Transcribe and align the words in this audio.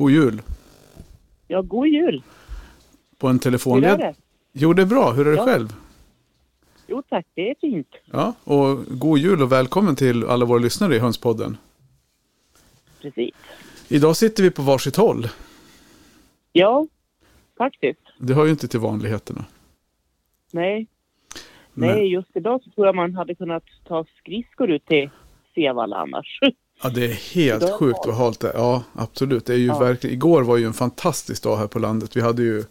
God 0.00 0.10
jul. 0.10 0.42
Ja, 1.48 1.62
god 1.62 1.86
jul. 1.88 2.22
På 3.18 3.28
en 3.28 3.38
Hur 3.38 3.84
är 3.84 3.98
det? 3.98 4.14
Jo, 4.52 4.72
det 4.72 4.82
är 4.82 4.86
bra. 4.86 5.12
Hur 5.12 5.26
är 5.26 5.30
det 5.30 5.36
Ja. 5.36 5.44
själv? 5.44 5.68
Jo 6.86 7.02
tack, 7.08 7.26
det 7.34 7.50
är 7.50 7.54
fint. 7.60 7.94
Ja, 8.04 8.34
och 8.44 8.84
god 8.88 9.18
jul 9.18 9.42
och 9.42 9.52
välkommen 9.52 9.96
till 9.96 10.24
alla 10.24 10.44
våra 10.44 10.58
lyssnare 10.58 10.96
i 10.96 10.98
Hönspodden. 10.98 11.56
Precis. 13.02 13.34
Idag 13.88 14.16
sitter 14.16 14.42
vi 14.42 14.50
på 14.50 14.62
varsitt 14.62 14.96
håll. 14.96 15.28
Ja, 16.52 16.86
faktiskt. 17.58 18.00
Det 18.18 18.34
hör 18.34 18.44
ju 18.44 18.50
inte 18.50 18.68
till 18.68 18.80
vanligheterna. 18.80 19.44
Nej. 20.52 20.86
Men- 21.72 21.88
Nej, 21.88 22.12
just 22.12 22.36
idag 22.36 22.62
så 22.64 22.70
tror 22.70 22.86
jag 22.86 22.94
man 22.96 23.14
hade 23.14 23.34
kunnat 23.34 23.64
ta 23.84 24.04
skridskor 24.18 24.70
ut 24.70 24.86
till 24.86 25.10
Sevalla 25.54 25.96
annars. 25.96 26.38
Ja, 26.82 26.88
det 26.88 27.04
är 27.04 27.08
helt 27.34 27.62
är 27.62 27.72
sjukt 27.78 27.98
vad 28.06 28.14
halt 28.16 28.40
det 28.40 28.48
är. 28.48 28.54
Ja, 28.58 28.82
absolut. 28.94 29.46
Det 29.46 29.52
är 29.52 29.58
ju 29.58 29.66
Ja. 29.66 29.78
verkligen, 29.78 30.14
igår 30.14 30.42
var 30.42 30.56
ju 30.56 30.64
en 30.66 30.72
fantastisk 30.72 31.42
dag 31.42 31.56
här 31.56 31.66
på 31.66 31.78
landet. 31.78 32.16
Vi 32.16 32.20
hade 32.20 32.42
ju 32.42 32.64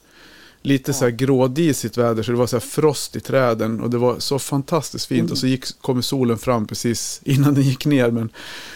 lite 0.61 0.93
så 0.93 1.05
här 1.05 1.11
grådisigt 1.11 1.97
väder, 1.97 2.23
så 2.23 2.31
det 2.31 2.37
var 2.37 2.47
så 2.47 2.55
här 2.55 2.61
frost 2.61 3.15
i 3.15 3.19
träden 3.19 3.81
och 3.81 3.89
det 3.89 3.97
var 3.97 4.19
så 4.19 4.39
fantastiskt 4.39 5.05
fint. 5.05 5.19
Mm. 5.19 5.31
Och 5.31 5.37
så 5.37 5.47
gick, 5.47 5.81
kom 5.81 6.01
solen 6.01 6.37
fram 6.37 6.67
precis 6.67 7.21
innan 7.23 7.53
den 7.53 7.63
gick 7.63 7.85
ner. 7.85 8.11
Men 8.11 8.29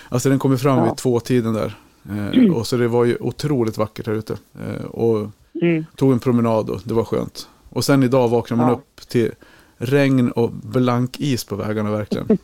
alltså 0.09 0.30
den 0.30 0.39
kom 0.39 0.52
ju 0.52 0.58
fram 0.58 0.77
Ja. 0.77 0.85
vid 0.85 0.95
tvåtiden 0.97 1.53
där. 1.53 1.75
Eh, 2.09 2.52
och 2.53 2.67
så 2.67 2.77
det 2.77 2.88
var 2.88 3.05
ju 3.05 3.17
otroligt 3.19 3.77
vackert 3.77 4.08
här 4.08 4.13
ute. 4.13 4.38
Eh, 4.61 4.86
och 4.86 5.30
Mm. 5.61 5.86
tog 5.95 6.11
en 6.11 6.19
promenad 6.19 6.69
och 6.69 6.81
det 6.83 6.93
var 6.93 7.03
skönt. 7.03 7.47
Och 7.69 7.86
sen 7.86 8.03
idag 8.03 8.27
vaknade 8.30 8.61
man 8.61 8.71
Ja. 8.71 8.75
upp 8.77 9.08
till 9.09 9.31
regn 9.77 10.31
och 10.31 10.52
blank 10.52 11.19
is 11.19 11.43
på 11.43 11.55
vägarna 11.55 11.91
verkligen. 11.91 12.27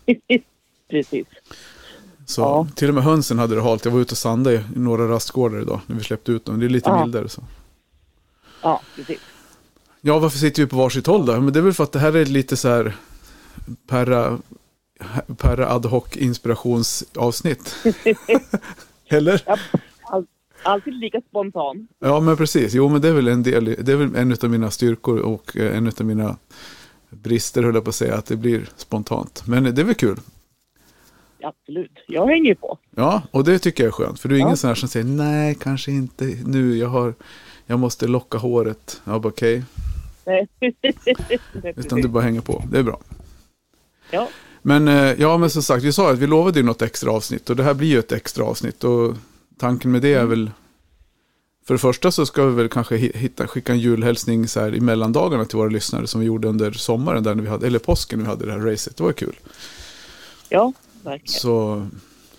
Precis. 0.89 1.27
Så 2.29 2.41
Ja. 2.41 2.67
till 2.75 2.89
och 2.89 2.95
med 2.95 3.03
hönsen 3.03 3.39
hade 3.39 3.55
det 3.55 3.61
halt. 3.61 3.85
Jag 3.85 3.91
var 3.91 3.99
ute 3.99 4.11
och 4.11 4.17
sandade 4.17 4.55
i 4.75 4.79
några 4.79 5.07
rastgårdar 5.07 5.61
idag 5.61 5.79
när 5.87 5.95
vi 5.95 6.03
släppte 6.03 6.31
ut 6.31 6.45
dem. 6.45 6.59
Det 6.59 6.65
är 6.65 6.69
lite 6.69 6.89
Ja. 6.89 7.03
mildare 7.05 7.29
så. 7.29 7.43
Ja, 8.61 8.81
precis. 8.95 9.19
Ja, 10.01 10.19
varför 10.19 10.37
sitter 10.37 10.61
vi 10.63 10.67
på 10.69 10.75
varsitt 10.77 11.07
håll 11.07 11.25
då? 11.25 11.41
Men 11.41 11.53
det 11.53 11.59
är 11.59 11.63
väl 11.63 11.73
för 11.73 11.83
att 11.83 11.91
det 11.91 11.99
här 11.99 12.15
är 12.15 12.25
lite 12.25 12.57
så 12.57 12.67
här 12.67 12.95
perra, 13.87 14.37
perra 15.37 15.69
ad 15.69 15.87
hoc 15.87 16.03
inspirationsavsnitt. 16.15 17.75
Eller? 19.07 19.43
Ja, 19.45 19.57
all, 20.03 20.25
alltid 20.63 20.93
lika 20.93 21.21
spontan. 21.29 21.87
Ja, 21.99 22.19
men 22.19 22.37
precis. 22.37 22.73
Jo, 22.73 22.89
men 22.89 23.01
det 23.01 23.07
är 23.07 23.13
väl 23.13 23.27
en 23.27 23.43
del, 23.43 23.65
det 23.65 23.91
är 23.91 23.95
väl 23.95 24.15
en 24.15 24.31
av 24.43 24.49
mina 24.49 24.71
styrkor 24.71 25.19
och 25.19 25.57
eh, 25.57 25.77
en 25.77 25.87
av 25.87 26.05
mina 26.05 26.37
brister, 27.09 27.63
höll 27.63 27.75
jag 27.75 27.83
på 27.83 27.89
att 27.89 27.95
säga, 27.95 28.15
att 28.17 28.25
det 28.25 28.35
blir 28.35 28.69
spontant. 28.75 29.43
Men 29.47 29.63
det 29.75 29.81
är 29.81 29.85
väl 29.85 29.95
kul. 29.95 30.19
Absolut. 31.43 31.91
Jag 32.07 32.27
hänger 32.27 32.49
ju 32.49 32.55
på. 32.55 32.77
Ja, 32.95 33.21
och 33.31 33.43
det 33.43 33.59
tycker 33.59 33.83
jag 33.83 33.87
är 33.87 33.91
skönt. 33.91 34.19
För 34.19 34.29
du 34.29 34.35
är 34.35 34.39
ingen 34.39 34.49
Ja. 34.49 34.55
sån 34.55 34.67
här 34.67 34.75
som 34.75 34.89
säger 34.89 35.05
nej, 35.05 35.55
kanske 35.61 35.91
inte 35.91 36.25
nu. 36.45 36.77
Jag, 36.77 36.87
har, 36.89 37.13
jag 37.65 37.79
måste 37.79 38.07
locka 38.07 38.37
håret. 38.37 39.01
Ja, 39.05 39.19
bara, 39.19 39.29
okej. 39.29 39.63
Nej, 40.25 40.47
Utan 41.75 42.01
du 42.01 42.07
bara 42.07 42.23
hänger 42.23 42.41
på. 42.41 42.63
Det 42.71 42.79
är 42.79 42.83
bra. 42.83 42.99
Ja, 44.11 44.27
Men 44.61 44.87
eh, 44.87 45.13
ja, 45.21 45.37
men 45.37 45.49
som 45.49 45.63
sagt, 45.63 45.83
vi 45.83 45.93
sa 45.93 46.11
att 46.11 46.17
vi 46.19 46.27
lovade 46.27 46.59
ju 46.59 46.65
något 46.65 46.81
extra 46.81 47.11
avsnitt. 47.11 47.49
Och 47.49 47.55
det 47.55 47.63
här 47.63 47.73
blir 47.73 47.87
ju 47.87 47.99
ett 47.99 48.11
extra 48.11 48.43
avsnitt. 48.45 48.83
Och 48.83 49.15
tanken 49.57 49.91
med 49.91 50.01
det 50.01 50.13
är 50.13 50.25
väl... 50.25 50.51
För 51.67 51.73
det 51.73 51.77
första 51.79 52.11
så 52.11 52.25
ska 52.25 52.45
vi 52.45 52.55
väl 52.55 52.69
kanske 52.69 52.95
hi- 52.97 53.17
hitta, 53.17 53.47
skicka 53.47 53.71
en 53.71 53.79
julhälsning 53.79 54.47
så 54.47 54.59
här 54.59 54.75
i 54.75 54.79
mellandagarna 54.79 55.45
till 55.45 55.57
våra 55.57 55.69
lyssnare. 55.69 56.07
Som 56.07 56.19
vi 56.21 56.27
gjorde 56.27 56.47
under 56.47 56.71
sommaren, 56.71 57.23
där 57.23 57.35
när 57.35 57.43
vi 57.43 57.49
hade, 57.49 57.67
eller 57.67 57.79
påsken 57.79 58.19
när 58.19 58.25
vi 58.25 58.29
hade 58.29 58.45
det 58.45 58.51
här 58.51 58.59
racet. 58.59 58.97
Det 58.97 59.03
var 59.03 59.11
kul. 59.13 59.35
ja 60.49 60.73
verkligen. 61.03 61.39
Så, 61.39 61.87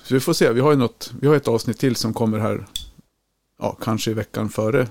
så 0.02 0.14
vi 0.14 0.20
får 0.20 0.32
se. 0.32 0.52
Vi 0.52 0.60
har 0.60 0.70
ju 0.70 0.76
något, 0.76 1.12
vi 1.20 1.28
har 1.28 1.36
ett 1.36 1.48
avsnitt 1.48 1.78
till 1.78 1.96
som 1.96 2.14
kommer 2.14 2.38
här. 2.38 2.66
Ja, 3.58 3.76
kanske 3.80 4.10
i 4.10 4.14
veckan 4.14 4.48
före 4.48 4.88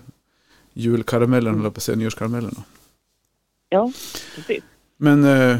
julkaramellen, 0.74 1.60
eller 1.60 1.70
på 1.70 1.96
nyårskaramellen. 1.96 2.56
Ja, 3.70 3.92
precis. 4.36 4.64
Men 4.98 5.24
eh, 5.24 5.58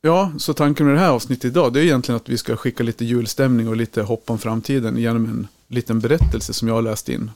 ja, 0.00 0.32
så 0.38 0.54
tanken 0.54 0.86
med 0.86 0.94
det 0.94 1.00
här 1.00 1.10
avsnittet 1.10 1.44
idag, 1.44 1.72
det 1.72 1.80
är 1.80 1.84
egentligen 1.84 2.16
att 2.16 2.28
vi 2.28 2.38
ska 2.38 2.56
skicka 2.56 2.82
lite 2.82 3.04
julstämning 3.04 3.68
och 3.68 3.76
lite 3.76 4.02
hopp 4.02 4.30
om 4.30 4.38
framtiden 4.38 4.96
genom 4.96 5.24
en 5.24 5.48
liten 5.68 6.00
berättelse 6.00 6.52
som 6.52 6.68
jag 6.68 6.74
har 6.74 6.82
läst 6.82 7.08
in. 7.08 7.30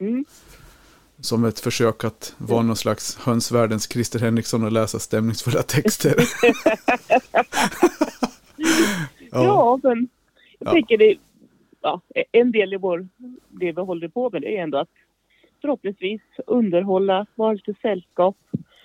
Mm. 0.00 0.24
Som 1.20 1.44
ett 1.44 1.60
försök 1.60 2.04
att 2.04 2.34
vara 2.38 2.62
någon 2.62 2.76
slags 2.76 3.16
hönsvärldens 3.16 3.88
Christer 3.92 4.18
Henriksson 4.18 4.64
och 4.64 4.72
läsa 4.72 4.98
stämningsfulla 4.98 5.62
texter. 5.62 6.14
Ja, 9.30 9.78
men 9.82 10.08
jag 10.58 10.68
Ja. 10.68 10.72
tänker 10.72 10.98
det, 10.98 11.16
ja, 11.80 12.00
en 12.32 12.52
del 12.52 12.74
i 12.74 12.76
vår, 12.76 13.08
det 13.48 13.72
vi 13.72 13.80
håller 13.80 14.08
på 14.08 14.30
med 14.30 14.42
det 14.42 14.58
är 14.58 14.62
ändå 14.62 14.78
att 14.78 14.88
förhoppningsvis 15.60 16.20
underhålla, 16.46 17.26
vara 17.34 17.52
lite 17.52 17.74
sällskap. 17.82 18.36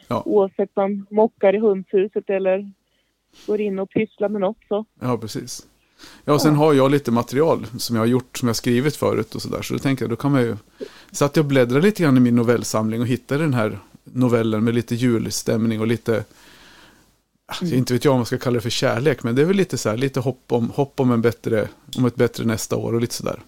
Ja. 0.08 0.24
Oavsett 0.26 0.70
om 0.74 0.84
man 0.84 1.06
mockar 1.10 1.56
i 1.56 1.60
hönshuset 1.60 2.30
eller 2.30 2.72
går 3.48 3.62
in 3.62 3.80
och 3.80 3.90
pysslar 3.90 4.30
med 4.30 4.42
något 4.42 4.58
så. 4.68 4.86
Ja, 5.00 5.18
precis. 5.18 5.68
Ja, 6.26 6.34
och 6.34 6.42
sen 6.42 6.56
har 6.56 6.74
jag 6.74 6.92
lite 6.92 7.12
material 7.12 7.66
som 7.78 7.96
jag 7.96 8.02
har 8.02 8.08
gjort, 8.08 8.38
som 8.38 8.48
jag 8.48 8.50
har 8.50 8.56
skrivit 8.56 8.96
förut 8.96 9.36
och 9.36 9.42
sådär. 9.42 9.62
Så 9.62 9.74
då 9.74 9.80
tänkte 9.80 10.04
jag, 10.04 10.10
då 10.10 10.16
kan 10.16 10.32
man 10.32 10.42
ju... 10.42 10.56
Så 11.12 11.26
att 11.26 11.36
jag 11.36 11.46
bläddrade 11.46 11.86
lite 11.86 12.04
grann 12.04 12.18
i 12.18 12.20
min 12.20 12.36
novellsamling 12.36 13.02
och 13.02 13.08
hittade 13.08 13.44
den 13.44 13.54
här 13.54 13.80
novellen 14.04 14.64
med 14.64 14.74
lite 14.74 14.96
julstämning 14.96 15.82
och 15.82 15.88
lite... 15.88 16.24
Alltså, 17.46 17.76
inte 17.76 17.94
vet 17.94 18.06
jag 18.06 18.12
om 18.12 18.18
man 18.18 18.26
ska 18.26 18.38
kalla 18.38 18.56
det 18.56 18.62
för 18.62 18.70
kärlek, 18.70 19.24
men 19.24 19.36
det 19.36 19.42
är 19.42 19.46
väl 19.46 19.56
lite 19.56 19.78
så 19.78 19.90
här, 19.90 19.98
lite 19.98 20.20
hopp 20.20 20.52
om, 20.52 20.70
hopp 20.70 21.00
om, 21.00 21.12
en 21.12 21.22
bättre, 21.22 21.68
om 21.98 22.06
ett 22.06 22.16
bättre 22.16 22.46
nästa 22.46 22.76
år 22.76 22.94
och 22.94 23.02
lite 23.02 23.16
sådär. 23.16 23.40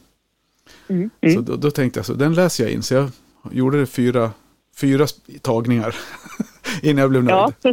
Mm. 0.87 1.09
Så 1.33 1.41
då, 1.41 1.55
då 1.55 1.71
tänkte 1.71 1.99
jag, 1.99 2.05
så 2.05 2.13
den 2.13 2.33
läser 2.33 2.63
jag 2.63 2.73
in. 2.73 2.83
Så 2.83 2.93
jag 2.93 3.09
gjorde 3.51 3.79
det 3.79 3.85
fyra, 3.85 4.31
fyra 4.75 5.07
tagningar 5.41 5.95
innan 6.81 7.01
jag 7.01 7.09
blev 7.09 7.23
nöjd. 7.23 7.53
Ja, 7.63 7.71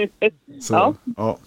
Så, 0.60 0.74
Ja. 0.74 0.94
ja. 1.16 1.38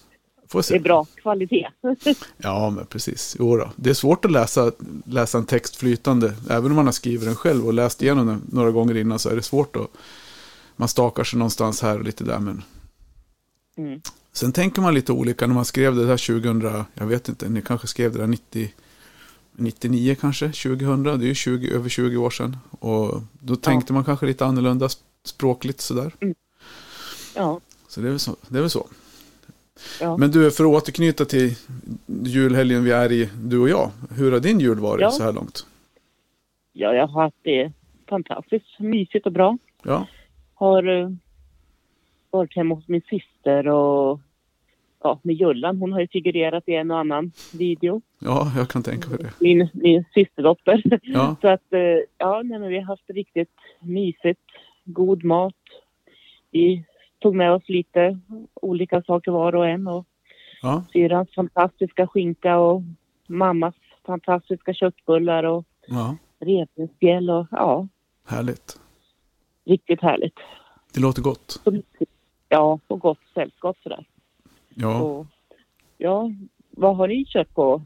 Det 0.51 0.75
är 0.75 0.79
bra 0.79 1.05
kvalitet. 1.21 1.67
Ja, 2.37 2.69
men 2.69 2.85
precis. 2.85 3.35
Jo 3.39 3.57
då. 3.57 3.71
Det 3.75 3.89
är 3.89 3.93
svårt 3.93 4.25
att 4.25 4.31
läsa, 4.31 4.71
läsa 5.05 5.37
en 5.37 5.45
text 5.45 5.75
flytande. 5.75 6.33
Även 6.49 6.71
om 6.71 6.75
man 6.75 6.85
har 6.85 6.91
skrivit 6.91 7.25
den 7.25 7.35
själv 7.35 7.67
och 7.67 7.73
läst 7.73 8.01
igenom 8.01 8.27
den 8.27 8.41
några 8.51 8.71
gånger 8.71 8.97
innan 8.97 9.19
så 9.19 9.29
är 9.29 9.35
det 9.35 9.41
svårt 9.41 9.75
att... 9.75 9.87
Man 10.75 10.87
stakar 10.87 11.23
sig 11.23 11.39
någonstans 11.39 11.81
här 11.81 11.97
och 11.97 12.03
lite 12.03 12.23
där. 12.23 12.39
Men 12.39 12.63
Mm. 13.77 14.01
sen 14.31 14.51
tänker 14.51 14.81
man 14.81 14.93
lite 14.93 15.11
olika 15.11 15.47
när 15.47 15.55
man 15.55 15.65
skrev 15.65 15.95
det 15.95 16.05
där 16.05 16.17
2000. 16.41 16.83
Jag 16.93 17.05
vet 17.05 17.29
inte, 17.29 17.49
ni 17.49 17.61
kanske 17.61 17.87
skrev 17.87 18.11
det 18.13 18.19
där 18.19 18.27
90, 18.27 18.69
99 19.51 20.15
kanske, 20.21 20.45
2000. 20.51 21.03
Det 21.03 21.09
är 21.11 21.17
ju 21.27 21.35
20, 21.35 21.71
över 21.75 21.89
20 21.89 22.17
år 22.17 22.29
sedan. 22.29 22.57
Och 22.79 23.21
då 23.39 23.55
tänkte 23.55 23.93
man 23.93 24.03
kanske 24.03 24.25
lite 24.25 24.45
annorlunda 24.45 24.87
sp- 24.87 25.01
språkligt 25.23 25.81
sådär. 25.81 26.11
Ja, 27.35 27.59
Så 27.87 28.01
det 28.01 28.07
är 28.07 28.11
väl 28.11 28.19
så. 28.19 28.35
Det 28.47 28.57
är 28.57 28.61
väl 28.61 28.69
så. 28.69 28.87
ja. 30.01 30.17
Men 30.17 30.31
du, 30.31 30.51
för 30.51 30.63
att 30.63 30.69
återknyta 30.83 31.25
till 31.25 31.55
julhelgen 32.23 32.83
vi 32.83 32.91
är 32.91 33.11
i, 33.11 33.29
du 33.43 33.57
och 33.59 33.69
jag. 33.69 33.91
Hur 34.15 34.31
har 34.31 34.39
din 34.39 34.59
jul 34.59 34.79
varit 34.79 35.01
Ja. 35.01 35.11
så 35.11 35.23
här 35.23 35.33
långt? 35.33 35.65
ja, 36.73 36.93
jag 36.93 37.07
har 37.07 37.23
haft 37.23 37.35
det 37.43 37.71
fantastiskt 38.09 38.79
mysigt 38.79 39.25
och 39.25 39.31
bra. 39.31 39.57
Ja, 39.83 40.07
Har 40.53 41.01
eh, 41.01 41.09
varit 42.35 42.55
hemma 42.55 42.75
hos 42.75 42.87
min 42.87 43.01
syster 43.01 43.67
och 43.67 44.19
ja, 45.03 45.19
med 45.21 45.35
Jullan. 45.35 45.77
Hon 45.77 45.93
har 45.93 45.99
ju 45.99 46.07
figurerat 46.07 46.63
i 46.67 46.75
en 46.75 46.91
och 46.91 46.99
annan 46.99 47.31
video. 47.53 48.01
ja 48.19 48.51
jag 48.57 48.69
kan 48.69 48.83
tänka 48.83 49.09
mig 49.09 49.17
det. 49.17 49.31
Min, 49.39 49.69
min 49.73 50.05
systerdotter. 50.13 50.83
Ja, 51.01 51.35
Så 51.41 51.47
att, 51.47 51.73
eh, 51.73 51.79
ja, 52.17 52.41
nej, 52.45 52.59
men 52.59 52.69
vi 52.69 52.75
har 52.75 52.85
haft 52.85 53.09
riktigt 53.09 53.51
mysigt. 53.79 54.41
God 54.83 55.23
mat. 55.23 55.53
Vi 56.51 56.85
tog 57.19 57.35
med 57.35 57.51
oss 57.51 57.69
lite 57.69 58.19
olika 58.53 59.01
saker 59.01 59.31
var 59.31 59.55
och 59.55 59.67
en. 59.67 59.87
Och 59.87 60.05
ja, 60.61 60.83
syrrans 60.91 61.33
fantastiska 61.35 62.07
skinka 62.07 62.57
och 62.57 62.81
mammas 63.27 63.75
fantastiska 64.05 64.73
köttbullar 64.73 65.43
och 65.43 65.65
ja, 65.87 66.17
revbensspjäll 66.39 67.29
och 67.29 67.47
ja, 67.51 67.87
härligt. 68.25 68.79
riktigt 69.65 70.01
härligt. 70.01 70.39
Det 70.93 70.99
låter 71.01 71.21
gott. 71.21 71.61
Så. 71.63 71.71
Ja, 72.55 72.79
och 72.87 72.99
gott 72.99 73.19
sällskap 73.33 73.77
sådär. 73.83 74.05
Ja, 74.75 75.01
Och, 75.01 75.27
ja, 75.97 76.31
vad 76.71 76.97
har 76.97 77.07
ni 77.07 77.25
kört 77.25 77.53
på, 77.53 77.81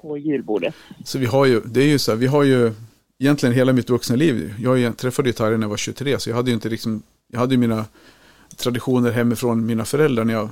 på 0.00 0.18
julbordet? 0.18 0.74
så 1.04 1.18
vi 1.18 1.26
har 1.26 1.46
ju, 1.46 1.60
det 1.60 1.80
är 1.80 1.86
ju 1.86 1.98
så 1.98 2.10
här, 2.10 2.18
vi 2.18 2.26
har 2.26 2.42
ju 2.42 2.72
egentligen 3.18 3.54
hela 3.54 3.72
mitt 3.72 3.90
vuxna 3.90 4.16
liv. 4.16 4.54
Jag 4.58 4.96
träffade 4.96 5.28
ju 5.28 5.32
Tarja 5.32 5.56
när 5.56 5.64
jag 5.64 5.70
var 5.70 5.76
23, 5.76 6.18
så 6.18 6.30
jag 6.30 6.36
hade 6.36 6.50
ju 6.50 6.54
inte 6.54 6.68
liksom, 6.68 7.02
jag 7.32 7.40
hade 7.40 7.54
ju 7.54 7.58
mina 7.58 7.84
traditioner 8.56 9.10
hemifrån 9.10 9.66
mina 9.66 9.84
föräldrar 9.84 10.24
när 10.24 10.34
jag, 10.34 10.48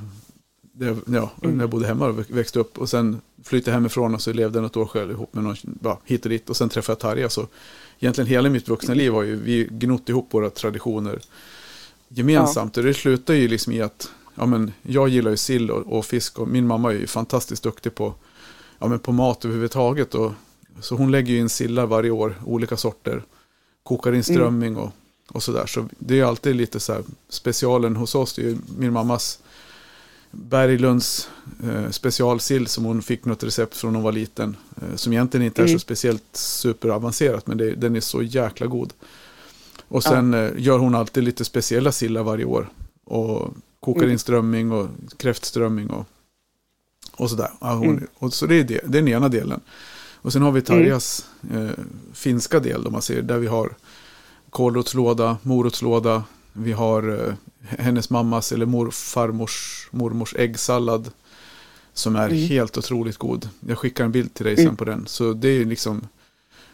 ja, 1.07 1.31
när 1.37 1.61
jag 1.61 1.71
bodde 1.71 1.87
hemma 1.87 2.07
och 2.07 2.31
växte 2.31 2.59
upp. 2.59 2.79
Och 2.79 2.89
sen 2.89 3.21
flyttade 3.45 3.75
hemifrån 3.75 4.15
och 4.15 4.23
så 4.23 4.33
levde 4.33 4.59
jag 4.59 4.63
något 4.63 4.77
år 4.77 4.87
själv 4.87 5.11
ihop 5.11 5.35
med 5.35 5.45
någon, 5.45 5.57
bara 5.63 5.97
hit 6.05 6.25
och 6.25 6.31
dit. 6.31 6.51
Och 6.51 6.57
sen 6.57 6.69
träffade 6.69 6.93
jag 6.93 7.01
Tarja, 7.01 7.29
så 7.29 7.47
egentligen 8.01 8.29
hela 8.29 8.49
mitt 8.49 8.69
vuxna 8.69 8.95
liv 8.95 9.13
har 9.13 9.23
ju 9.23 9.37
vi 9.37 9.69
gnott 9.71 10.09
ihop 10.09 10.35
våra 10.35 10.51
traditioner 10.51 11.19
gemensamt. 12.09 12.77
Och 12.77 12.83
det 12.83 12.95
slutar 12.95 13.35
ju 13.35 13.49
liksom 13.49 13.73
i 13.73 13.83
att 13.83 14.11
ja, 14.35 14.47
men 14.47 14.73
jag 14.83 15.09
gillar 15.09 15.31
ju 15.31 15.37
sill 15.37 15.71
och, 15.71 15.99
och 15.99 16.05
fisk 16.05 16.39
och 16.39 16.49
min 16.49 16.67
mamma 16.67 16.93
är 16.93 16.97
ju 16.99 17.07
fantastiskt 17.07 17.63
duktig 17.63 17.95
på, 17.95 18.15
ja, 18.79 18.87
men 18.89 18.99
på 18.99 19.13
mat 19.13 19.45
överhuvudtaget. 19.45 20.15
Och 20.15 20.33
Så 20.81 20.95
hon 20.97 21.11
lägger 21.11 21.33
ju 21.33 21.39
in 21.41 21.49
sillar 21.49 21.87
varje 21.87 22.11
år, 22.11 22.35
olika 22.45 22.77
sorter. 22.77 23.23
Kokar 23.83 24.13
in 24.15 24.25
strömming 24.25 24.77
och, 24.77 24.91
och 25.29 25.43
sådär. 25.43 25.67
Så 25.67 25.89
det 25.99 26.21
är 26.21 26.25
alltid 26.25 26.57
lite 26.57 26.81
så 26.81 26.93
här 26.93 27.03
specialen 27.29 27.97
hos 27.97 28.15
oss. 28.15 28.35
Det 28.35 28.43
är 28.43 28.47
ju 28.47 28.57
min 28.79 28.93
mammas 28.93 29.39
Berglunds 30.31 31.29
eh, 31.65 31.91
specialsill 31.91 32.67
som 32.67 32.85
hon 32.85 33.03
fick 33.03 33.25
något 33.25 33.43
recept 33.45 33.77
från 33.77 33.93
när 33.93 33.97
hon 33.99 34.05
var 34.05 34.13
liten. 34.13 34.57
Eh, 34.77 34.97
som 34.97 35.13
egentligen 35.13 35.47
inte 35.47 35.63
är 35.63 35.67
så 35.67 35.71
Mm. 35.71 35.79
speciellt 35.81 36.25
superavancerat 36.33 37.47
men 37.47 37.59
det, 37.59 37.75
den 37.75 37.97
är 37.97 38.01
så 38.01 38.23
jäkla 38.23 38.67
god. 38.67 38.93
Och 39.89 40.03
sen 40.03 40.35
eh, 40.35 40.51
gör 40.57 40.79
hon 40.79 40.95
alltid 40.95 41.25
lite 41.25 41.45
speciella 41.45 41.93
sillar 41.93 42.23
varje 42.23 42.45
år. 42.45 42.69
Och 43.05 43.55
kokar 43.81 44.01
Mm. 44.01 44.13
in 44.13 44.19
strömming 44.19 44.73
och 44.73 44.89
kräftströmming 45.17 45.91
och, 45.91 46.07
och 47.13 47.31
sådär. 47.31 47.51
Ja, 47.61 47.75
hon, 47.75 47.89
Mm. 47.89 48.07
och 48.19 48.33
så 48.35 48.47
det 48.47 48.55
är, 48.55 48.65
det, 48.65 48.75
det 48.75 48.99
är 48.99 49.03
den 49.03 49.09
ena 49.09 49.29
delen. 49.29 49.61
Och 50.17 50.33
sen 50.33 50.43
har 50.43 50.53
vi 50.53 50.63
Tarjas 50.63 51.27
eh, 51.55 51.71
finska 52.13 52.61
del, 52.61 52.87
om 52.87 52.93
man 52.93 53.03
ser, 53.03 53.23
där 53.23 53.39
vi 53.39 53.47
har 53.47 53.73
kålrotslåda, 54.51 55.39
morotslåda, 55.43 56.25
vi 56.53 56.73
har 56.73 57.25
eh, 57.27 57.35
hennes 57.79 58.11
mammas 58.11 58.53
eller 58.53 58.67
morfarmors 58.67 59.89
mormors 59.91 60.35
äggsallad 60.35 61.11
som 61.93 62.17
är 62.17 62.29
Mm. 62.29 62.37
helt 62.39 62.79
otroligt 62.79 63.17
god. 63.17 63.49
Jag 63.69 63.79
skickar 63.79 64.05
en 64.05 64.13
bild 64.13 64.35
till 64.35 64.45
dig 64.45 64.55
Mm. 64.55 64.67
sen 64.67 64.77
på 64.77 64.85
den. 64.85 65.07
Så 65.07 65.33
det 65.33 65.49
är 65.49 65.65
liksom 65.65 66.09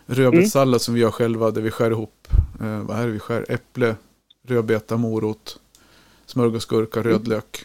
rödbetssallad 0.07 0.81
som 0.83 0.95
vi 0.95 1.01
gör 1.01 1.11
själva 1.11 1.51
där 1.51 1.61
vi 1.63 1.71
skär 1.71 1.91
ihop, 1.91 2.29
eh, 2.61 2.81
vad 2.81 2.99
är 2.99 3.07
det 3.07 3.13
vi 3.13 3.19
skär? 3.19 3.47
Äpple, 3.49 3.97
rödbeta, 4.47 4.97
morot, 4.97 5.59
smörgåsgurka, 6.27 7.01
Mm. 7.01 7.13
rödlök. 7.13 7.65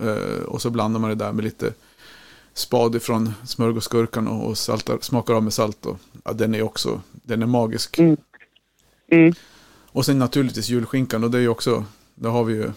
Eh, 0.00 0.42
och 0.42 0.62
så 0.62 0.70
blandar 0.70 1.00
man 1.00 1.10
det 1.10 1.16
där 1.16 1.32
med 1.32 1.44
lite 1.44 1.72
spad 2.54 2.94
ifrån 2.94 3.34
smörgåsgurkan 3.44 4.28
och, 4.28 4.46
och 4.46 4.58
saltar, 4.58 4.98
smakar 5.00 5.34
av 5.34 5.42
med 5.42 5.52
salt. 5.52 5.86
Och, 5.86 5.98
ja, 6.24 6.32
den 6.32 6.54
är 6.54 6.62
också, 6.62 7.00
den 7.12 7.42
är 7.42 7.46
magisk. 7.46 7.98
Mm. 7.98 8.16
Mm. 9.10 9.34
Och 9.94 10.06
sen 10.06 10.18
naturligtvis 10.18 10.68
julskinkan 10.68 11.24
och 11.24 11.30
det 11.30 11.38
är 11.38 11.42
ju 11.42 11.48
också, 11.48 11.84
där 12.14 12.30
har 12.30 12.44
vi 12.44 12.54
ju, 12.54 12.70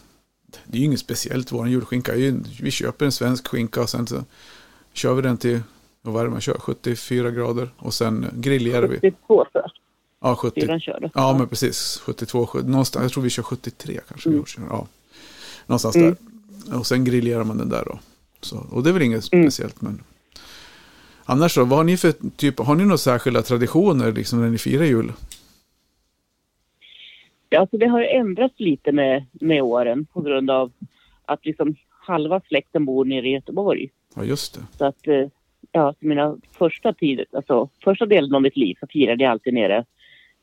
det 0.65 0.77
är 0.77 0.79
ju 0.79 0.85
inget 0.85 0.99
speciellt, 0.99 1.51
vår 1.51 1.67
julskinka 1.67 2.13
är 2.13 2.17
ju, 2.17 2.39
vi 2.61 2.71
köper 2.71 3.05
en 3.05 3.11
svensk 3.11 3.47
skinka 3.47 3.81
och 3.81 3.89
sen 3.89 4.07
så 4.07 4.23
kör 4.93 5.13
vi 5.13 5.21
den 5.21 5.37
till, 5.37 5.61
vad 6.05 6.13
var 6.13 6.23
det 6.23 6.29
man 6.29 6.41
kör, 6.41 6.57
74 6.59 7.31
grader 7.31 7.69
och 7.77 7.93
sen 7.93 8.25
grillerar 8.33 8.87
vi. 8.87 8.95
72 8.99 9.45
tror 9.51 9.63
jag. 9.63 9.71
Ja, 10.21 10.35
70. 10.35 10.61
Syrran 10.61 10.79
körde. 10.79 11.09
Ja, 11.13 11.35
men 11.37 11.47
precis, 11.47 12.01
72, 12.05 12.45
70, 12.45 12.67
någonstans, 12.67 13.03
jag 13.03 13.11
tror 13.11 13.23
vi 13.23 13.29
kör 13.29 13.43
73 13.43 13.99
kanske. 14.07 14.29
Mm. 14.29 14.43
Ja, 14.69 14.87
någonstans 15.65 15.95
Mm. 15.95 16.15
där. 16.65 16.77
Och 16.79 16.87
sen 16.87 17.05
grillerar 17.05 17.43
man 17.43 17.57
den 17.57 17.69
där 17.69 17.83
då. 17.85 17.99
Så, 18.41 18.65
och 18.71 18.83
det 18.83 18.89
är 18.89 18.93
väl 18.93 19.01
inget 19.01 19.33
Mm. 19.33 19.45
speciellt, 19.51 19.81
men 19.81 20.03
annars 21.25 21.55
då, 21.55 21.65
vad 21.65 21.77
har 21.79 21.83
ni 21.83 21.97
för 21.97 22.13
typ, 22.37 22.59
har 22.59 22.75
ni 22.75 22.83
några 22.83 22.97
särskilda 22.97 23.41
traditioner 23.41 24.11
liksom 24.11 24.41
när 24.41 24.49
ni 24.49 24.57
firar 24.57 24.83
jul? 24.85 25.13
Ja, 27.49 27.59
alltså 27.59 27.77
det 27.77 27.87
har 27.87 28.01
ändrats 28.01 28.53
lite 28.59 28.91
med, 28.91 29.25
med 29.31 29.61
åren 29.61 30.05
på 30.13 30.21
grund 30.21 30.49
av 30.51 30.71
att 31.25 31.45
liksom 31.45 31.75
halva 31.89 32.41
släkten 32.47 32.85
bor 32.85 33.05
nere 33.05 33.27
i 33.27 33.31
Göteborg. 33.31 33.89
Ja, 34.15 34.23
just 34.23 34.53
det. 34.53 34.61
Så 34.77 34.85
att, 34.85 35.07
eh, 35.07 35.27
ja, 35.75 35.93
mina 35.99 36.37
första 36.51 36.93
tid, 36.93 37.25
alltså 37.33 37.69
första 37.83 38.05
delen 38.05 38.35
av 38.35 38.41
mitt 38.41 38.57
liv 38.57 38.75
så 38.79 38.87
firade 38.87 39.23
jag 39.23 39.31
alltid 39.31 39.53
nere 39.53 39.85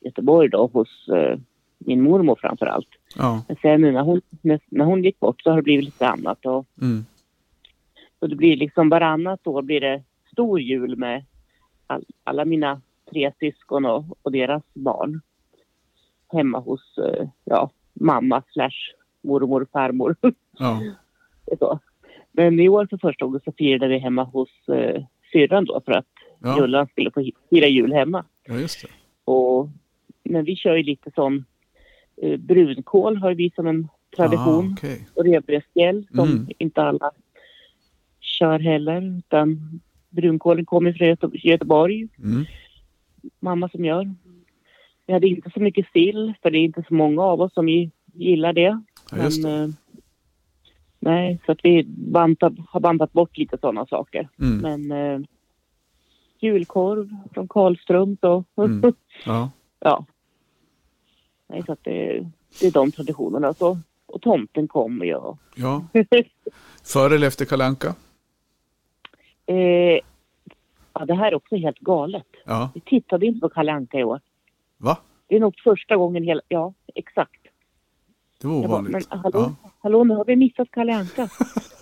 i 0.00 0.06
Göteborg 0.06 0.49
då 0.49 0.67
hos 0.73 1.08
eh, 1.08 1.38
min 1.79 2.02
mormor 2.02 2.38
framför 2.40 2.67
allt. 2.67 2.88
Ja, 3.17 3.44
Men 3.49 3.56
sen 3.62 3.81
när 3.81 4.02
hon, 4.02 4.20
när, 4.43 4.61
när 4.67 4.84
hon 4.84 5.05
gick 5.05 5.20
bort 5.20 5.43
så 5.43 5.50
har 5.50 5.56
det 5.56 5.62
blivit 5.62 5.84
lite 5.84 6.08
annat. 6.08 6.46
Och, 6.46 6.67
mm. 6.81 7.05
så 8.19 8.26
det 8.26 8.37
blir 8.37 8.56
liksom 8.56 8.88
varannat 8.88 9.46
år 9.46 9.62
blir 9.62 9.81
det 9.81 10.02
stor 10.32 10.61
jul 10.61 10.96
med 10.96 11.25
all, 11.87 12.05
alla 12.25 12.44
mina 12.44 12.81
tre 13.11 13.32
syskon 13.38 13.84
och, 13.84 14.05
och 14.23 14.32
deras 14.32 14.62
barn. 14.75 15.20
Hemma 16.32 16.58
hos 16.58 16.99
eh, 16.99 17.29
ja, 17.44 17.70
mamma 17.93 18.43
slash 18.52 18.94
mormor 19.23 19.67
farmor. 19.73 20.17
ja, 20.58 20.82
så. 21.58 21.79
Men 22.32 22.61
i 22.61 22.69
år 22.69 22.87
för 22.90 22.96
första 22.96 23.25
gången 23.25 23.40
så 23.44 23.52
firade 23.52 23.88
vi 23.88 23.99
hemma 23.99 24.25
hos 24.25 24.69
eh, 24.69 25.02
syrran 25.32 25.64
då 25.64 25.81
för 25.84 25.93
att 25.93 26.06
ja, 26.43 26.58
Jullan 26.61 26.87
skulle 26.87 27.11
få 27.11 27.25
fira 27.50 27.67
jul 27.67 27.93
hemma. 27.93 28.25
ja, 28.46 28.55
just 28.55 28.82
det. 28.82 28.88
Och, 29.25 29.69
men 30.25 30.44
vi 30.44 30.56
kör 30.56 30.76
ju 30.76 30.82
lite 30.82 31.11
som 31.14 31.44
eh, 32.23 32.37
brunkål 32.37 33.17
har 33.17 33.34
vi 33.34 33.50
som 33.55 33.67
en 33.67 33.88
tradition. 34.17 34.69
Ah, 34.69 34.73
okej. 34.73 35.08
Och 35.14 35.25
rödbetsspjäll 35.25 36.06
som 36.14 36.29
Mm. 36.31 36.49
inte 36.58 36.82
alla 36.82 37.11
kör 38.20 38.58
heller. 38.58 39.19
Utan 39.19 39.81
brunkålen 40.11 40.64
kommer 40.67 40.93
från 40.93 41.08
Göte- 41.08 41.31
Göteborg. 41.49 42.08
Mm. 42.19 42.44
Mamma 43.40 43.69
som 43.69 43.84
gör. 43.84 44.14
Vi 45.06 45.12
hade 45.12 45.29
inte 45.29 45.50
så 45.55 45.61
mycket 45.61 45.87
sill 45.93 46.32
för 46.43 46.50
det 46.50 46.58
är 46.58 46.64
inte 46.64 46.84
så 46.88 46.94
många 46.94 47.23
av 47.23 47.40
oss 47.40 47.55
som 47.55 47.69
gi- 47.69 47.90
gillar 48.14 48.52
det. 48.52 48.82
Ja, 49.11 49.25
just 49.25 49.43
det. 49.43 49.73
Nej, 51.04 51.40
så 51.46 51.52
att 51.52 51.58
vi 51.62 51.84
bantat, 51.87 52.52
har 52.69 52.81
bantat 52.81 53.12
bort 53.12 53.38
lite 53.38 53.58
sådana 53.58 53.87
saker. 53.87 54.28
Mm. 54.40 54.58
Men 54.88 54.93
eh, 55.22 55.26
julkorv 56.40 57.08
från 57.34 57.49
Karlström 57.49 58.16
och 58.20 58.44
Mm. 58.56 58.93
Ja, 59.26 59.50
ja. 59.81 60.04
Nej, 61.46 61.62
så 61.66 61.72
att 61.72 61.84
det, 61.84 62.26
det 62.60 62.66
är 62.66 62.70
de 62.72 62.93
traditionerna. 62.93 63.54
Så, 63.54 63.78
och 64.06 64.22
tomten 64.22 64.69
kommer 64.69 65.04
ju. 65.04 65.14
och- 65.14 65.38
ja. 65.54 65.84
Före 66.84 67.14
eller 67.14 67.26
efter 67.26 67.44
kalanka? 67.44 67.94
eh, 69.46 69.56
ja, 70.93 71.05
det 71.06 71.14
här 71.14 71.26
är 71.32 71.34
också 71.34 71.56
helt 71.56 71.78
galet. 71.78 72.26
Ja, 72.44 72.70
Vi 72.75 72.81
tittade 72.81 73.26
inte 73.26 73.40
på 73.40 73.48
Kalle 73.48 73.72
Anka 73.72 73.98
i 73.98 74.05
år. 74.05 74.20
va? 74.78 74.98
Det 75.26 75.37
är 75.37 75.40
nog 75.40 75.55
första 75.64 75.96
gången 75.96 76.22
hela... 76.22 76.40
Ja, 76.48 76.75
exakt. 76.94 77.40
Det 78.40 78.46
var 78.48 78.55
Jag 78.55 78.62
bara, 78.70 78.78
ovanligt. 78.81 79.08
men 79.10 79.19
hallå, 79.20 79.55
Ja, 79.62 79.70
hallå, 79.82 80.05
nu 80.05 80.14
har 80.14 80.25
vi 80.25 80.36
missat 80.36 80.69
Kalle 80.70 80.94
Anka. 80.96 81.29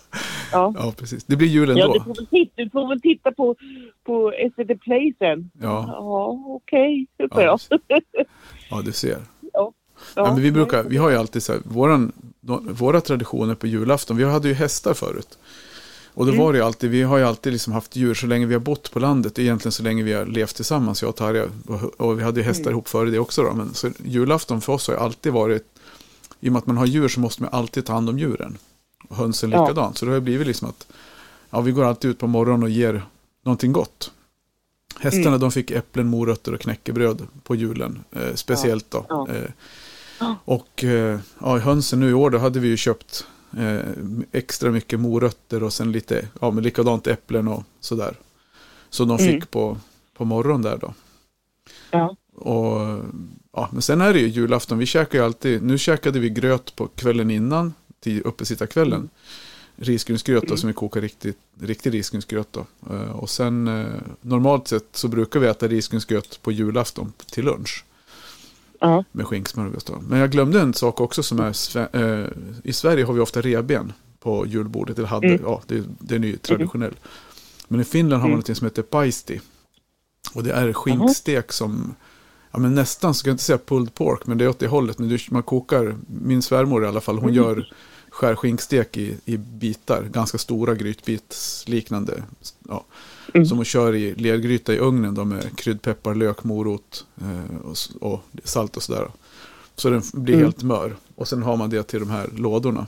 ja. 0.51 0.73
ja, 0.77 0.93
precis. 0.97 1.23
Det 1.23 1.35
blir 1.35 1.47
jul 1.47 1.69
Ja, 1.69 1.75
du 1.75 1.81
ändå. 1.81 2.03
får 2.03 2.15
väl 2.15 2.27
titta, 2.27 2.51
du 2.63 2.69
får 2.69 2.87
väl 2.89 3.01
titta 3.01 3.31
på, 3.31 3.55
på 4.03 4.33
SVT 4.55 4.81
Play 4.81 5.13
sen. 5.19 5.51
Ja, 5.61 5.85
Ja, 5.87 6.43
okej, 6.47 7.07
super 7.17 7.41
Ja, 7.41 7.57
ja. 8.69 8.81
du 8.85 8.91
ser. 8.91 9.17
ja. 9.53 9.73
Ja, 10.15 10.23
men 10.33 10.41
vi 10.41 10.51
brukar, 10.51 10.83
vi 10.83 10.97
har 10.97 11.09
ju 11.09 11.15
alltid 11.15 11.43
så 11.43 11.51
här, 11.53 11.61
våran, 11.65 12.11
våra 12.69 13.01
traditioner 13.01 13.55
på 13.55 13.67
julafton, 13.67 14.17
vi 14.17 14.23
hade 14.23 14.47
ju 14.47 14.53
hästar 14.53 14.93
förut. 14.93 15.37
Och 16.13 16.25
då 16.25 16.31
Mm. 16.31 16.43
var 16.45 16.53
det 16.53 16.59
ju 16.59 16.65
alltid, 16.65 16.89
vi 16.91 17.01
har 17.01 17.17
ju 17.17 17.23
alltid 17.23 17.53
liksom 17.53 17.73
haft 17.73 17.95
djur 17.95 18.13
så 18.13 18.27
länge 18.27 18.45
vi 18.45 18.53
har 18.53 18.61
bott 18.61 18.91
på 18.91 18.99
landet, 18.99 19.39
egentligen 19.39 19.71
så 19.71 19.83
länge 19.83 20.03
vi 20.03 20.13
har 20.13 20.25
levt 20.25 20.55
tillsammans, 20.55 21.01
jag 21.01 21.09
och 21.09 21.15
Tarja. 21.15 21.45
Och, 21.67 22.01
och 22.07 22.19
vi 22.19 22.23
hade 22.23 22.39
ju 22.39 22.45
hästar 22.45 22.63
Mm. 22.63 22.71
ihop 22.73 22.87
före 22.87 23.09
det 23.09 23.19
också 23.19 23.43
då, 23.43 23.53
men 23.53 23.73
så 23.73 23.89
julafton 24.03 24.61
för 24.61 24.73
oss 24.73 24.87
har 24.87 24.93
ju 24.95 24.99
alltid 24.99 25.33
varit, 25.33 25.63
i 26.41 26.47
och 26.49 26.53
med 26.53 26.59
att 26.59 26.65
man 26.65 26.77
har 26.77 26.85
djur 26.85 27.07
så 27.07 27.19
måste 27.19 27.41
man 27.41 27.53
alltid 27.53 27.85
ta 27.85 27.93
hand 27.93 28.09
om 28.09 28.19
djuren. 28.19 28.57
Och 29.09 29.15
hönsen 29.15 29.51
Ja. 29.51 29.61
likadant, 29.63 29.97
så 29.97 30.05
det 30.05 30.11
har 30.11 30.19
blivit 30.19 30.47
liksom 30.47 30.69
att, 30.69 30.87
ja 31.49 31.61
vi 31.61 31.71
går 31.71 31.83
alltid 31.85 32.11
ut 32.11 32.19
på 32.19 32.27
morgonen 32.27 32.63
och 32.63 32.69
ger 32.69 33.05
någonting 33.43 33.71
gott. 33.71 34.11
Hästarna 34.99 35.27
Mm. 35.27 35.39
de 35.39 35.51
fick 35.51 35.71
äpplen, 35.71 36.07
morötter 36.07 36.53
och 36.53 36.59
knäckebröd 36.61 37.27
på 37.43 37.55
julen, 37.55 38.03
eh, 38.11 38.33
speciellt 38.35 38.91
då. 38.91 39.05
Ja. 39.09 39.27
Eh, 39.29 39.49
Ja. 40.19 40.35
och 40.45 40.83
eh, 40.83 41.19
ja, 41.39 41.57
i 41.57 41.59
hönsen 41.59 41.99
nu 41.99 42.09
i 42.09 42.13
år 42.13 42.29
då 42.29 42.37
hade 42.37 42.59
vi 42.59 42.67
ju 42.67 42.77
köpt 42.77 43.25
eh, 43.57 43.79
extra 44.31 44.71
mycket 44.71 44.99
morötter 44.99 45.63
och 45.63 45.73
sen 45.73 45.91
lite, 45.91 46.27
ja 46.41 46.51
men 46.51 46.63
likadant 46.63 47.07
äpplen 47.07 47.47
och 47.47 47.63
sådär. 47.79 48.15
Så 48.89 49.05
de 49.05 49.17
fick 49.17 49.29
Mm. 49.29 49.47
på, 49.51 49.77
på 50.17 50.25
morgonen 50.25 50.61
där 50.61 50.77
då. 50.77 50.93
Ja. 51.91 52.15
Och 52.41 52.99
ja, 53.53 53.69
men 53.71 53.81
sen 53.81 54.01
är 54.01 54.13
det 54.13 54.19
ju 54.19 54.27
julafton, 54.27 54.77
vi 54.77 54.85
käkar 54.85 55.19
ju 55.19 55.25
alltid, 55.25 55.63
nu 55.63 55.77
käkade 55.77 56.19
vi 56.19 56.29
gröt 56.29 56.75
på 56.75 56.87
kvällen 56.87 57.31
innan, 57.31 57.73
till 57.99 58.21
uppesittarkvällen. 58.21 58.97
Mm. 58.99 59.09
Risgrynsgröt 59.75 60.43
Mm. 60.43 60.57
som 60.57 60.67
vi 60.67 60.73
kokar 60.73 61.01
riktigt, 61.01 61.37
riktig 61.61 61.93
risgrynsgröt. 61.93 62.57
Eh, 62.89 63.11
och 63.11 63.29
sen 63.29 63.67
eh, 63.67 63.85
normalt 64.21 64.67
sett 64.67 64.85
så 64.91 65.07
brukar 65.07 65.39
vi 65.39 65.47
äta 65.47 65.67
risgrynsgröt 65.67 66.39
på 66.41 66.51
julafton 66.51 67.13
till 67.31 67.45
lunch 67.45 67.85
Ja. 68.79 69.03
med 69.11 69.25
skinksmörgås 69.27 69.83
då. 69.83 69.99
Men 70.07 70.19
jag 70.19 70.31
glömde 70.31 70.61
en 70.61 70.73
sak 70.73 71.01
också 71.01 71.23
som 71.23 71.39
är, 71.39 71.53
eh, 72.21 72.27
i 72.63 72.73
Sverige 72.73 73.05
har 73.05 73.13
vi 73.13 73.19
ofta 73.19 73.41
reben 73.41 73.93
på 74.19 74.45
julbordet, 74.47 74.97
eller 74.97 75.07
hade, 75.07 75.27
Mm. 75.27 75.41
ja 75.45 75.61
det, 75.67 75.83
den 75.99 76.23
är 76.23 76.27
ju 76.27 76.37
traditionell. 76.37 76.93
Men 77.67 77.79
i 77.79 77.83
Finland 77.83 78.21
har 78.21 78.29
man 78.29 78.33
Mm. 78.39 78.43
något 78.47 78.57
som 78.57 78.65
heter 78.67 78.81
paisti. 78.81 79.41
Och 80.33 80.43
det 80.43 80.51
är 80.51 80.73
skinkstek 80.73 81.51
som, 81.51 81.95
ja 82.51 82.59
men 82.59 82.75
nästan, 82.75 83.13
ska 83.13 83.29
jag 83.29 83.33
inte 83.33 83.43
säga 83.43 83.57
pulled 83.57 83.93
pork, 83.95 84.25
men 84.27 84.37
det 84.37 84.43
är 84.43 84.49
åt 84.49 84.59
det 84.59 84.67
hållet. 84.67 84.97
Du, 84.97 85.17
man 85.29 85.43
kokar, 85.43 85.95
min 86.07 86.41
svärmor 86.41 86.83
i 86.83 86.87
alla 86.87 87.01
fall, 87.01 87.15
hon 87.15 87.29
Mm. 87.29 87.35
gör 87.35 87.73
skär 88.09 88.35
skinkstek 88.35 88.97
i, 88.97 89.17
i 89.25 89.37
bitar, 89.37 90.03
ganska 90.03 90.37
stora 90.37 90.75
grytbitsliknande. 90.75 92.23
Ja, 92.69 92.85
Mm. 93.33 93.45
Som 93.45 93.57
hon 93.57 93.65
kör 93.65 93.95
i 93.95 94.15
lergryta 94.15 94.73
i 94.73 94.77
ugnen 94.77 95.13
då 95.15 95.23
med 95.25 95.57
kryddpeppar, 95.57 96.15
lök, 96.15 96.43
morot 96.43 97.05
eh, 97.21 97.57
och, 97.65 97.77
och 98.11 98.21
salt 98.43 98.77
och 98.77 98.83
sådär. 98.83 99.11
Så 99.75 99.89
den 99.89 100.01
blir 100.13 100.33
Mm. 100.33 100.45
helt 100.45 100.63
mör. 100.63 100.95
Och 101.15 101.27
sen 101.27 101.43
har 101.43 101.57
man 101.57 101.69
det 101.69 101.83
till 101.83 101.99
de 101.99 102.09
här 102.09 102.29
lådorna. 102.35 102.87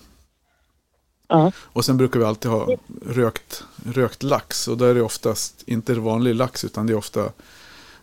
Ja. 1.27 1.51
Och 1.57 1.85
sen 1.85 1.97
brukar 1.97 2.19
vi 2.19 2.25
alltid 2.25 2.51
ha 2.51 2.67
rökt, 3.05 3.63
rökt 3.85 4.23
lax. 4.23 4.67
Och 4.67 4.77
då 4.77 4.85
är 4.85 4.93
det 4.95 5.01
oftast 5.01 5.63
inte 5.65 5.93
vanlig 5.93 6.35
lax 6.35 6.63
utan 6.65 6.87
det 6.87 6.93
är 6.93 6.97
ofta 6.97 7.29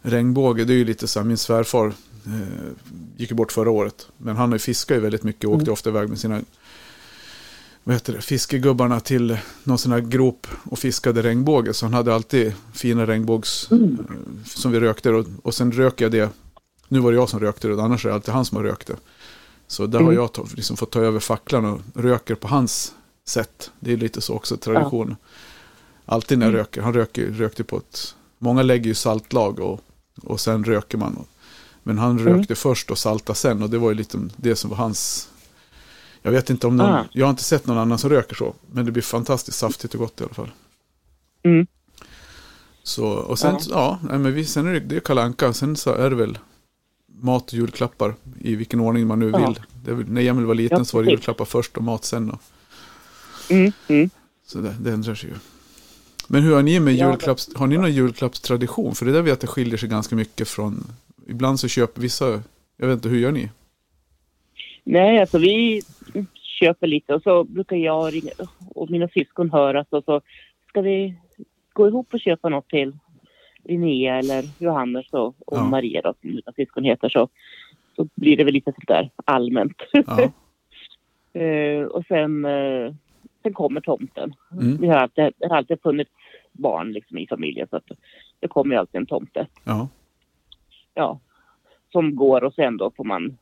regnbåge, 0.02 0.64
det 0.64 0.72
är 0.72 0.76
ju 0.76 0.84
lite 0.84 1.08
så 1.08 1.18
här, 1.20 1.26
min 1.26 1.36
svärfar 1.36 1.86
eh, 2.26 2.32
gick 3.16 3.30
ju 3.30 3.36
bort 3.36 3.52
förra 3.52 3.70
året. 3.70 4.06
Men 4.16 4.36
han 4.36 4.52
har 4.52 4.58
ju 4.68 5.00
väldigt 5.00 5.22
mycket 5.22 5.44
och 5.44 5.50
åkte 5.50 5.62
Mm. 5.64 5.72
ofta 5.72 5.90
iväg 5.90 6.08
med 6.08 6.18
sina 6.18 6.40
vad 7.84 7.94
heter 7.96 8.12
det, 8.12 8.20
fiskegubbarna 8.20 9.00
till 9.00 9.38
någon 9.64 9.78
sån 9.78 9.92
här 9.92 10.00
grop 10.00 10.46
och 10.64 10.78
fiskade 10.78 11.22
regnbåge. 11.22 11.74
Så 11.74 11.86
han 11.86 11.92
hade 11.94 12.14
alltid 12.14 12.52
fina 12.74 13.06
regnbågs 13.06 13.70
Mm. 13.70 13.98
eh, 14.00 14.44
som 14.44 14.72
vi 14.72 14.80
rökte. 14.80 15.10
Och, 15.10 15.26
och 15.42 15.54
sen 15.54 15.72
rök 15.72 16.00
jag 16.00 16.12
det, 16.12 16.30
nu 16.88 16.98
var 17.00 17.10
det 17.12 17.16
jag 17.16 17.28
som 17.28 17.40
rökte 17.40 17.68
det, 17.68 17.82
annars 17.82 18.04
är 18.04 18.08
det 18.08 18.14
alltid 18.14 18.34
han 18.34 18.44
som 18.44 18.56
har 18.56 18.64
rökt 18.64 18.86
det. 18.86 18.96
Så 19.66 19.86
där 19.86 19.98
har 19.98 20.04
Mm. 20.04 20.14
jag 20.14 20.32
ta, 20.32 20.46
liksom 20.56 20.76
fått 20.76 20.90
ta 20.90 21.00
över 21.00 21.20
facklan 21.20 21.64
och 21.64 21.80
röker 22.02 22.34
på 22.34 22.48
hans 22.48 22.92
sätt. 23.28 23.70
Det 23.80 23.92
är 23.92 23.96
lite 23.96 24.20
så 24.20 24.34
också 24.34 24.56
tradition. 24.56 25.16
Alltid 26.06 26.38
när 26.38 26.46
jag 26.46 26.50
Mm. 26.50 26.58
röker, 26.58 26.82
han 26.82 26.94
röker, 26.94 27.26
rökte 27.26 27.64
på 27.64 27.76
ett, 27.76 28.14
många 28.38 28.62
lägger 28.62 28.86
ju 28.86 28.94
saltlag 28.94 29.60
och, 29.60 29.80
och 30.22 30.40
sen 30.40 30.64
röker 30.64 30.98
man. 30.98 31.24
Men 31.82 31.98
han 31.98 32.18
Mm. 32.18 32.24
rökte 32.34 32.54
först 32.54 32.90
och 32.90 32.98
salta 32.98 33.34
sen 33.34 33.62
och 33.62 33.70
det 33.70 33.78
var 33.78 33.88
ju 33.90 33.94
lite 33.96 34.18
det 34.36 34.56
som 34.56 34.70
var 34.70 34.76
hans 34.76 35.28
jag 36.22 36.30
vet 36.32 36.50
inte 36.50 36.66
om 36.66 36.76
någon, 36.76 36.86
Ah. 36.94 37.04
jag 37.12 37.26
har 37.26 37.30
inte 37.30 37.44
sett 37.44 37.66
någon 37.66 37.78
annan 37.78 37.98
som 37.98 38.10
röker 38.10 38.34
så. 38.36 38.54
Men 38.72 38.84
det 38.86 38.92
blir 38.92 39.02
fantastiskt 39.02 39.58
saftigt 39.58 39.94
och 39.94 40.00
gott 40.00 40.20
i 40.20 40.24
alla 40.24 40.34
fall. 40.34 40.50
Mm. 41.42 41.66
Så, 42.82 43.06
och 43.06 43.38
sen, 43.38 43.58
Ja. 43.70 43.98
ja, 44.10 44.18
men 44.18 44.34
vi, 44.34 44.44
sen 44.44 44.66
är 44.66 44.72
det, 44.72 44.80
det 44.80 44.96
är 44.96 45.00
Kalle 45.00 45.22
Anka. 45.22 45.52
Sen 45.52 45.76
så 45.76 45.92
är 45.94 46.10
det 46.10 46.16
väl 46.16 46.38
mat 47.22 47.46
och 47.48 47.54
julklappar 47.54 48.14
i 48.40 48.54
vilken 48.56 48.80
ordning 48.80 49.06
man 49.06 49.18
nu 49.18 49.30
Ja. 49.30 49.38
vill. 49.46 49.60
Väl- 49.96 50.08
när 50.08 50.22
Emil 50.22 50.44
var 50.44 50.54
liten 50.54 50.78
Ja, 50.78 50.84
så 50.84 50.96
var 50.96 51.04
det 51.04 51.10
julklappar 51.10 51.44
först 51.44 51.76
och 51.76 51.82
mat 51.82 52.04
sen. 52.04 52.30
Och, 52.30 52.40
Mm. 53.48 53.72
Mm. 53.88 54.10
så 54.46 54.58
det, 54.58 54.74
det 54.80 54.92
ändrar 54.92 55.14
sig 55.14 55.30
ju. 55.30 55.36
Men 56.32 56.42
hur 56.42 56.54
har 56.54 56.62
ni 56.62 56.80
med 56.80 56.94
julklapps, 56.94 57.54
har 57.56 57.66
ni 57.66 57.76
någon 57.76 57.92
julklappstradition? 57.92 58.94
För 58.94 59.06
det 59.06 59.12
där 59.12 59.22
vet 59.22 59.28
jag 59.28 59.34
att 59.34 59.40
det 59.40 59.46
skiljer 59.46 59.76
sig 59.76 59.88
ganska 59.88 60.16
mycket 60.16 60.48
från, 60.48 60.74
ibland 61.28 61.60
så 61.60 61.68
köper 61.68 62.00
vissa, 62.00 62.42
jag 62.76 62.86
vet 62.86 62.94
inte, 62.94 63.08
hur 63.08 63.18
gör 63.18 63.32
ni? 63.32 63.50
Nej, 64.84 65.20
alltså 65.20 65.38
vi 65.38 65.82
köper 66.34 66.86
lite 66.86 67.14
och 67.14 67.22
så 67.22 67.44
brukar 67.44 67.76
jag 67.76 68.14
och 68.74 68.90
mina 68.90 69.08
syskon 69.08 69.50
höras 69.50 69.86
och 69.90 70.04
så 70.04 70.20
ska 70.68 70.80
vi 70.80 71.14
gå 71.72 71.88
ihop 71.88 72.14
och 72.14 72.20
köpa 72.20 72.48
något 72.48 72.68
till 72.68 72.98
Linnea 73.64 74.18
eller 74.18 74.44
Johannes 74.58 75.06
och, 75.12 75.26
och 75.26 75.58
Ja. 75.58 75.64
Maria 75.64 76.02
då, 76.02 76.14
som 76.20 76.30
mina 76.30 76.52
syskon 76.56 76.84
heter 76.84 77.08
så, 77.08 77.28
så 77.96 78.08
blir 78.14 78.36
det 78.36 78.44
väl 78.44 78.54
lite 78.54 78.72
sådär 78.72 79.10
allmänt. 79.24 79.76
Ja, 79.92 80.32
Eh, 81.32 81.82
och 81.82 82.04
sen, 82.08 82.44
eh, 82.44 82.94
sen 83.42 83.52
kommer 83.54 83.80
tomten. 83.80 84.34
Mm. 84.52 84.76
Vi 84.76 84.88
har 84.88 84.96
alltid, 84.96 85.32
det 85.38 85.48
har 85.48 85.56
alltid 85.56 85.82
funnits 85.82 86.10
barn 86.52 86.92
liksom 86.92 87.18
i 87.18 87.26
familjen 87.26 87.66
så 87.70 87.76
att 87.76 87.90
det 88.40 88.48
kommer 88.48 88.74
ju 88.74 88.78
alltid 88.80 88.98
en 89.00 89.06
tomte. 89.06 89.46
ja, 89.64 89.88
Ja, 90.94 91.20
som 91.92 92.16
går 92.16 92.44
och 92.44 92.54
sen 92.54 92.76
då 92.76 92.90
får 92.96 93.04
man 93.04 93.38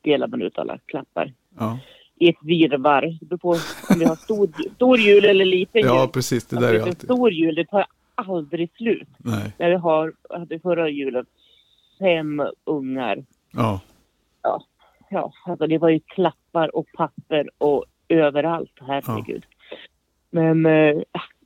dela 0.00 0.26
man 0.26 0.42
ut 0.42 0.58
alla 0.58 0.78
klappar 0.86 1.32
ja. 1.58 1.78
i 2.16 2.28
ett 2.28 2.36
virrvarr. 2.42 3.18
Det 3.20 3.26
beror 3.26 3.38
på 3.38 3.48
om 3.92 3.98
vi 3.98 4.04
har 4.04 4.16
stor, 4.16 4.48
stor 4.74 4.98
jul 4.98 5.24
eller 5.24 5.44
liten 5.44 5.82
ja 5.84 6.00
jul. 6.02 6.08
precis. 6.12 6.46
Det 6.46 6.56
Alltså, 6.56 6.70
där 6.72 6.74
är 6.78 6.82
en 6.82 6.88
alltid, 6.88 7.02
stor 7.04 7.32
jul, 7.32 7.54
det 7.54 7.64
tar 7.64 7.86
aldrig 8.14 8.70
slut. 8.76 9.08
nej, 9.18 9.52
När 9.58 9.68
vi 9.70 9.76
har, 9.76 10.12
hade 10.30 10.58
förra 10.58 10.88
julen 10.88 11.26
fem 11.98 12.42
ungar. 12.64 13.24
ja, 13.52 13.80
Ja, 15.10 15.32
alltså 15.46 15.66
det 15.66 15.78
var 15.78 15.88
ju 15.88 16.00
klappar 16.00 16.76
och 16.76 16.86
papper 16.96 17.50
och 17.58 17.84
överallt. 18.08 18.72
Herregud. 18.80 19.46
Men 20.30 20.66
eh, 20.66 20.94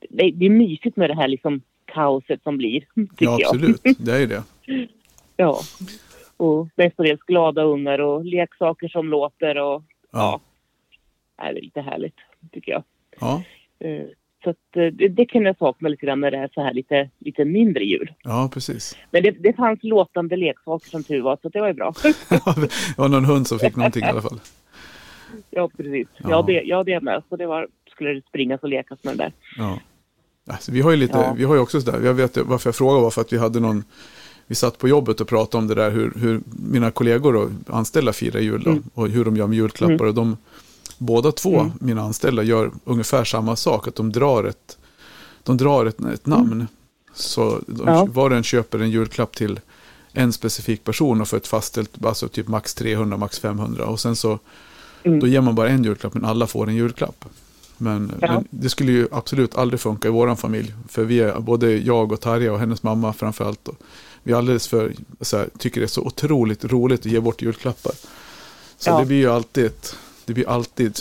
det, 0.09 0.31
det 0.31 0.45
är 0.45 0.49
mysigt 0.49 0.95
med 0.97 1.09
det 1.09 1.15
här 1.15 1.27
liksom 1.27 1.61
kaoset 1.85 2.43
som 2.43 2.57
blir, 2.57 2.79
tycker 2.95 3.25
ja 3.25 3.37
jag. 3.39 3.55
absolut. 3.55 3.81
Det 3.99 4.11
är 4.15 4.27
det. 4.27 4.43
Ja. 5.37 5.59
Och 6.37 6.67
mestadels 6.75 7.21
glada 7.21 7.63
ungar 7.63 7.99
och 7.99 8.25
leksaker 8.25 8.87
som 8.87 9.09
låter 9.09 9.57
och 9.57 9.83
Ja, 10.11 10.39
det 11.37 11.43
är 11.43 11.53
lite 11.53 11.81
härligt, 11.81 12.15
tycker 12.51 12.71
jag. 12.71 12.83
ja, 13.19 13.43
Eh, 13.79 14.05
Så 14.43 14.49
att, 14.49 14.57
eh, 14.75 14.85
det, 14.85 15.07
det 15.07 15.25
kan 15.25 15.41
jag 15.45 15.57
sakna 15.57 15.89
lite 15.89 16.05
grann 16.05 16.19
när 16.19 16.31
det 16.31 16.37
är 16.37 16.49
så 16.53 16.61
här 16.63 16.73
lite, 16.73 17.09
lite 17.19 17.45
mindre 17.45 17.83
jul. 17.83 18.13
ja 18.23 18.49
precis. 18.53 18.97
Men 19.11 19.23
det, 19.23 19.31
det 19.31 19.53
fanns 19.53 19.79
låtande 19.83 20.35
leksaker 20.35 20.89
som 20.89 21.03
tur 21.03 21.21
var, 21.21 21.37
så 21.41 21.49
det 21.49 21.59
var 21.61 21.67
ju 21.67 21.73
bra. 21.73 21.93
det 22.29 22.97
var 22.97 23.09
någon 23.09 23.25
hund 23.25 23.47
som 23.47 23.59
fick 23.59 23.75
någonting 23.75 24.03
i 24.03 24.07
alla 24.07 24.21
fall. 24.21 24.39
Ja, 25.49 25.69
precis. 25.77 26.07
Ja. 26.17 26.29
Ja, 26.29 26.41
det, 26.47 26.61
ja, 26.65 26.83
det 26.83 27.01
med. 27.01 27.23
Så 27.29 27.35
det 27.35 27.47
var, 27.47 27.67
skulle 27.91 28.09
det 28.13 28.21
springas 28.29 28.61
och 28.63 28.69
lekas 28.69 28.99
med 29.03 29.11
den 29.11 29.17
där. 29.17 29.33
Ja. 29.57 29.79
Alltså, 30.47 30.71
vi 30.71 30.81
har 30.81 30.91
ju 30.91 30.97
lite, 30.97 31.17
Ja. 31.17 31.33
vi 31.37 31.43
har 31.43 31.55
ju 31.55 31.61
också 31.61 31.81
sådär, 31.81 32.01
jag 32.05 32.13
vet 32.13 32.37
varför 32.37 32.67
jag 32.67 32.75
frågade 32.75 33.01
var 33.03 33.11
för 33.11 33.21
att 33.21 33.33
vi 33.33 33.37
hade 33.37 33.59
någon, 33.59 33.83
vi 34.47 34.55
satt 34.55 34.77
på 34.77 34.87
jobbet 34.87 35.21
och 35.21 35.27
pratade 35.27 35.61
om 35.61 35.67
det 35.67 35.75
där 35.75 35.91
hur, 35.91 36.13
hur 36.15 36.41
mina 36.71 36.91
kollegor 36.91 37.35
och 37.35 37.49
anställda 37.67 38.13
firar 38.13 38.39
jul 38.39 38.63
då, 38.63 38.69
Mm. 38.71 38.83
och 38.93 39.07
hur 39.09 39.25
de 39.25 39.37
gör 39.37 39.47
med 39.47 39.57
julklappar 39.57 40.05
och 40.05 40.13
de, 40.13 40.37
båda 40.97 41.31
två, 41.31 41.59
Mm. 41.59 41.71
mina 41.79 42.01
anställda, 42.01 42.43
gör 42.43 42.71
ungefär 42.83 43.23
samma 43.23 43.55
sak, 43.55 43.87
att 43.87 43.95
de 43.95 44.11
drar 44.11 44.43
ett, 44.43 44.77
de 45.43 45.57
drar 45.57 45.85
ett, 45.85 45.99
ett 46.05 46.25
namn. 46.25 46.67
Så 47.13 47.59
de, 47.67 47.87
Ja. 47.87 48.07
var 48.11 48.29
och 48.29 48.37
en 48.37 48.43
köper 48.43 48.79
en 48.79 48.89
julklapp 48.91 49.35
till 49.35 49.59
en 50.13 50.33
specifik 50.33 50.83
person 50.83 51.21
och 51.21 51.27
för 51.27 51.37
ett 51.37 51.47
fastställt, 51.47 52.05
alltså 52.05 52.27
typ 52.27 52.47
max 52.47 52.73
300, 52.75 53.17
max 53.17 53.39
500 53.39 53.85
och 53.85 53.99
sen 53.99 54.15
så 54.15 54.39
Mm. 55.03 55.19
då 55.19 55.27
ger 55.27 55.41
man 55.41 55.55
bara 55.55 55.69
en 55.69 55.83
julklapp 55.83 56.13
men 56.13 56.25
alla 56.25 56.47
får 56.47 56.67
en 56.69 56.75
julklapp. 56.75 57.25
Men, 57.77 58.11
Ja. 58.21 58.27
men 58.33 58.47
det 58.49 58.69
skulle 58.69 58.91
ju 58.91 59.07
absolut 59.11 59.55
aldrig 59.55 59.79
funka 59.79 60.07
i 60.07 60.11
våran 60.11 60.37
familj. 60.37 60.73
För 60.87 61.03
vi 61.03 61.19
är, 61.19 61.39
både 61.39 61.77
jag 61.77 62.11
och 62.11 62.21
Tarja 62.21 62.53
och 62.53 62.59
hennes 62.59 62.83
mamma 62.83 63.13
framförallt. 63.13 63.67
Och 63.67 63.75
vi 64.23 64.33
alldeles 64.33 64.67
för, 64.67 64.93
här, 65.33 65.49
tycker 65.57 65.81
det 65.81 65.85
är 65.85 65.87
så 65.87 66.01
otroligt 66.01 66.65
roligt 66.65 66.99
att 66.99 67.05
ge 67.11 67.19
bort 67.19 67.41
julklappar. 67.41 67.91
Så 68.77 68.89
Ja. 68.89 68.99
det 68.99 69.05
blir 69.05 69.17
ju 69.17 69.29
alltid 69.29 69.65
ett, 69.65 69.95
det 70.25 70.33
blir 70.33 70.49
alltid 70.49 70.99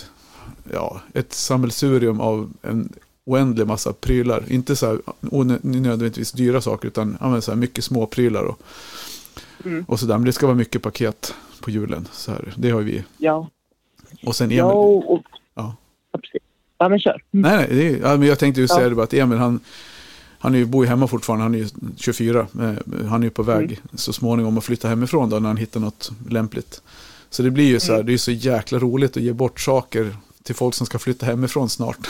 ja, 0.73 1.01
ett 1.15 1.33
sammelsurium 1.33 2.21
av 2.21 2.53
en 2.63 2.93
oändlig 3.25 3.67
massa 3.67 3.93
prylar. 3.93 4.45
Inte 4.49 4.77
så 4.77 4.87
här 4.87 4.99
onödigtvis 5.31 6.33
dyra 6.33 6.61
saker 6.61 6.89
utan 6.89 7.17
ja, 7.21 7.41
så 7.41 7.51
här 7.51 7.57
mycket 7.59 7.85
små 7.85 8.07
prylar 8.07 8.43
och, 8.45 8.61
Mm. 9.65 9.85
och 9.89 10.01
sådär. 10.01 10.17
Men 10.19 10.25
det 10.25 10.33
ska 10.33 10.47
vara 10.47 10.57
mycket 10.57 10.83
paket 10.83 11.35
på 11.61 11.71
julen. 11.71 12.09
Så 12.13 12.31
här, 12.31 12.53
det 12.57 12.71
har 12.71 12.81
vi. 12.81 13.05
Ja, 13.17 13.49
Och 14.27 14.37
sen 14.37 14.45
Emil. 14.47 14.59
ja 14.59 14.73
och, 14.73 15.23
Ja. 15.55 15.77
ja, 16.13 16.19
precis. 16.19 16.43
Ja, 16.79 16.89
men 16.89 16.99
kör. 17.01 17.11
Mm. 17.33 17.53
Nej, 17.53 17.67
nej, 17.71 17.87
är, 17.95 17.99
ja, 17.99 18.17
men 18.17 18.29
jag 18.29 18.39
tänkte 18.39 18.61
ju 18.61 18.67
Ja. 18.71 18.77
säga 18.77 18.89
det 18.89 18.95
bara 18.95 19.03
att 19.05 19.15
Emil 19.15 19.39
han, 19.39 19.61
han 20.39 20.55
är 20.55 20.59
ju, 20.59 20.65
bor 20.65 20.85
ju 20.85 20.89
hemma 20.89 21.07
fortfarande, 21.07 21.43
han 21.45 21.55
är 21.55 21.59
ju 21.59 21.69
24. 21.97 22.41
eh, 22.41 23.07
Han 23.09 23.23
är 23.23 23.27
ju 23.27 23.31
på 23.31 23.43
väg 23.43 23.65
Mm. 23.65 23.77
så 23.95 24.13
småningom 24.13 24.59
att 24.59 24.65
flytta 24.65 24.89
hemifrån 24.89 25.31
då 25.31 25.39
när 25.39 25.49
han 25.49 25.57
hittar 25.57 25.81
något 25.81 26.11
lämpligt. 26.29 26.83
Så 27.31 27.43
det 27.43 27.51
blir 27.51 27.65
ju 27.67 27.81
så 27.81 27.87
här, 27.87 27.95
Mm. 27.95 28.07
det 28.07 28.11
är 28.11 28.15
ju 28.15 28.19
så 28.19 28.31
jäkla 28.33 28.79
roligt 28.79 29.17
att 29.17 29.23
ge 29.23 29.33
bort 29.33 29.61
saker 29.61 30.17
till 30.43 30.55
folk 30.55 30.75
som 30.75 30.87
ska 30.87 30.99
flytta 30.99 31.27
hemifrån 31.27 31.69
snart. 31.69 31.99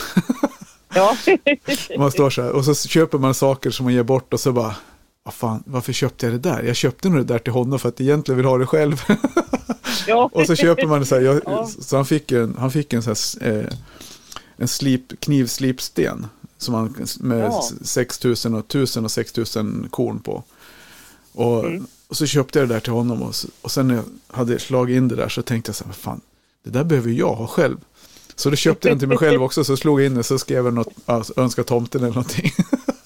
Ja. 0.93 1.15
man 1.97 2.11
står 2.11 2.29
så 2.29 2.41
här, 2.41 2.51
och 2.51 2.65
så 2.65 2.75
köper 2.75 3.17
man 3.17 3.33
saker 3.33 3.71
som 3.71 3.83
man 3.83 3.93
ger 3.93 4.03
bort 4.03 4.33
och 4.33 4.39
så 4.39 4.51
bara, 4.51 4.75
vad 5.23 5.33
fan, 5.33 5.63
varför 5.65 5.93
köpte 5.93 6.25
jag 6.25 6.33
det 6.35 6.49
där? 6.49 6.63
Jag 6.63 6.75
köpte 6.75 7.09
nog 7.09 7.17
det 7.19 7.23
där 7.33 7.39
till 7.39 7.53
honom 7.53 7.79
för 7.79 7.89
att 7.89 7.99
jag 7.99 8.07
egentligen 8.07 8.37
vill 8.37 8.45
ha 8.45 8.57
det 8.57 8.65
själv. 8.65 9.01
ja. 10.07 10.29
och 10.33 10.45
så 10.45 10.55
köper 10.55 10.87
man 10.87 10.99
det 10.99 11.05
så 11.05 11.15
här, 11.15 11.21
jag, 11.21 11.41
Ja. 11.45 11.69
så 11.79 11.95
han 11.95 12.05
fick 12.05 12.31
en, 12.31 12.55
han 12.59 12.71
fick 12.71 12.93
en 12.93 13.03
så 13.03 13.09
här, 13.41 13.57
eh, 13.59 13.65
en 14.57 14.67
slip, 14.67 15.19
knivslipsten. 15.19 16.27
Som 16.57 16.73
han, 16.73 16.95
med 17.19 17.39
Ja. 17.45 17.69
6000 17.81 18.53
och 18.53 18.59
1000 18.59 19.05
och 19.05 19.11
6000 19.11 19.87
korn 19.91 20.19
på. 20.19 20.43
Och, 21.33 21.65
Mm. 21.65 21.87
och 22.07 22.17
så 22.17 22.25
köpte 22.25 22.59
jag 22.59 22.67
det 22.67 22.73
där 22.73 22.79
till 22.81 22.93
honom. 22.93 23.21
Och, 23.21 23.33
och 23.61 23.71
sen 23.71 23.87
när 23.87 23.95
jag 23.95 24.03
hade 24.27 24.59
slagit 24.59 24.95
in 24.97 25.07
det 25.07 25.15
där 25.15 25.29
så 25.29 25.41
tänkte 25.41 25.69
jag 25.69 25.75
så 25.75 25.85
här, 25.85 25.93
fan, 25.93 26.21
det 26.63 26.69
där 26.69 26.83
behöver 26.83 27.11
jag 27.11 27.33
ha 27.33 27.47
själv. 27.47 27.77
Så 28.35 28.49
då 28.49 28.55
köpte 28.55 28.87
jag 28.87 28.91
den 28.95 28.99
till 28.99 29.07
mig 29.07 29.17
själv 29.17 29.43
också, 29.43 29.63
så 29.63 29.77
slog 29.77 30.01
jag 30.01 30.05
in 30.05 30.15
det, 30.15 30.23
så 30.23 30.39
skrev 30.39 30.65
jag 30.65 30.73
något, 30.73 30.93
alltså, 31.05 31.33
önska 31.37 31.63
tomten 31.63 32.01
eller 32.01 32.13
någonting. 32.15 32.51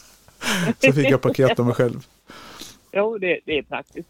så 0.85 0.93
fick 0.93 1.09
jag 1.09 1.21
paket 1.21 1.59
av 1.59 1.65
mig 1.65 1.75
själv. 1.75 2.05
Jo, 2.93 3.17
det, 3.17 3.39
det 3.45 3.57
är 3.57 3.63
praktiskt. 3.63 4.09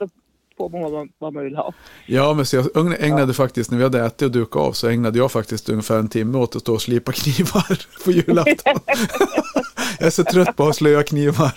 Man 0.59 0.91
vad 0.91 1.09
vad 1.17 1.33
man 1.33 1.43
vill 1.43 1.55
ha. 1.55 1.73
Ja, 2.05 2.33
men 2.33 2.45
så 2.45 2.55
jag 2.55 3.03
ägnade 3.03 3.33
faktiskt, 3.33 3.71
när 3.71 3.77
vi 3.77 3.83
hade 3.83 3.99
ätit 4.05 4.21
och 4.21 4.31
dukat 4.31 4.61
av, 4.61 4.71
så 4.71 4.87
ägnade 4.87 5.17
jag 5.17 5.31
faktiskt 5.31 5.69
ungefär 5.69 5.99
en 5.99 6.07
timme 6.09 6.37
åt 6.37 6.55
att 6.55 6.61
stå 6.61 6.73
och 6.73 6.81
slipa 6.81 7.11
knivar 7.11 7.85
på 8.05 8.11
julafton. 8.11 8.73
jag 9.99 10.07
är 10.07 10.09
så 10.09 10.23
trött 10.23 10.55
på 10.55 10.63
att 10.63 10.67
ha 10.69 10.73
slöa 10.73 11.03
knivar. 11.03 11.53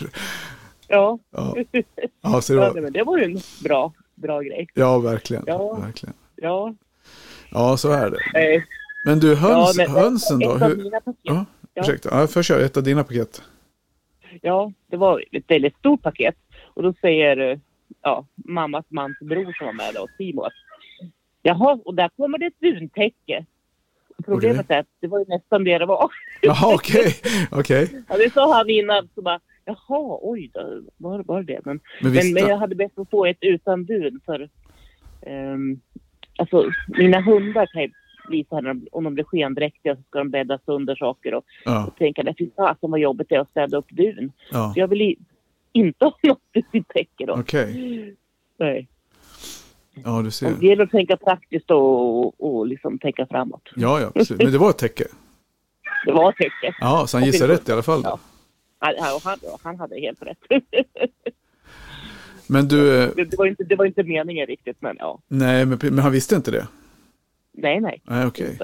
Ja, 0.88 1.18
Ja, 1.32 1.56
ja, 2.22 2.40
så 2.40 2.52
det 2.52 2.58
ja 2.62 2.72
var, 2.72 2.80
men 2.80 2.92
det 2.92 3.02
var 3.02 3.18
ju 3.18 3.24
en 3.24 3.40
bra, 3.64 3.92
bra 4.14 4.40
grej. 4.40 4.66
ja 4.74 4.98
verkligen. 4.98 5.44
Ja. 5.46 5.74
verkligen. 5.74 6.14
Ja. 6.36 6.74
Ja, 7.50 7.76
så 7.76 7.90
är 7.90 8.10
det. 8.10 8.62
Men 9.06 9.20
du, 9.20 9.34
höns, 9.34 9.76
ja, 9.78 9.84
men- 9.86 9.90
hönsen 9.90 10.38
då? 10.38 10.56
ett 10.56 10.62
av 10.62 10.68
Hur, 10.68 10.76
mina 10.76 11.00
paket. 11.00 11.20
ja, 11.22 11.44
Ja. 11.74 11.82
ursäkta, 11.82 12.08
ja, 12.20 12.26
först 12.26 12.48
kör 12.48 12.60
ett 12.60 12.76
av 12.76 12.82
dina 12.82 13.04
paket. 13.04 13.42
Ja, 14.42 14.72
det 14.90 14.96
var 14.96 15.24
ett 15.32 15.44
väldigt 15.48 15.76
stort 15.76 16.02
paket. 16.02 16.34
Och 16.74 16.82
då 16.82 16.94
säger 17.00 17.60
ja, 18.02 18.26
mammas 18.36 18.84
mans 18.88 19.18
bror 19.20 19.52
som 19.58 19.66
var 19.66 19.74
med 19.74 19.94
då, 19.94 20.06
Simon. 20.16 20.50
Jaha, 21.42 21.78
och 21.84 21.94
där 21.94 22.10
kommer 22.16 22.38
det 22.38 22.46
ett 22.46 22.60
duntäcke. 22.60 23.44
Problemet 24.24 24.70
är 24.70 24.78
att 24.78 24.86
det 25.00 25.06
var 25.06 25.18
ju 25.18 25.24
nästan 25.28 25.64
det 25.64 25.78
det 25.78 25.86
var. 25.86 26.10
Jaha, 26.42 26.74
okej. 26.74 27.14
okej. 27.50 28.04
Ja, 28.08 28.16
det 28.16 28.32
sa 28.32 28.54
han 28.54 28.70
innan. 28.70 29.08
Så 29.14 29.22
bara, 29.22 29.40
Jaha, 29.64 30.18
oj 30.22 30.50
då, 30.54 30.82
var, 30.96 31.22
var 31.22 31.42
det 31.42 31.60
men, 31.64 31.80
Men 32.02 32.12
men, 32.12 32.32
men 32.32 32.46
jag 32.46 32.56
hade 32.56 32.74
bett 32.74 32.98
att 32.98 33.10
få 33.10 33.26
ett 33.26 33.38
utan 33.40 33.84
bud 33.84 34.20
för 34.26 34.48
um, 35.26 35.80
alltså 36.38 36.70
mina 36.88 37.20
hundar 37.20 37.66
kan 37.66 37.82
ju 37.82 37.90
bli 38.28 38.46
så 38.48 38.54
här 38.56 38.80
om 38.92 39.04
de 39.04 39.14
blir 39.14 39.24
skendräktiga 39.24 39.96
så 39.96 40.02
ska 40.02 40.18
de 40.18 40.30
bäddas 40.30 40.60
under 40.64 40.96
saker 40.96 41.34
och, 41.34 41.44
ja, 41.64 41.86
och 41.86 41.96
tänka 41.96 42.22
det 42.22 42.34
fy 42.38 42.50
fasen 42.56 42.90
vad 42.90 43.00
jobbigt 43.00 43.28
det 43.28 43.34
är 43.34 43.40
att 43.40 43.50
städa 43.50 43.76
upp 43.76 43.90
dun. 43.90 44.32
ja. 44.50 44.72
Så 44.74 44.80
jag 44.80 44.88
vill 44.88 45.16
inte 45.76 46.04
ha 46.04 46.18
något 46.22 46.40
i 46.72 46.82
täcke 46.82 47.26
då. 47.26 47.32
okej. 47.32 48.14
Nej. 48.58 48.88
Ja, 50.04 50.22
du 50.22 50.30
ser. 50.30 50.52
Och 50.52 50.58
Det 50.58 50.66
gäller 50.66 50.84
att 50.84 50.90
tänka 50.90 51.16
praktiskt 51.16 51.70
och, 51.70 52.26
och, 52.26 52.34
och 52.58 52.66
liksom 52.66 52.98
tänka 52.98 53.26
framåt. 53.26 53.68
Ja, 53.76 54.00
ja, 54.00 54.10
precis. 54.10 54.38
Men 54.38 54.52
det 54.52 54.58
var 54.58 54.70
ett 54.70 54.78
täcke. 54.78 55.04
Det 56.06 56.12
var 56.12 56.32
täcke. 56.32 56.76
Ja, 56.80 57.06
så 57.06 57.16
han 57.16 57.26
gissade 57.26 57.52
rätt 57.52 57.68
i 57.68 57.72
alla 57.72 57.82
fall. 57.82 58.02
Då. 58.02 58.08
Ja. 58.08 58.18
Han, 58.78 59.20
han, 59.24 59.38
han, 59.62 59.78
hade 59.78 60.00
helt 60.00 60.22
rätt. 60.22 60.38
Men 62.46 62.68
du, 62.68 63.02
eh, 63.02 63.10
det, 63.16 63.24
det, 63.24 63.36
var 63.36 63.46
inte, 63.46 63.64
det 63.64 63.76
var 63.76 63.84
inte 63.84 64.02
meningen 64.02 64.46
riktigt 64.46 64.82
men 64.82 64.96
ja. 64.98 65.18
nej, 65.28 65.66
men, 65.66 65.78
men 65.82 65.98
han 65.98 66.12
visste 66.12 66.36
inte 66.36 66.50
det? 66.50 66.66
Nej, 67.52 67.80
nej. 67.80 68.02
Nej, 68.04 68.26
okej. 68.26 68.58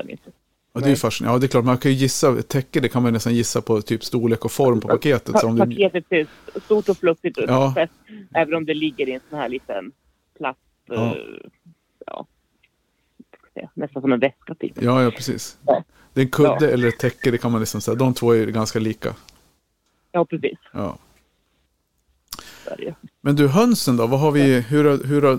Ja, 0.73 0.81
det 0.81 0.91
är 0.91 0.97
fascinerande. 0.97 1.37
Ja, 1.37 1.41
det 1.41 1.47
är 1.47 1.49
klart, 1.49 1.65
man 1.65 1.79
kan 1.79 1.91
ju 1.91 1.97
gissa, 1.97 2.43
täcke 2.43 2.81
det 2.81 2.89
kan 2.89 3.03
man 3.03 3.13
nästan 3.13 3.35
gissa 3.35 3.61
på 3.61 3.83
typ 3.83 4.05
storlek 4.05 4.45
och 4.45 4.53
form 4.53 4.81
på 4.81 4.89
paketet. 4.89 5.41
Så 5.41 5.47
om 5.47 5.57
det, 5.57 5.67
Paketet 5.67 6.09
ser 6.09 6.27
stort 6.65 6.89
och 6.89 6.97
fluffigt 6.97 7.39
ut. 7.39 7.45
Ja. 7.49 7.87
Även 8.35 8.55
om 8.55 8.67
det 8.67 8.75
ligger 8.75 9.09
i 9.09 9.13
en 9.13 9.21
sån 9.31 9.39
här 9.39 9.49
liten 9.49 9.93
plast... 10.39 10.61
Ja. 10.87 11.17
Ja. 12.07 12.27
ja 13.55 13.71
nästan 13.75 14.03
som 14.03 14.13
en 14.13 14.21
väska 14.21 14.55
typ. 14.55 14.83
ja, 14.83 15.03
ja, 15.03 15.11
precis. 15.11 15.59
Ja. 15.67 15.85
Det 16.13 16.21
är 16.21 16.25
en 16.25 16.31
kudde 16.31 16.57
Ja. 16.61 16.69
eller 16.69 16.89
ett 16.89 16.99
täcke, 16.99 17.31
det 17.31 17.39
kan 17.39 17.53
man 17.53 17.61
liksom 17.61 17.81
säga. 17.81 17.95
De 17.95 18.15
två 18.15 18.33
är 18.35 18.47
ganska 18.47 18.79
lika. 18.79 19.15
Ja, 20.13 20.25
precis. 20.25 20.59
Ja. 20.73 20.99
Men 23.21 23.37
du, 23.37 23.49
hönsen 23.49 23.97
då? 23.97 24.07
Vad 24.07 24.21
har 24.21 24.33
vi, 24.33 24.61
hur, 24.61 25.05
hur, 25.05 25.39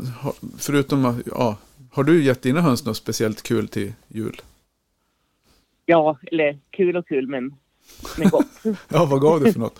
förutom, 0.57 1.23
ja, 1.25 1.57
har 1.91 2.03
du 2.03 2.23
gett 2.23 2.41
dina 2.41 2.61
höns 2.61 2.85
något 2.85 2.97
speciellt 2.97 3.43
kul 3.43 3.67
till 3.67 3.93
jul? 4.07 4.41
Ja, 5.85 6.17
eller 6.31 6.57
kul 6.69 6.97
och 6.97 7.07
kul 7.07 7.27
men, 7.27 7.55
men 8.17 8.29
gott. 8.29 8.45
Ja, 8.89 9.05
vad 9.11 9.21
gav 9.21 9.43
du 9.43 9.51
för 9.53 9.59
något? 9.59 9.79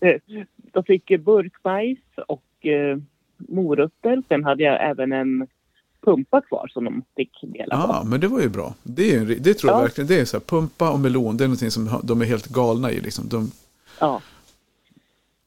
De 0.72 0.84
fick 0.84 1.20
burkbajs 1.20 1.98
och 2.28 2.66
eh, 2.66 2.98
morötter. 3.36 4.22
Sen 4.28 4.44
hade 4.44 4.62
jag 4.62 4.90
även 4.90 5.12
en 5.12 5.46
pumpa 6.00 6.40
kvar 6.40 6.68
som 6.72 6.84
de 6.84 7.02
fick 7.16 7.30
dela 7.42 7.76
på. 7.76 7.92
Ja, 7.92 8.02
men 8.06 8.20
det 8.20 8.28
var 8.28 8.40
ju 8.40 8.48
bra. 8.48 8.74
Det, 8.82 9.14
är, 9.14 9.20
det 9.40 9.54
tror 9.54 9.72
jag 9.72 9.78
Ja. 9.78 9.82
verkligen, 9.82 10.08
det 10.08 10.20
är 10.20 10.24
så 10.24 10.36
här, 10.36 10.44
pumpa 10.44 10.90
och 10.92 11.00
melon, 11.00 11.36
det 11.36 11.44
är 11.44 11.48
någonting 11.48 11.70
som 11.70 12.00
de 12.04 12.20
är 12.20 12.24
helt 12.26 12.46
galna 12.46 12.90
i. 12.92 13.00
Liksom. 13.00 13.28
De, 13.28 13.50
Ja. 14.00 14.22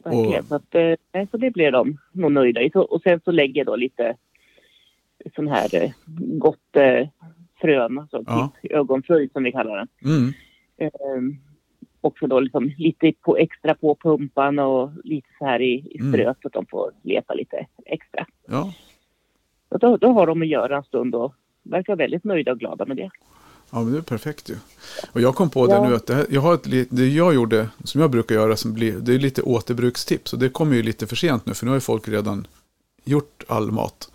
Verkligen. 0.04 0.42
Och- 0.42 0.48
Så, 0.48 0.56
att, 0.56 0.76
eh, 1.12 1.28
så 1.32 1.38
det 1.38 1.52
blev 1.52 1.72
de 1.72 1.98
nog 2.12 2.32
nöjda 2.32 2.62
i. 2.62 2.72
Och 2.74 3.02
sen 3.04 3.22
så 3.26 3.32
lägger 3.32 3.60
jag 3.60 3.66
då 3.68 3.76
lite 3.76 4.16
sån 5.36 5.48
här 5.48 5.76
eh, 5.76 5.92
gott 6.38 6.76
eh, 6.76 7.08
frön, 7.62 8.00
alltså 8.00 8.24
Ja. 8.28 8.52
typ 9.08 9.32
som 9.34 9.44
vi 9.44 9.52
kallar 9.52 9.78
den. 9.78 9.88
mm, 10.06 10.34
Eh, 10.78 10.90
också 12.02 12.28
då 12.28 12.40
liksom 12.40 12.72
lite 12.78 13.14
på 13.22 13.38
extra 13.38 13.76
på 13.76 13.96
pumpan 13.96 14.60
och 14.60 14.90
lite 15.04 15.28
så 15.40 15.46
här 15.46 15.62
i, 15.62 15.74
i 15.92 15.98
Mm. 16.00 16.12
ströt 16.14 16.38
så 16.42 16.48
att 16.48 16.54
de 16.54 16.66
får 16.66 16.92
leta 17.04 17.34
lite 17.34 17.66
extra. 17.86 18.26
ja. 18.48 18.74
Så 19.70 19.78
då, 19.78 19.98
då 19.98 20.08
har 20.12 20.28
de 20.28 20.42
att 20.42 20.48
göra 20.48 20.78
en 20.78 20.84
stund 20.84 21.16
och 21.16 21.34
verkar 21.64 21.96
väldigt 21.96 22.24
nöjda 22.24 22.52
och 22.52 22.60
glada 22.60 22.86
med 22.86 22.98
det. 22.98 23.10
Ja, 23.72 23.80
men 23.84 23.92
det 23.94 23.98
är 23.98 24.02
perfekt 24.02 24.50
ju. 24.50 24.56
Och 25.14 25.22
jag 25.22 25.36
kom 25.36 25.50
på 25.50 25.68
det 25.68 25.74
Ja. 25.74 25.90
nu 25.90 25.96
att 25.96 26.08
det, 26.08 26.14
här, 26.16 26.26
jag 26.30 26.42
har 26.42 26.54
ett, 26.54 26.90
det 26.90 27.08
jag 27.08 27.34
gjorde, 27.34 27.68
som 27.84 28.02
jag 28.02 28.12
brukar 28.12 28.36
göra, 28.36 28.56
som 28.56 28.74
blir, 28.74 28.94
det 29.00 29.14
är 29.16 29.20
lite 29.20 29.42
återbrukstips. 29.42 30.34
Och 30.34 30.40
det 30.40 30.50
kommer 30.50 30.76
ju 30.76 30.84
lite 30.84 31.08
för 31.08 31.16
sent 31.16 31.46
nu, 31.46 31.54
för 31.54 31.66
nu 31.66 31.70
har 31.72 31.76
ju 31.78 31.82
folk 31.82 32.08
redan 32.08 32.48
gjort 33.04 33.44
all 33.48 33.72
mat. 33.72 34.12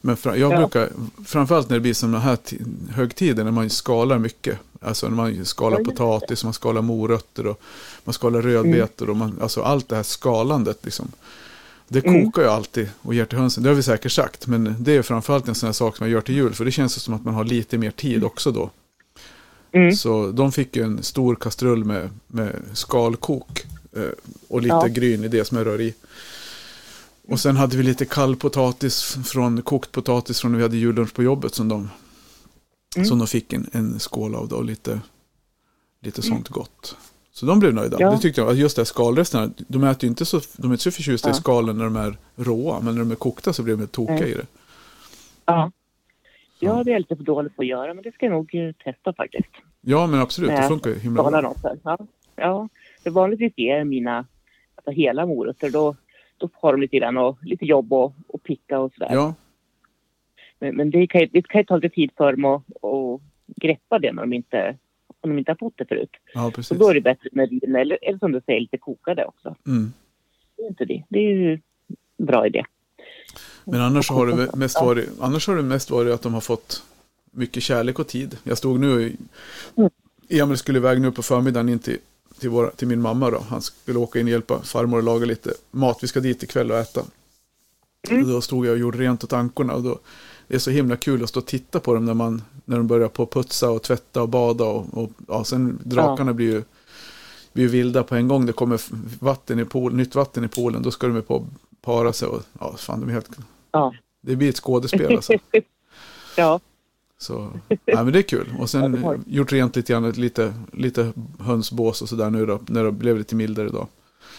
Men 0.00 0.16
jag 0.24 0.38
Ja. 0.38 0.56
brukar, 0.58 0.88
framförallt 1.26 1.68
när 1.68 1.76
det 1.76 1.80
blir 1.80 1.94
sådana 1.94 2.18
här 2.18 2.36
ti- 2.36 2.90
högtider, 2.92 3.44
när 3.44 3.50
man 3.50 3.70
skalar 3.70 4.18
mycket. 4.18 4.58
Alltså 4.80 5.08
när 5.08 5.16
man 5.16 5.44
skalar 5.44 5.78
Ja, 5.78 5.84
potatis, 5.84 6.44
man 6.44 6.52
skalar 6.52 6.82
morötter 6.82 7.46
och 7.46 7.60
man 8.04 8.12
skalar 8.12 8.42
rödbetor. 8.42 9.10
Och 9.10 9.16
man, 9.16 9.38
alltså 9.42 9.62
allt 9.62 9.88
det 9.88 9.96
här 9.96 10.02
skalandet 10.02 10.78
liksom. 10.82 11.08
Det 11.88 12.06
Mm. 12.06 12.24
kokar 12.24 12.42
jag 12.42 12.52
alltid 12.52 12.88
och 13.02 13.14
ger 13.14 13.24
till 13.24 13.38
hönsen. 13.38 13.62
Det 13.62 13.68
har 13.68 13.74
vi 13.76 13.82
säkert 13.82 14.12
sagt. 14.12 14.46
Men 14.46 14.76
det 14.78 14.92
är 14.96 15.02
framförallt 15.02 15.48
en 15.48 15.54
sån 15.54 15.66
här 15.66 15.72
sak 15.72 15.96
som 15.96 16.06
jag 16.06 16.12
gör 16.12 16.20
till 16.20 16.34
jul. 16.34 16.54
För 16.54 16.64
det 16.64 16.70
känns 16.70 17.02
som 17.02 17.14
att 17.14 17.24
man 17.24 17.34
har 17.34 17.44
lite 17.44 17.78
mer 17.78 17.90
tid 17.90 18.24
också 18.24 18.52
då. 18.52 18.70
Mm. 19.72 19.92
Så 19.96 20.30
de 20.30 20.52
fick 20.52 20.76
ju 20.76 20.82
en 20.82 21.02
stor 21.02 21.34
kastrull 21.34 21.84
med, 21.84 22.10
med 22.26 22.56
skalkok 22.72 23.66
eh, 23.96 24.02
och 24.48 24.62
lite 24.62 24.74
Ja. 24.74 24.86
gryn 24.86 25.24
i 25.24 25.28
det 25.28 25.44
som 25.44 25.56
jag 25.58 25.66
rör 25.66 25.80
i. 25.80 25.94
Och 27.28 27.40
sen 27.40 27.56
hade 27.56 27.76
vi 27.76 27.82
lite 27.82 28.04
kall 28.04 28.36
potatis 28.36 29.18
från 29.24 29.62
kokt 29.62 29.92
potatis 29.92 30.40
från 30.40 30.50
när 30.52 30.58
vi 30.58 30.62
hade 30.62 30.76
jullunch 30.76 31.14
på 31.14 31.22
jobbet 31.22 31.54
som 31.54 31.68
de, 31.68 31.88
Mm. 32.96 33.06
som 33.06 33.18
de 33.18 33.26
fick 33.26 33.52
en, 33.52 33.70
en 33.72 34.00
skål 34.00 34.34
av 34.34 34.48
då, 34.48 34.56
och 34.56 34.64
lite, 34.64 35.00
lite 36.02 36.22
sånt 36.22 36.48
gott. 36.48 36.96
Så 37.32 37.46
de 37.46 37.60
blev 37.60 37.74
nöjda. 37.74 37.96
Ja. 38.00 38.10
Det 38.10 38.18
tyckte 38.18 38.40
jag. 38.40 38.54
Just 38.54 38.76
det 38.76 38.80
här 38.80 38.84
skalresterna, 38.84 39.50
de 39.56 39.84
äter 39.84 40.08
inte 40.08 40.24
så, 40.24 40.40
de 40.56 40.70
är 40.70 40.74
inte 40.74 40.82
så 40.84 40.90
förtjusta 40.90 41.28
i 41.28 41.30
Ja. 41.30 41.34
skalen 41.34 41.78
när 41.78 41.84
de 41.84 41.96
är 41.96 42.18
råa, 42.36 42.80
men 42.80 42.94
när 42.94 43.00
de 43.00 43.10
är 43.10 43.14
kokta 43.14 43.52
så 43.52 43.62
blir 43.62 43.76
de 43.76 43.86
tokiga 43.86 44.16
Nej. 44.20 44.30
i 44.30 44.34
det. 44.34 44.46
Ja. 45.44 45.70
Ja. 46.60 46.82
Det 46.84 46.90
är 46.90 46.92
jag 46.92 47.00
lite 47.00 47.16
för 47.16 47.24
dålig 47.24 47.56
på 47.56 47.62
att 47.62 47.68
göra, 47.68 47.94
men 47.94 48.04
det 48.04 48.12
ska 48.14 48.26
jag 48.26 48.32
nog 48.32 48.54
eh, 48.54 48.72
testa 48.84 49.12
faktiskt. 49.12 49.50
Ja, 49.80 50.06
men 50.06 50.20
absolut, 50.20 50.50
det 50.50 50.68
funkar 50.68 50.90
ju 50.90 50.98
himla 50.98 51.30
bra. 51.30 51.54
Ja. 51.84 51.98
ja. 52.36 52.68
För 53.02 53.10
vanligtvis 53.10 53.52
är 53.56 53.84
mina, 53.84 54.26
alltså 54.74 54.90
hela 54.90 55.26
morötter, 55.26 55.70
då, 55.70 55.96
då 56.38 56.48
har 56.52 56.72
de 56.72 56.80
lite 56.80 56.96
grann 56.96 57.16
och 57.18 57.38
lite 57.42 57.64
jobb 57.66 57.92
och, 57.92 58.14
och 58.28 58.42
picka 58.42 58.78
och 58.80 58.92
sådär. 58.92 59.08
Ja, 59.14 59.34
Men, 60.58 60.76
men 60.76 60.90
det, 60.90 61.06
kan, 61.06 61.20
ju- 61.20 61.26
det 61.32 61.42
kan 61.48 61.60
ju 61.60 61.64
ta 61.64 61.76
lite 61.76 61.94
tid 61.94 62.10
för 62.16 62.32
dem 62.32 62.44
att, 62.44 62.62
att 62.84 63.20
greppa 63.56 63.98
det 63.98 64.12
när 64.12 64.22
de 64.22 64.32
inte, 64.32 64.76
om 65.20 65.30
de 65.30 65.38
inte 65.38 65.50
har 65.50 65.56
fått 65.56 65.76
det 65.78 65.84
förut. 65.84 66.10
ja 66.34 66.44
Så 66.44 66.50
precis. 66.50 66.78
då 66.78 66.88
är 66.90 66.94
det 66.94 67.00
bättre 67.00 67.28
med 67.32 67.48
vin 67.48 67.76
eller, 67.76 67.98
eller 68.02 68.18
som 68.18 68.32
du 68.32 68.40
säger, 68.46 68.60
lite 68.60 68.78
kokade 68.78 69.24
också. 69.24 69.54
Mm. 69.66 69.92
Det 70.56 70.62
är 70.62 70.68
inte 70.68 70.84
det. 70.84 71.04
Det 71.08 71.18
är 71.18 71.22
ju 71.34 71.52
en 72.18 72.26
bra 72.26 72.46
idé. 72.46 72.64
Men 73.64 73.80
annars 73.80 74.10
har, 74.10 74.26
det 74.26 74.56
mest 74.56 74.80
varit, 74.80 75.08
annars 75.20 75.46
har 75.48 75.56
det 75.56 75.62
mest 75.62 75.90
varit 75.90 76.12
att 76.14 76.22
de 76.22 76.34
har 76.34 76.40
fått 76.40 76.82
mycket 77.30 77.62
kärlek 77.62 77.98
och 77.98 78.08
tid. 78.08 78.38
Jag 78.44 78.58
stod 78.58 78.80
nu, 78.80 79.12
Mm. 79.76 79.90
Emil 80.30 80.56
skulle 80.56 80.78
iväg 80.78 81.00
nu 81.00 81.12
på 81.12 81.22
förmiddagen 81.22 81.68
in 81.68 81.78
till, 81.78 81.98
till, 82.40 82.50
våra, 82.50 82.70
till 82.70 82.88
min 82.88 83.00
mamma 83.00 83.30
då. 83.30 83.38
Han 83.48 83.62
skulle 83.62 83.98
åka 83.98 84.20
in 84.20 84.26
och 84.26 84.30
hjälpa 84.30 84.62
farmor 84.62 84.98
att 84.98 85.04
laga 85.04 85.26
lite 85.26 85.54
mat. 85.70 85.98
Vi 86.02 86.08
ska 86.08 86.20
dit 86.20 86.42
ikväll 86.42 86.70
och 86.70 86.78
äta. 86.78 87.02
Mm. 88.08 88.22
Och 88.22 88.28
då 88.28 88.40
stod 88.40 88.66
jag 88.66 88.72
och 88.72 88.78
gjorde 88.78 88.98
rent 88.98 89.24
åt 89.24 89.32
ankorna. 89.32 89.74
Och 89.74 89.82
då, 89.82 89.98
det 90.48 90.54
är 90.54 90.58
så 90.58 90.70
himla 90.70 90.96
kul 90.96 91.22
att 91.22 91.28
stå 91.28 91.40
och 91.40 91.46
titta 91.46 91.80
på 91.80 91.94
dem 91.94 92.04
när, 92.04 92.14
man, 92.14 92.42
när 92.64 92.76
de 92.76 92.86
börjar 92.86 93.08
på 93.08 93.26
putsa 93.26 93.70
och 93.70 93.82
tvätta 93.82 94.22
och 94.22 94.28
bada. 94.28 94.64
Och, 94.64 95.02
och 95.02 95.10
ja, 95.28 95.44
sen 95.44 95.78
drakarna 95.84 96.32
blir 96.32 96.52
ju 96.52 96.62
blir 97.52 97.64
ju 97.64 97.70
vilda 97.70 98.02
på 98.02 98.14
en 98.14 98.28
gång. 98.28 98.46
Det 98.46 98.52
kommer 98.52 98.80
vatten 99.24 99.60
i 99.60 99.64
pool, 99.64 99.94
nytt 99.94 100.14
vatten 100.14 100.44
i 100.44 100.48
poolen. 100.48 100.82
Då 100.82 100.90
ska 100.90 101.06
de 101.06 101.16
ju 101.16 101.22
på 101.22 101.46
para 101.82 102.12
sig. 102.12 102.28
Och, 102.28 102.42
ja, 102.60 102.74
fan, 102.76 103.00
de 103.00 103.08
är 103.08 103.12
helt, 103.12 103.30
Ja. 103.72 103.94
det 104.22 104.36
blir 104.36 104.48
ett 104.48 104.56
skådespel 104.56 105.16
alltså. 105.16 105.32
ja. 106.36 106.60
Så, 107.20 107.52
ja, 107.84 108.04
men 108.04 108.12
det 108.12 108.18
är 108.18 108.22
kul. 108.22 108.46
Och 108.58 108.70
sen 108.70 109.22
gjort 109.26 109.52
rent 109.52 109.76
lite 109.76 109.92
grann, 109.92 110.10
lite, 110.10 110.54
lite 110.72 111.12
hönsbås 111.40 112.02
och 112.02 112.08
sådär 112.08 112.30
nu 112.30 112.46
då, 112.46 112.60
när 112.68 112.84
det 112.84 112.92
blev 112.92 113.18
lite 113.18 113.36
mildare 113.36 113.68
idag. 113.68 113.86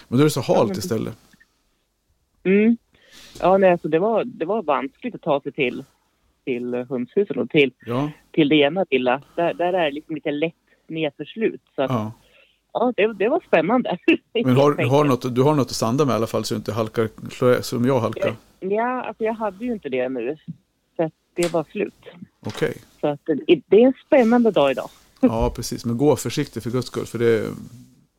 Men 0.08 0.18
då 0.18 0.24
är 0.24 0.26
det 0.26 0.32
så 0.32 0.42
halt 0.42 0.78
istället. 0.78 1.18
Mm. 2.44 2.78
Ja, 3.42 3.58
nej, 3.58 3.72
alltså 3.72 3.88
det 3.88 4.00
var, 4.00 4.24
det 4.24 4.46
var 4.46 4.64
vanskligt 4.64 5.16
att 5.16 5.22
ta 5.22 5.42
sig 5.42 5.52
till, 5.52 5.84
till 6.46 6.74
hönshusen 6.90 7.40
och 7.40 7.50
till, 7.50 7.72
Ja, 7.86 8.12
till 8.32 8.50
det 8.50 8.56
ena 8.56 8.86
lilla. 8.90 9.22
Där, 9.36 9.54
där 9.54 9.74
är 9.74 9.86
det 9.86 9.92
liksom 9.92 10.16
lite 10.16 10.32
lätt 10.32 10.54
nedförslut. 10.88 11.62
Så 11.76 11.82
att, 11.82 11.92
ja. 11.92 12.12
ja. 12.74 12.94
det, 12.98 13.14
det 13.14 13.30
var 13.30 13.44
spännande. 13.48 13.98
Men 14.34 14.56
har, 14.56 14.90
har 14.90 15.04
något, 15.04 15.36
du 15.36 15.42
har 15.42 15.56
något 15.56 15.68
att 15.68 15.72
sanda 15.72 16.06
med 16.06 16.14
i 16.14 16.16
alla 16.16 16.28
fall 16.28 16.46
så 16.46 16.54
du 16.54 16.58
inte 16.58 16.72
halkar 16.72 17.62
som 17.62 17.86
jag 17.86 18.00
halkar. 18.00 18.36
Ja, 18.60 19.02
alltså 19.02 19.24
jag 19.24 19.34
hade 19.34 19.66
ju 19.66 19.72
inte 19.72 19.90
det 19.90 20.10
nu. 20.10 20.38
Det 21.42 21.54
var 21.54 21.66
slut. 21.72 21.94
Okej. 22.40 22.78
Så 23.02 23.08
att 23.08 23.20
det, 23.26 23.62
det 23.68 23.82
är 23.82 23.88
en 23.88 23.94
spännande 24.06 24.52
dag 24.52 24.72
idag. 24.72 24.90
Ja, 25.22 25.50
precis. 25.56 25.86
Men 25.86 25.98
gå 25.98 26.16
försiktigt 26.16 26.64
för 26.64 26.70
guds 26.72 26.88
skull. 26.88 27.06
För 27.06 27.20
det, 27.20 27.54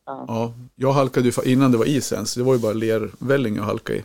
Ja. 0.07 0.25
ja, 0.29 0.55
jag 0.77 0.93
halkade 0.93 1.29
ju 1.29 1.53
innan 1.53 1.73
det 1.73 1.79
var 1.79 1.85
is 1.89 2.13
ens. 2.13 2.35
Det 2.35 2.43
var 2.43 2.55
ju 2.55 2.61
bara 2.61 2.73
lervälling 2.73 3.57
jag 3.57 3.63
halkade 3.63 3.99
i. 3.99 4.03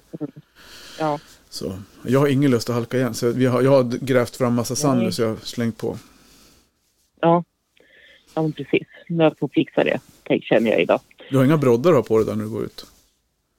Ja. 1.00 1.20
Så 1.50 1.80
jag 2.04 2.20
har 2.20 2.28
ingen 2.28 2.52
lust 2.52 2.70
att 2.70 2.76
halka 2.76 2.98
igen. 2.98 3.14
Så 3.14 3.32
vi 3.32 3.46
har, 3.46 3.62
jag 3.62 3.72
har 3.72 3.84
grävt 3.84 4.36
fram 4.36 4.54
massa 4.54 4.76
sand 4.76 5.02
Nej. 5.02 5.12
så 5.12 5.22
jag 5.22 5.30
har 5.30 5.36
slängt 5.36 5.78
på. 5.78 5.98
Ja, 7.20 7.44
ja 8.34 8.42
men 8.42 8.52
precis. 8.52 8.88
Jag 9.08 9.38
får 9.40 9.48
fixa 9.48 9.84
det, 9.84 10.00
känner 10.42 10.72
jag 10.72 10.82
idag. 10.82 11.00
Du 11.30 11.38
har 11.38 11.46
inga 11.46 11.58
broddar 11.58 12.02
på 12.02 12.18
dig 12.18 12.26
där 12.26 12.36
när 12.36 12.44
du 12.44 12.50
går 12.50 12.64
ut? 12.64 12.86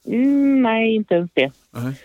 Mm, 0.05 0.63
nej, 0.63 0.95
inte 0.95 1.15
ens 1.15 1.31
det. 1.35 1.53
Nej. 1.71 2.01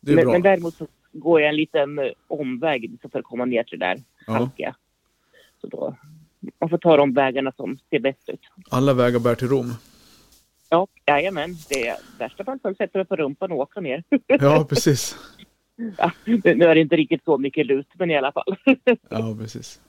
Det 0.00 0.12
är 0.12 0.16
Men, 0.16 0.24
bra. 0.24 0.32
men 0.32 0.42
däremot 0.42 0.74
så 0.76 0.86
går 1.20 1.40
jag 1.40 1.48
en 1.48 1.56
liten 1.56 1.98
eh, 1.98 2.10
omväg 2.28 2.98
för 3.12 3.18
att 3.18 3.24
komma 3.24 3.44
ner 3.44 3.62
till 3.64 3.78
det 3.78 3.86
där 3.86 4.02
Ja. 4.26 4.32
halkiga. 4.32 4.74
Så 5.60 5.66
då, 5.66 5.96
man 6.60 6.70
får 6.70 6.78
ta 6.78 6.96
de 6.96 7.14
vägarna 7.14 7.52
som 7.56 7.78
ser 7.90 7.98
bäst 7.98 8.28
ut. 8.28 8.40
Alla 8.70 8.94
vägar 8.94 9.18
bär 9.20 9.34
till 9.34 9.48
Rom. 9.48 9.66
Ja, 10.70 10.86
Ja, 11.04 11.14
jajamän. 11.14 11.54
Det 11.68 11.86
är 11.88 11.96
värsta 12.18 12.44
fall 12.44 12.58
så 12.62 12.74
sätter 12.74 12.98
mig 12.98 13.06
på 13.06 13.16
rumpan 13.16 13.52
och 13.52 13.58
åker 13.58 13.80
ner. 13.80 14.04
Ja, 14.26 14.64
precis. 14.68 15.16
Ja, 15.98 16.10
nu 16.24 16.64
är 16.64 16.74
det 16.74 16.80
inte 16.80 16.96
riktigt 16.96 17.24
så 17.24 17.38
mycket 17.38 17.66
lut, 17.66 17.86
men 17.94 18.10
i 18.10 18.16
alla 18.16 18.32
fall. 18.32 18.56
Ja, 19.10 19.36
precis. 19.40 19.80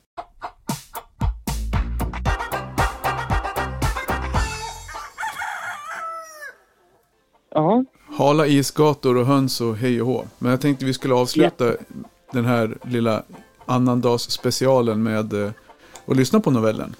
Ja, 7.50 7.84
Hala 8.17 8.47
isgator 8.47 9.17
och 9.17 9.25
höns 9.25 9.62
och 9.62 9.77
hej 9.77 10.01
och 10.01 10.08
hå. 10.08 10.25
Men 10.38 10.51
jag 10.51 10.62
tänkte 10.62 10.86
vi 10.86 10.93
skulle 10.93 11.13
avsluta 11.13 11.73
den 12.32 12.45
här 12.45 12.77
lilla 12.84 13.23
annandagsspecialen 13.65 15.03
med 15.03 15.34
eh, 15.34 15.51
att 16.06 16.17
lyssna 16.17 16.39
på 16.39 16.51
novellen. 16.51 16.95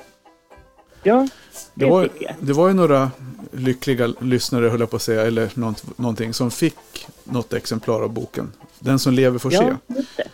ja 1.04 1.28
Det 1.74 1.86
det 1.86 1.92
var, 1.92 2.10
jag. 2.20 2.36
det 2.40 2.54
var 2.54 2.68
ju 2.68 2.74
några 2.74 3.12
lyckliga 3.52 4.14
lyssnare, 4.22 4.70
höll 4.70 4.80
jag 4.80 4.90
på 4.90 4.96
att 4.96 5.02
säga, 5.02 5.22
eller 5.22 5.50
nånt, 5.54 6.00
någonting, 6.00 6.34
som 6.34 6.52
fick 6.52 7.08
något 7.24 7.54
exemplar 7.54 8.02
av 8.02 8.10
boken. 8.10 8.52
Den 8.80 9.00
som 9.00 9.14
lever 9.14 9.40
får 9.40 9.50
se. 9.50 9.56
Ja, 9.56 9.96
just 9.96 10.18
det. 10.18 10.28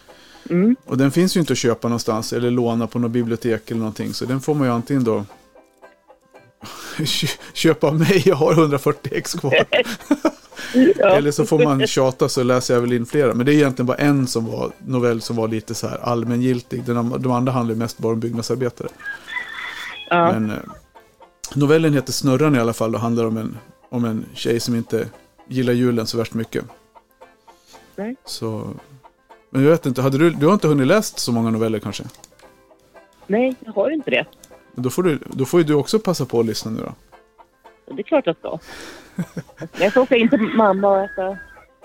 Mm. 0.53 0.75
Och 0.85 0.97
den 0.97 1.11
finns 1.11 1.35
ju 1.35 1.39
inte 1.39 1.53
att 1.53 1.59
köpa 1.59 1.87
någonstans 1.87 2.33
eller 2.33 2.51
låna 2.51 2.87
på 2.87 2.99
något 2.99 3.11
bibliotek 3.11 3.71
eller 3.71 3.79
någonting. 3.79 4.13
Så 4.13 4.25
den 4.25 4.41
får 4.41 4.55
man 4.55 4.67
ju 4.67 4.73
antingen 4.73 5.03
då 5.03 5.25
köpa 7.53 7.87
av 7.87 7.99
mig, 7.99 8.23
jag 8.25 8.35
har 8.35 8.51
140 8.51 9.11
ex 9.15 9.33
kvar. 9.33 9.65
Ja. 10.73 11.09
Eller 11.09 11.31
så 11.31 11.45
får 11.45 11.63
man 11.63 11.87
tjata 11.87 12.29
så 12.29 12.43
läser 12.43 12.73
jag 12.73 12.81
väl 12.81 12.93
in 12.93 13.05
flera. 13.05 13.33
Men 13.33 13.45
det 13.45 13.51
är 13.51 13.55
egentligen 13.55 13.87
bara 13.87 13.97
en 13.97 14.27
som 14.27 14.45
var 14.45 14.71
novell 14.85 15.21
som 15.21 15.35
var 15.35 15.47
lite 15.47 15.73
så 15.73 15.87
här 15.87 15.97
allmängiltig. 15.97 16.83
Den, 16.83 17.21
de 17.21 17.31
andra 17.31 17.51
handlar 17.51 17.75
mest 17.75 17.97
bara 17.97 18.13
om 18.13 18.19
byggnadsarbetare. 18.19 18.87
Ja. 20.09 20.31
Men 20.31 20.49
eh, 20.49 20.57
novellen 21.55 21.93
heter 21.93 22.11
Snurran 22.13 22.55
i 22.55 22.59
alla 22.59 22.73
fall 22.73 22.95
och 22.95 23.01
handlar 23.01 23.25
om 23.25 23.37
en, 23.37 23.57
om 23.89 24.05
en 24.05 24.25
tjej 24.33 24.59
som 24.59 24.75
inte 24.75 25.07
gillar 25.47 25.73
julen 25.73 26.07
så 26.07 26.17
värst 26.17 26.33
mycket. 26.33 26.65
Nej. 27.95 28.15
Så, 28.25 28.67
men 29.49 29.63
jag 29.63 29.71
vet 29.71 29.85
inte, 29.85 30.01
hade 30.01 30.17
du, 30.17 30.29
du 30.29 30.45
har 30.45 30.53
inte 30.53 30.67
hunnit 30.67 30.87
läst 30.87 31.19
så 31.19 31.31
många 31.31 31.49
noveller 31.49 31.79
kanske? 31.79 32.03
Nej, 33.27 33.55
jag 33.59 33.73
har 33.73 33.91
inte 33.91 34.11
det. 34.11 34.25
Då 34.75 34.89
får, 34.89 35.03
du, 35.03 35.19
då 35.25 35.45
får 35.45 35.59
ju 35.59 35.63
du 35.63 35.73
också 35.73 35.99
passa 35.99 36.25
på 36.25 36.39
att 36.39 36.45
lyssna 36.45 36.71
nu 36.71 36.79
då. 36.79 36.93
Det 37.95 38.01
är 38.01 38.03
klart 38.03 38.25
jag 38.25 38.37
ska. 38.37 38.59
Jag 39.79 39.91
ska 39.91 40.01
åka 40.01 40.15
in 40.15 40.29
till 40.29 40.41
mamma 40.41 40.87
och 40.87 40.99
äta 41.03 41.27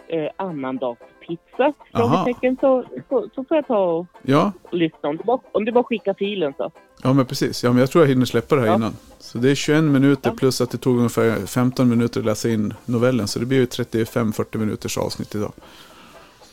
eh, 0.09 0.31
annandagspizza. 0.37 1.73
Frågetecken. 1.95 2.57
Så, 2.61 2.85
så, 3.09 3.29
så 3.35 3.45
får 3.45 3.57
jag 3.57 3.67
ta 3.67 3.79
och, 3.79 4.07
Ja, 4.23 4.53
lyssna. 4.73 5.09
Om 5.09 5.17
du, 5.17 5.25
bara, 5.25 5.39
om 5.53 5.65
du 5.65 5.73
bara 5.73 5.85
skickar 5.85 6.15
filen 6.15 6.53
så. 6.57 6.71
ja 7.03 7.13
men 7.13 7.27
precis. 7.27 7.65
Ja, 7.65 7.71
men 7.73 7.81
jag 7.81 7.91
tror 7.91 8.05
jag 8.05 8.09
hinner 8.09 8.27
släppa 8.27 8.55
det 8.55 8.61
här 8.61 8.69
Ja. 8.69 8.75
innan. 8.75 8.97
Så 9.19 9.39
det 9.39 9.51
är 9.51 9.55
21 9.55 9.85
minuter 9.85 10.31
Ja. 10.31 10.37
plus 10.37 10.61
att 10.61 10.71
det 10.71 10.79
tog 10.79 10.97
ungefär 10.97 11.47
15 11.47 11.89
minuter 11.89 12.21
att 12.21 12.27
läsa 12.27 12.49
in 12.49 12.75
novellen. 12.85 13.29
Så 13.29 13.39
det 13.39 13.47
blir 13.47 13.59
ju 13.59 13.67
35-40 13.67 14.59
minuters 14.59 14.99
avsnitt 14.99 15.35
idag. 15.35 15.53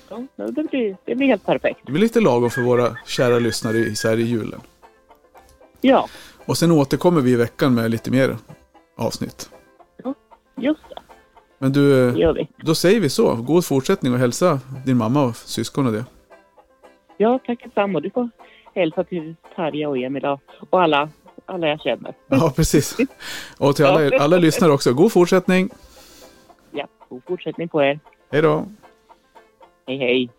Ja, 0.10 0.24
det, 0.36 0.64
blir, 0.64 0.98
det 1.06 1.16
blir 1.16 1.28
helt 1.28 1.46
perfekt. 1.46 1.80
Det 1.86 1.92
blir 1.92 2.02
lite 2.02 2.22
lagom 2.22 2.50
för 2.50 2.62
våra 2.62 2.98
kära 3.06 3.40
lyssnare 3.40 3.78
i- 3.78 3.96
så 3.96 4.08
här 4.10 4.18
i 4.18 4.24
julen. 4.24 4.62
Ja, 5.82 6.08
Och 6.46 6.58
sen 6.58 6.72
återkommer 6.72 7.22
vi 7.22 7.32
i 7.32 7.36
veckan 7.36 7.74
med 7.76 7.92
lite 7.92 8.12
mer 8.12 8.38
avsnitt. 8.98 9.50
Just 10.58 10.82
det. 10.90 10.96
Men 11.58 11.72
du, 11.72 12.12
Det 12.12 12.20
gör 12.20 12.34
vi. 12.34 12.48
då 12.58 12.76
säger 12.76 13.00
vi 13.00 13.10
så. 13.10 13.36
God 13.36 13.66
fortsättning 13.66 14.14
och 14.14 14.20
hälsa 14.20 14.60
din 14.86 14.98
mamma 14.98 15.24
och 15.24 15.36
syskon 15.36 15.86
och 15.88 15.92
det. 15.94 16.06
Ja, 17.18 17.40
tack 17.46 17.64
detsamma. 17.64 18.00
Du 18.00 18.10
får 18.10 18.30
hälsa 18.76 19.04
till 19.04 19.36
Tarja 19.56 19.90
och 19.90 19.98
Emil 19.98 20.26
och 20.26 20.40
och 20.70 20.82
alla, 20.82 21.10
alla 21.46 21.68
jag 21.68 21.82
känner. 21.82 22.14
Ja, 22.28 22.54
precis. 22.56 22.98
Och 23.58 23.76
till 23.76 23.86
alla, 23.86 24.18
alla 24.20 24.38
lyssnare 24.38 24.72
också. 24.72 24.94
God 24.94 25.12
fortsättning. 25.12 25.70
Ja, 26.72 26.88
god 27.10 27.22
fortsättning 27.28 27.70
på 27.70 27.84
er. 27.84 28.00
Hej 28.32 28.42
då. 28.42 28.66
Hej, 29.88 29.98
hej. 29.98 30.30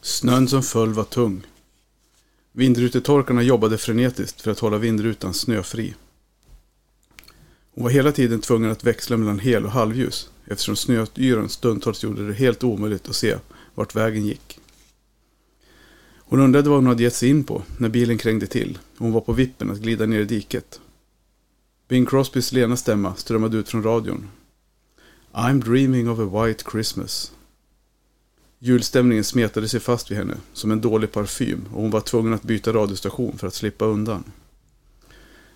Snön 0.00 0.48
som 0.48 0.62
föll 0.62 0.92
var 0.92 1.04
tung. 1.04 1.42
Vindrutetorkarna 2.60 3.42
jobbade 3.42 3.78
frenetiskt 3.78 4.40
för 4.40 4.50
att 4.50 4.58
hålla 4.58 4.78
vindrutan 4.78 5.34
snöfri. 5.34 5.94
Hon 7.74 7.84
var 7.84 7.90
hela 7.90 8.12
tiden 8.12 8.40
tvungen 8.40 8.70
att 8.70 8.84
växla 8.84 9.16
mellan 9.16 9.38
hel 9.38 9.64
och 9.64 9.70
halvljus 9.70 10.30
eftersom 10.46 10.76
snöyran 10.76 11.48
stundtals 11.48 12.04
gjorde 12.04 12.26
det 12.26 12.34
helt 12.34 12.64
omöjligt 12.64 13.08
att 13.08 13.16
se 13.16 13.36
vart 13.74 13.96
vägen 13.96 14.26
gick. 14.26 14.58
Hon 16.16 16.40
undrade 16.40 16.68
vad 16.68 16.78
hon 16.78 16.86
hade 16.86 17.02
gett 17.02 17.14
sig 17.14 17.28
in 17.28 17.44
på 17.44 17.62
när 17.78 17.88
bilen 17.88 18.18
krängde 18.18 18.46
till 18.46 18.78
och 18.92 19.04
hon 19.04 19.12
var 19.12 19.20
på 19.20 19.32
vippen 19.32 19.70
att 19.70 19.80
glida 19.80 20.06
ner 20.06 20.20
i 20.20 20.24
diket. 20.24 20.80
Bing 21.88 22.06
Crosbys 22.06 22.52
lena 22.52 22.76
stämma 22.76 23.14
strömmade 23.14 23.56
ut 23.56 23.68
från 23.68 23.82
radion. 23.82 24.28
I'm 25.32 25.64
dreaming 25.64 26.10
of 26.10 26.18
a 26.18 26.44
white 26.46 26.64
Christmas. 26.70 27.32
Julstämningen 28.62 29.24
smetade 29.24 29.68
sig 29.68 29.80
fast 29.80 30.10
vid 30.10 30.18
henne 30.18 30.36
som 30.52 30.70
en 30.70 30.80
dålig 30.80 31.12
parfym 31.12 31.68
och 31.72 31.82
hon 31.82 31.90
var 31.90 32.00
tvungen 32.00 32.32
att 32.32 32.42
byta 32.42 32.72
radiostation 32.72 33.38
för 33.38 33.46
att 33.46 33.54
slippa 33.54 33.84
undan. 33.84 34.24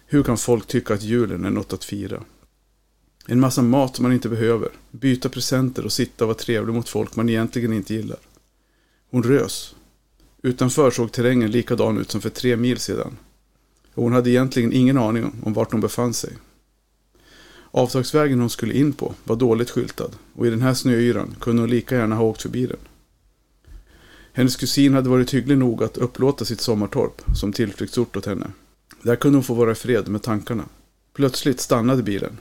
Hur 0.06 0.22
kan 0.22 0.38
folk 0.38 0.66
tycka 0.66 0.94
att 0.94 1.02
julen 1.02 1.44
är 1.44 1.50
något 1.50 1.72
att 1.72 1.84
fira? 1.84 2.22
En 3.26 3.40
massa 3.40 3.62
mat 3.62 4.00
man 4.00 4.12
inte 4.12 4.28
behöver, 4.28 4.68
byta 4.90 5.28
presenter 5.28 5.84
och 5.84 5.92
sitta 5.92 6.24
och 6.24 6.28
vara 6.28 6.38
trevlig 6.38 6.74
mot 6.74 6.88
folk 6.88 7.16
man 7.16 7.28
egentligen 7.28 7.72
inte 7.72 7.94
gillar. 7.94 8.18
Hon 9.10 9.22
rös. 9.22 9.74
Utanför 10.42 10.90
såg 10.90 11.12
terrängen 11.12 11.50
likadan 11.50 11.98
ut 11.98 12.10
som 12.10 12.20
för 12.20 12.30
tre 12.30 12.56
mil 12.56 12.78
sedan. 12.78 13.16
Och 13.94 14.02
hon 14.02 14.12
hade 14.12 14.30
egentligen 14.30 14.72
ingen 14.72 14.98
aning 14.98 15.32
om 15.42 15.52
vart 15.52 15.72
hon 15.72 15.80
befann 15.80 16.14
sig. 16.14 16.32
Avtagsvägen 17.70 18.40
hon 18.40 18.50
skulle 18.50 18.74
in 18.74 18.92
på 18.92 19.14
var 19.24 19.36
dåligt 19.36 19.70
skyltad 19.70 20.10
och 20.34 20.46
i 20.46 20.50
den 20.50 20.62
här 20.62 20.74
snöyran 20.74 21.36
kunde 21.40 21.62
hon 21.62 21.70
lika 21.70 21.96
gärna 21.96 22.16
ha 22.16 22.24
åkt 22.24 22.42
förbi 22.42 22.66
den. 22.66 22.78
Hennes 24.36 24.56
kusin 24.56 24.94
hade 24.94 25.08
varit 25.08 25.34
hygglig 25.34 25.58
nog 25.58 25.82
att 25.82 25.96
upplåta 25.96 26.44
sitt 26.44 26.60
sommartorp 26.60 27.22
som 27.36 27.52
tillflyktsort 27.52 28.16
åt 28.16 28.26
henne. 28.26 28.50
Där 29.02 29.16
kunde 29.16 29.36
hon 29.36 29.44
få 29.44 29.54
vara 29.54 29.72
i 29.72 29.74
fred 29.74 30.08
med 30.08 30.22
tankarna. 30.22 30.64
Plötsligt 31.12 31.60
stannade 31.60 32.02
bilen. 32.02 32.38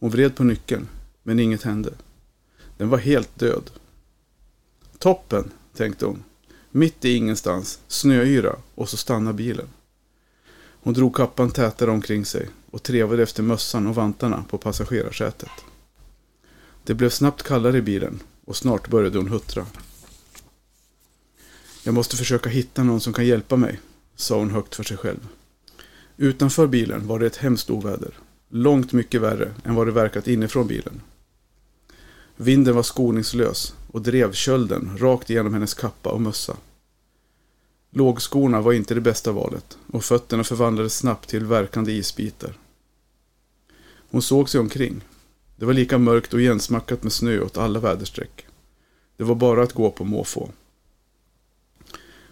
Hon 0.00 0.10
vred 0.10 0.36
på 0.36 0.44
nyckeln, 0.44 0.88
men 1.22 1.40
inget 1.40 1.62
hände. 1.62 1.94
Den 2.76 2.88
var 2.88 2.98
helt 2.98 3.38
död. 3.38 3.70
Toppen, 4.98 5.50
tänkte 5.76 6.06
hon. 6.06 6.24
Mitt 6.70 7.04
i 7.04 7.14
ingenstans, 7.14 7.78
snöyra 7.88 8.56
och 8.74 8.88
så 8.88 8.96
stannar 8.96 9.32
bilen. 9.32 9.68
Hon 10.82 10.94
drog 10.94 11.16
kappan 11.16 11.50
tätare 11.50 11.90
omkring 11.90 12.24
sig 12.24 12.48
och 12.70 12.82
trevade 12.82 13.22
efter 13.22 13.42
mössan 13.42 13.86
och 13.86 13.94
vantarna 13.94 14.44
på 14.50 14.58
passagerarsätet. 14.58 15.50
Det 16.84 16.94
blev 16.94 17.10
snabbt 17.10 17.42
kallare 17.42 17.78
i 17.78 17.82
bilen 17.82 18.20
och 18.44 18.56
snart 18.56 18.88
började 18.88 19.18
hon 19.18 19.28
huttra. 19.28 19.66
Jag 21.86 21.94
måste 21.94 22.16
försöka 22.16 22.50
hitta 22.50 22.82
någon 22.82 23.00
som 23.00 23.12
kan 23.12 23.26
hjälpa 23.26 23.56
mig, 23.56 23.80
sa 24.14 24.38
hon 24.38 24.50
högt 24.50 24.74
för 24.74 24.84
sig 24.84 24.96
själv. 24.96 25.28
Utanför 26.16 26.66
bilen 26.66 27.06
var 27.06 27.18
det 27.18 27.26
ett 27.26 27.36
hemskt 27.36 27.70
oväder. 27.70 28.18
Långt 28.48 28.92
mycket 28.92 29.20
värre 29.20 29.54
än 29.64 29.74
vad 29.74 29.86
det 29.86 29.92
verkat 29.92 30.28
inifrån 30.28 30.66
bilen. 30.66 31.00
Vinden 32.36 32.74
var 32.74 32.82
skoningslös 32.82 33.74
och 33.92 34.02
drev 34.02 34.32
kölden 34.32 34.98
rakt 34.98 35.30
igenom 35.30 35.54
hennes 35.54 35.74
kappa 35.74 36.10
och 36.10 36.20
mössa. 36.20 36.56
Lågskorna 37.90 38.60
var 38.60 38.72
inte 38.72 38.94
det 38.94 39.00
bästa 39.00 39.32
valet 39.32 39.78
och 39.86 40.04
fötterna 40.04 40.44
förvandlades 40.44 40.96
snabbt 40.96 41.28
till 41.28 41.46
verkande 41.46 41.92
isbitar. 41.92 42.58
Hon 44.10 44.22
såg 44.22 44.50
sig 44.50 44.60
omkring. 44.60 45.00
Det 45.56 45.66
var 45.66 45.72
lika 45.72 45.98
mörkt 45.98 46.34
och 46.34 46.40
igensmackat 46.40 47.02
med 47.02 47.12
snö 47.12 47.40
åt 47.40 47.58
alla 47.58 47.80
väderstreck. 47.80 48.46
Det 49.16 49.24
var 49.24 49.34
bara 49.34 49.62
att 49.62 49.72
gå 49.72 49.90
på 49.90 50.04
måfå. 50.04 50.50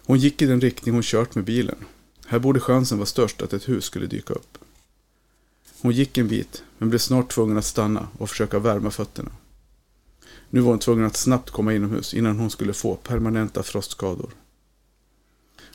Hon 0.05 0.17
gick 0.17 0.41
i 0.41 0.45
den 0.45 0.61
riktning 0.61 0.93
hon 0.93 1.03
kört 1.03 1.35
med 1.35 1.43
bilen. 1.43 1.77
Här 2.25 2.39
borde 2.39 2.59
chansen 2.59 2.97
vara 2.97 3.05
störst 3.05 3.41
att 3.41 3.53
ett 3.53 3.69
hus 3.69 3.85
skulle 3.85 4.05
dyka 4.05 4.33
upp. 4.33 4.57
Hon 5.81 5.91
gick 5.91 6.17
en 6.17 6.27
bit, 6.27 6.63
men 6.77 6.89
blev 6.89 6.99
snart 6.99 7.31
tvungen 7.31 7.57
att 7.57 7.65
stanna 7.65 8.07
och 8.17 8.29
försöka 8.29 8.59
värma 8.59 8.91
fötterna. 8.91 9.31
Nu 10.49 10.59
var 10.59 10.69
hon 10.69 10.79
tvungen 10.79 11.05
att 11.05 11.17
snabbt 11.17 11.49
komma 11.49 11.73
inomhus 11.73 12.13
innan 12.13 12.39
hon 12.39 12.49
skulle 12.49 12.73
få 12.73 12.95
permanenta 12.95 13.63
frostskador. 13.63 14.33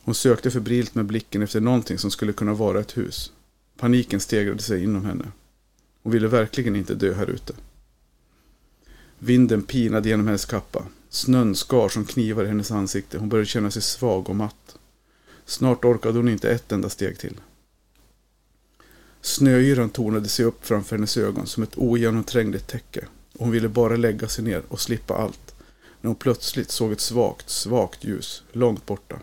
Hon 0.03 0.15
sökte 0.15 0.51
febrilt 0.51 0.95
med 0.95 1.07
blicken 1.07 1.43
efter 1.43 1.61
någonting 1.61 1.99
som 1.99 2.11
skulle 2.11 2.33
kunna 2.33 2.55
vara 2.55 2.81
ett 2.81 2.97
hus. 2.97 3.33
Paniken 3.77 4.21
stegrade 4.21 4.63
sig 4.63 4.85
inom 4.85 5.05
henne. 5.05 5.33
Hon 6.03 6.13
ville 6.13 6.29
verkligen 6.29 6.77
inte 6.77 6.95
dö 6.95 7.15
här 7.15 7.31
ute. 7.31 7.55
Vinden 9.19 9.63
pinade 9.63 10.09
genom 10.09 10.27
hennes 10.27 10.45
kappa. 10.45 10.85
Snön 11.11 11.55
skar 11.55 11.89
som 11.89 12.05
knivar 12.05 12.45
i 12.45 12.49
hennes 12.49 12.71
ansikte. 12.71 13.19
Hon 13.19 13.29
började 13.29 13.47
känna 13.47 13.71
sig 13.71 13.83
svag 13.83 14.29
och 14.29 14.37
matt. 14.37 14.79
Snart 15.45 15.85
orkade 15.85 16.19
hon 16.19 16.29
inte 16.29 16.51
ett 16.51 16.73
enda 16.73 16.89
steg 16.89 17.19
till. 17.19 17.41
Snöyran 19.21 19.91
tornade 19.91 20.29
sig 20.29 20.45
upp 20.45 20.67
framför 20.67 20.97
hennes 20.97 21.17
ögon 21.17 21.47
som 21.47 21.63
ett 21.63 21.79
ogenomträngligt 21.79 22.67
täcke. 22.67 23.05
Hon 23.39 23.51
ville 23.51 23.69
bara 23.69 23.97
lägga 23.97 24.29
sig 24.29 24.45
ner 24.45 24.63
och 24.69 24.81
slippa 24.81 25.15
allt. 25.15 25.55
När 26.01 26.09
hon 26.09 26.17
plötsligt 26.17 26.71
såg 26.71 26.93
ett 26.93 27.01
svagt, 27.01 27.51
svagt 27.51 28.05
ljus 28.05 28.43
långt 28.53 28.87
borta. 28.87 29.19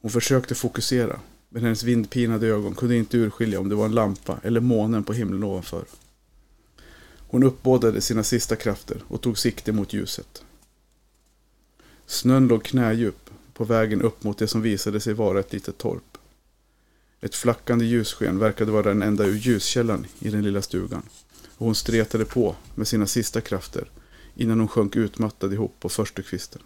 Hon 0.00 0.10
försökte 0.10 0.54
fokusera, 0.54 1.20
Men 1.48 1.62
hennes 1.62 1.82
vindpinade 1.82 2.46
ögon 2.46 2.74
kunde 2.74 2.96
inte 2.96 3.16
urskilja 3.16 3.60
om 3.60 3.68
det 3.68 3.74
var 3.74 3.84
en 3.84 3.94
lampa 3.94 4.38
eller 4.42 4.60
månen 4.60 5.04
på 5.04 5.12
himlen 5.12 5.44
ovanför. 5.44 5.84
Hon 7.32 7.42
uppbådade 7.42 8.00
sina 8.00 8.22
sista 8.22 8.56
krafter 8.56 9.02
och 9.08 9.20
tog 9.20 9.38
sikte 9.38 9.72
mot 9.72 9.92
ljuset. 9.92 10.44
Snön 12.06 12.48
låg 12.48 12.64
knädjup 12.64 13.30
på 13.54 13.64
vägen 13.64 14.02
upp 14.02 14.24
mot 14.24 14.38
det 14.38 14.46
som 14.46 14.62
visade 14.62 15.00
sig 15.00 15.14
vara 15.14 15.40
ett 15.40 15.52
litet 15.52 15.78
torp. 15.78 16.18
Ett 17.20 17.34
flackande 17.34 17.84
ljussken 17.84 18.38
verkade 18.38 18.72
vara 18.72 18.82
den 18.82 19.02
enda 19.02 19.28
ljuskällan 19.28 20.06
i 20.18 20.30
den 20.30 20.42
lilla 20.42 20.62
stugan. 20.62 21.02
Och 21.58 21.66
hon 21.66 21.74
stretade 21.74 22.24
på 22.24 22.56
med 22.74 22.88
sina 22.88 23.06
sista 23.06 23.40
krafter 23.40 23.90
innan 24.34 24.58
hon 24.58 24.68
sjönk 24.68 24.96
utmattad 24.96 25.52
ihop 25.52 25.74
på 25.80 25.88
förstukvisten. 25.88 26.62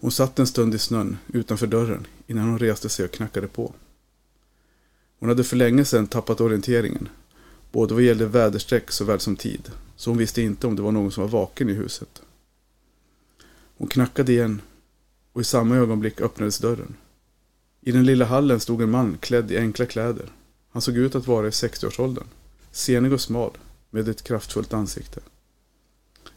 Hon 0.00 0.12
satt 0.12 0.38
en 0.38 0.46
stund 0.46 0.74
i 0.74 0.78
snön 0.78 1.18
utanför 1.26 1.66
dörren 1.66 2.06
innan 2.26 2.48
hon 2.48 2.58
reste 2.58 2.88
sig 2.88 3.04
och 3.04 3.12
knackade 3.12 3.48
på. 3.48 3.74
Hon 5.18 5.28
hade 5.28 5.44
för 5.44 5.56
länge 5.56 5.84
sedan 5.84 6.06
tappat 6.06 6.40
orienteringen, 6.40 7.08
både 7.72 7.94
vad 7.94 8.02
gällde 8.02 8.26
väderstreck 8.26 8.90
såväl 8.90 9.20
som 9.20 9.36
tid, 9.36 9.70
så 9.96 10.10
hon 10.10 10.18
visste 10.18 10.42
inte 10.42 10.66
om 10.66 10.76
det 10.76 10.82
var 10.82 10.92
någon 10.92 11.12
som 11.12 11.22
var 11.22 11.30
vaken 11.30 11.70
i 11.70 11.72
huset. 11.72 12.22
Hon 13.78 13.88
knackade 13.88 14.32
igen 14.32 14.62
och 15.32 15.40
i 15.40 15.44
samma 15.44 15.76
ögonblick 15.76 16.20
öppnades 16.20 16.58
dörren. 16.58 16.96
I 17.80 17.92
den 17.92 18.06
lilla 18.06 18.24
hallen 18.24 18.60
stod 18.60 18.82
en 18.82 18.90
man 18.90 19.18
klädd 19.20 19.50
i 19.50 19.58
enkla 19.58 19.86
kläder. 19.86 20.32
Han 20.70 20.82
såg 20.82 20.96
ut 20.96 21.14
att 21.14 21.26
vara 21.26 21.46
i 21.46 21.50
60-årsåldern. 21.50 22.26
Senig 22.70 23.12
och 23.12 23.20
smal, 23.20 23.50
med 23.90 24.08
ett 24.08 24.22
kraftfullt 24.22 24.72
ansikte. 24.72 25.20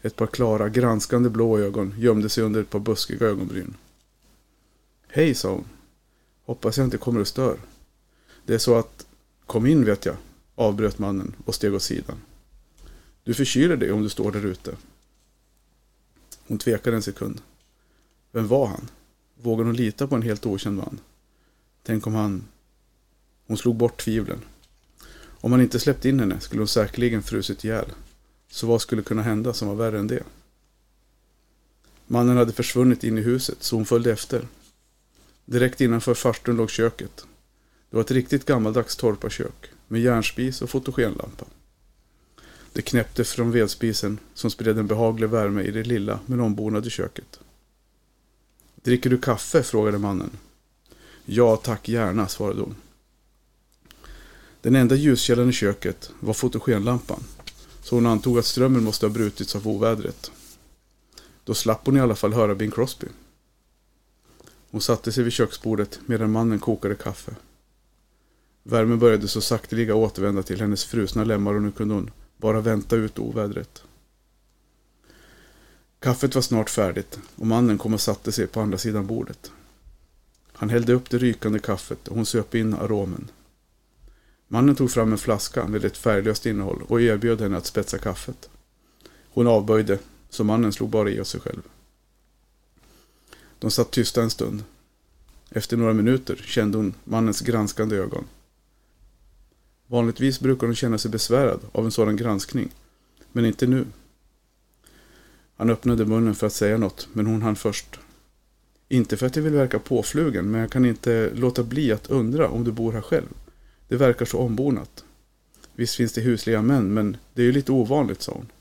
Ett 0.02 0.16
par 0.16 0.28
klara, 0.28 0.70
granskande 0.70 1.30
blå 1.30 1.60
ögon 1.60 1.94
gömde 1.98 2.30
sig 2.30 2.44
under 2.44 2.62
ett 2.62 2.70
par 2.70 2.80
buskiga 2.80 3.26
ögonbryn. 3.26 3.76
Hej, 5.08 5.36
sa 5.36 5.52
hon. 5.52 5.66
Hoppas 6.46 6.78
jag 6.78 6.88
inte 6.88 6.98
kommer 6.98 7.20
och 7.20 7.28
stör. 7.28 7.58
Det 8.46 8.54
är 8.54 8.58
så 8.58 8.76
att... 8.76 9.06
Kom 9.46 9.66
in, 9.66 9.86
vet 9.86 10.06
jag, 10.06 10.16
avbröt 10.64 11.00
mannen 11.00 11.36
och 11.46 11.56
steg 11.56 11.74
åt 11.74 11.84
sidan. 11.84 12.18
Du 13.24 13.34
förkyler 13.34 13.78
dig 13.78 13.92
om 13.92 14.04
du 14.04 14.10
står 14.10 14.32
där 14.32 14.46
ute. 14.46 14.76
Hon 16.48 16.58
tvekade 16.58 16.96
en 16.96 17.02
sekund. 17.02 17.42
Vem 18.32 18.48
var 18.48 18.68
han? 18.68 18.90
Vågade 19.42 19.70
hon 19.70 19.76
lita 19.76 20.08
på 20.08 20.16
en 20.16 20.22
helt 20.22 20.46
okänd 20.46 20.78
man? 20.78 21.00
Tänk 21.84 22.08
om 22.08 22.14
han... 22.14 22.44
Hon 23.48 23.58
slog 23.58 23.76
bort 23.76 24.02
tvivlen. 24.02 24.42
Om 25.26 25.52
han 25.52 25.62
inte 25.62 25.80
släppt 25.80 26.06
in 26.06 26.20
henne 26.20 26.40
skulle 26.40 26.62
hon 26.62 26.68
säkerligen 26.68 27.24
frusit 27.24 27.64
ihjäl. 27.64 27.92
Så 28.48 28.68
vad 28.68 28.82
skulle 28.82 29.02
kunna 29.02 29.22
hända 29.22 29.54
som 29.54 29.68
var 29.68 29.76
värre 29.76 30.00
än 30.00 30.08
det? 30.08 30.24
Mannen 32.08 32.38
hade 32.38 32.54
försvunnit 32.54 33.04
in 33.04 33.18
i 33.18 33.22
huset 33.22 33.64
så 33.64 33.76
hon 33.76 33.86
följde 33.86 34.12
efter. 34.12 34.48
Direkt 35.46 35.82
innanför 35.82 36.14
farstun 36.14 36.58
låg 36.58 36.70
köket. 36.70 37.26
Det 37.90 37.96
var 37.96 38.02
ett 38.02 38.12
riktigt 38.12 38.46
gammaldags 38.46 38.96
torparkök 38.96 39.73
med 39.94 40.02
järnspis 40.02 40.62
och 40.62 40.70
fotogenlampa. 40.70 41.46
Det 42.74 42.82
knäppte 42.82 43.24
från 43.24 43.52
vedspisen 43.52 44.20
som 44.34 44.52
spred 44.52 44.78
en 44.78 44.88
behaglig 44.88 45.30
värme 45.30 45.62
i 45.62 45.72
det 45.72 45.84
lilla 45.84 46.20
men 46.26 46.40
ombonade 46.40 46.90
köket. 46.90 47.40
Dricker 48.76 49.10
du 49.10 49.18
kaffe? 49.18 49.64
frågade 49.64 49.98
mannen. 49.98 50.30
Ja 51.26 51.58
tack, 51.58 51.90
gärna, 51.90 52.28
svarade 52.28 52.62
hon. 52.62 52.76
Den 54.62 54.76
enda 54.76 54.96
ljuskällan 54.96 55.50
i 55.50 55.54
köket 55.54 56.12
var 56.20 56.34
fotogenlampan, 56.34 57.24
så 57.82 57.96
hon 57.96 58.06
antog 58.06 58.40
att 58.40 58.46
strömmen 58.46 58.84
måste 58.84 59.06
ha 59.06 59.14
brutits 59.14 59.56
av 59.56 59.68
ovädret. 59.68 60.32
Då 61.44 61.54
slapp 61.54 61.86
hon 61.86 61.98
i 61.98 62.00
alla 62.00 62.16
fall 62.16 62.34
höra 62.34 62.56
Bing 62.56 62.72
Crosby. 62.72 63.08
Hon 64.72 64.82
satte 64.82 65.12
sig 65.12 65.24
vid 65.24 65.34
köksbordet 65.34 66.00
medan 66.06 66.32
mannen 66.32 66.60
kokade 66.60 66.96
kaffe. 66.96 67.36
Värmen 68.64 69.00
började 69.00 69.28
så 69.28 69.42
sakteliga 69.42 69.96
återvända 69.96 70.44
till 70.44 70.62
hennes 70.62 70.86
frusna 70.86 71.24
lemmar 71.24 71.54
och 71.54 71.62
nu 71.62 71.72
kunde 71.72 71.94
hon 71.94 72.12
bara 72.38 72.62
vänta 72.62 72.96
ut 72.96 73.20
ovädret. 73.20 73.84
Kaffet 76.00 76.36
var 76.36 76.42
snart 76.42 76.70
färdigt 76.70 77.20
och 77.36 77.48
mannen 77.48 77.78
kom 77.78 77.94
och 77.94 78.02
satte 78.02 78.32
sig 78.32 78.48
på 78.48 78.62
andra 78.62 78.78
sidan 78.78 79.08
bordet. 79.08 79.52
Han 80.54 80.70
hällde 80.70 80.94
upp 80.94 81.10
det 81.10 81.18
rykande 81.18 81.60
kaffet 81.60 82.08
och 82.08 82.16
hon 82.16 82.26
söp 82.26 82.56
in 82.56 82.74
aromen. 82.74 83.32
Mannen 84.48 84.76
tog 84.76 84.92
fram 84.92 85.12
en 85.12 85.18
flaska 85.18 85.68
med 85.68 85.86
ett 85.86 85.98
färglöst 85.98 86.46
innehåll 86.46 86.84
och 86.88 87.02
erbjöd 87.02 87.42
henne 87.42 87.58
att 87.58 87.66
spetsa 87.66 87.98
kaffet. 87.98 88.50
Hon 89.30 89.48
avböjde, 89.48 90.00
så 90.30 90.44
mannen 90.44 90.74
slog 90.74 90.90
bara 90.90 91.10
i 91.10 91.22
åt 91.22 91.28
sig 91.28 91.42
själv. 91.42 91.62
De 93.60 93.72
satt 93.72 93.92
tysta 93.92 94.22
en 94.22 94.30
stund. 94.30 94.64
Efter 95.50 95.78
några 95.78 95.94
minuter 95.94 96.36
kände 96.36 96.78
hon 96.78 96.94
mannens 97.04 97.42
granskande 97.42 97.96
ögon. 97.96 98.26
Vanligtvis 99.94 100.40
brukar 100.40 100.68
hon 100.68 100.76
känna 100.76 100.98
sig 100.98 101.12
besvärad 101.12 101.60
av 101.72 101.86
en 101.86 101.92
sådan 101.92 102.16
granskning, 102.16 102.72
men 103.32 103.46
inte 103.46 103.68
nu. 103.68 103.86
Han 105.58 105.70
öppnade 105.70 106.06
munnen 106.06 106.36
för 106.36 106.48
att 106.48 106.54
säga 106.54 106.78
något, 106.78 107.08
men 107.14 107.28
hon 107.28 107.42
hann 107.42 107.56
först. 107.56 108.00
Inte 108.90 109.18
för 109.18 109.26
att 109.26 109.36
jag 109.36 109.44
vill 109.44 109.54
verka 109.54 109.80
påflugen, 109.80 110.52
men 110.52 110.62
jag 110.62 110.72
kan 110.72 110.86
inte 110.86 111.32
låta 111.34 111.64
bli 111.64 111.92
att 111.92 112.10
undra 112.10 112.50
om 112.50 112.64
du 112.64 112.72
bor 112.72 112.92
här 112.92 113.02
själv. 113.02 113.28
Det 113.88 113.96
verkar 113.96 114.26
så 114.26 114.38
ombonat. 114.38 115.04
Visst 115.76 115.96
finns 115.96 116.14
det 116.14 116.22
husliga 116.22 116.62
män, 116.62 116.94
men 116.94 117.18
det 117.34 117.42
är 117.42 117.46
ju 117.46 117.52
lite 117.52 117.72
ovanligt, 117.72 118.22
sa 118.22 118.32
hon. 118.32 118.52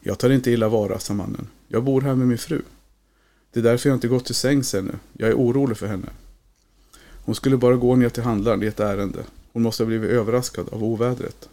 Jag 0.00 0.18
tar 0.18 0.30
inte 0.30 0.50
illa 0.50 0.68
vara, 0.68 0.98
sa 0.98 1.14
mannen. 1.14 1.46
Jag 1.68 1.84
bor 1.84 2.00
här 2.00 2.14
med 2.14 2.28
min 2.28 2.38
fru. 2.38 2.62
Det 3.52 3.60
är 3.60 3.64
därför 3.64 3.88
jag 3.88 3.96
inte 3.96 4.08
gått 4.08 4.24
till 4.24 4.34
sängs 4.34 4.74
ännu. 4.74 4.94
Jag 5.12 5.28
är 5.28 5.34
orolig 5.34 5.76
för 5.76 5.86
henne. 5.86 6.08
Hon 7.24 7.34
skulle 7.34 7.56
bara 7.56 7.76
gå 7.76 7.96
ner 7.96 8.08
till 8.08 8.22
handlaren 8.22 8.62
i 8.62 8.66
ett 8.66 8.80
ärende. 8.80 9.24
Hon 9.52 9.62
måste 9.62 9.82
ha 9.82 9.86
blivit 9.86 10.10
överraskad 10.10 10.68
av 10.68 10.84
ovädret. 10.84 11.48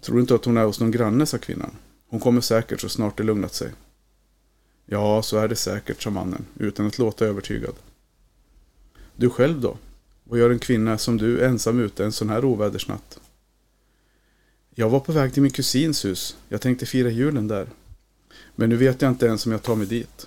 Tror 0.00 0.16
du 0.16 0.20
inte 0.20 0.34
att 0.34 0.44
hon 0.44 0.56
är 0.56 0.64
hos 0.64 0.80
någon 0.80 0.90
granne, 0.90 1.26
sa 1.26 1.38
kvinnan. 1.38 1.70
Hon 2.08 2.20
kommer 2.20 2.40
säkert 2.40 2.80
så 2.80 2.88
snart 2.88 3.16
det 3.16 3.22
lugnat 3.22 3.54
sig. 3.54 3.72
Ja, 4.86 5.22
så 5.22 5.38
är 5.38 5.48
det 5.48 5.56
säkert, 5.56 6.02
sa 6.02 6.10
mannen, 6.10 6.44
utan 6.58 6.86
att 6.86 6.98
låta 6.98 7.26
övertygad. 7.26 7.74
Du 9.16 9.30
själv 9.30 9.60
då? 9.60 9.76
Vad 10.24 10.38
gör 10.38 10.50
en 10.50 10.58
kvinna 10.58 10.98
som 10.98 11.16
du 11.16 11.44
ensam 11.44 11.80
ute 11.80 12.04
en 12.04 12.12
sån 12.12 12.28
här 12.28 12.44
ovädersnatt? 12.44 13.18
Jag 14.74 14.90
var 14.90 15.00
på 15.00 15.12
väg 15.12 15.32
till 15.32 15.42
min 15.42 15.52
kusins 15.52 16.04
hus. 16.04 16.36
Jag 16.48 16.60
tänkte 16.60 16.86
fira 16.86 17.10
julen 17.10 17.48
där. 17.48 17.68
Men 18.54 18.68
nu 18.68 18.76
vet 18.76 19.02
jag 19.02 19.10
inte 19.10 19.26
ens 19.26 19.46
om 19.46 19.52
jag 19.52 19.62
tar 19.62 19.76
mig 19.76 19.86
dit. 19.86 20.26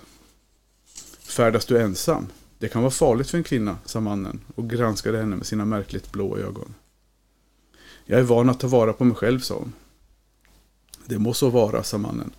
Färdas 1.20 1.66
du 1.66 1.80
ensam? 1.80 2.26
Det 2.58 2.68
kan 2.68 2.82
vara 2.82 2.90
farligt 2.90 3.30
för 3.30 3.38
en 3.38 3.44
kvinna, 3.44 3.78
sa 3.84 4.00
mannen 4.00 4.40
och 4.54 4.70
granskade 4.70 5.18
henne 5.18 5.36
med 5.36 5.46
sina 5.46 5.64
märkligt 5.64 6.12
blå 6.12 6.36
ögon. 6.36 6.74
Jag 8.04 8.20
är 8.20 8.24
van 8.24 8.50
att 8.50 8.60
ta 8.60 8.66
vara 8.66 8.92
på 8.92 9.04
mig 9.04 9.16
själv, 9.16 9.40
sa 9.40 9.54
hon. 9.54 9.72
Det 11.06 11.18
må 11.18 11.34
så 11.34 11.50
vara, 11.50 11.82
sa 11.82 11.98
mannen. 11.98 12.30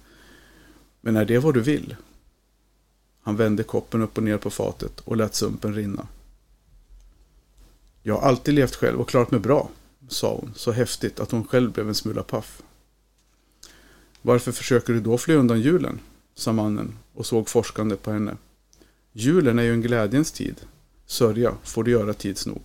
Men 1.01 1.15
är 1.15 1.25
det 1.25 1.37
vad 1.37 1.53
du 1.53 1.61
vill? 1.61 1.95
Han 3.21 3.35
vände 3.35 3.63
koppen 3.63 4.01
upp 4.01 4.17
och 4.17 4.23
ner 4.23 4.37
på 4.37 4.49
fatet 4.49 4.99
och 4.99 5.17
lät 5.17 5.35
sumpen 5.35 5.75
rinna. 5.75 6.07
Jag 8.03 8.13
har 8.15 8.27
alltid 8.27 8.53
levt 8.53 8.75
själv 8.75 9.01
och 9.01 9.09
klarat 9.09 9.31
mig 9.31 9.39
bra, 9.39 9.69
sa 10.07 10.35
hon 10.35 10.53
så 10.55 10.71
häftigt 10.71 11.19
att 11.19 11.31
hon 11.31 11.47
själv 11.47 11.71
blev 11.71 11.87
en 11.87 11.95
smula 11.95 12.23
paff. 12.23 12.61
Varför 14.21 14.51
försöker 14.51 14.93
du 14.93 14.99
då 14.99 15.17
fly 15.17 15.35
undan 15.35 15.61
julen? 15.61 15.99
sa 16.35 16.53
mannen 16.53 16.97
och 17.13 17.25
såg 17.25 17.49
forskande 17.49 17.95
på 17.95 18.11
henne. 18.11 18.37
Julen 19.19 19.59
är 19.59 19.63
ju 19.63 19.73
en 19.73 19.81
glädjens 19.81 20.31
tid. 20.31 20.61
Sörja 21.05 21.57
får 21.63 21.83
du 21.83 21.91
göra 21.91 22.13
tids 22.13 22.45
nog. 22.45 22.61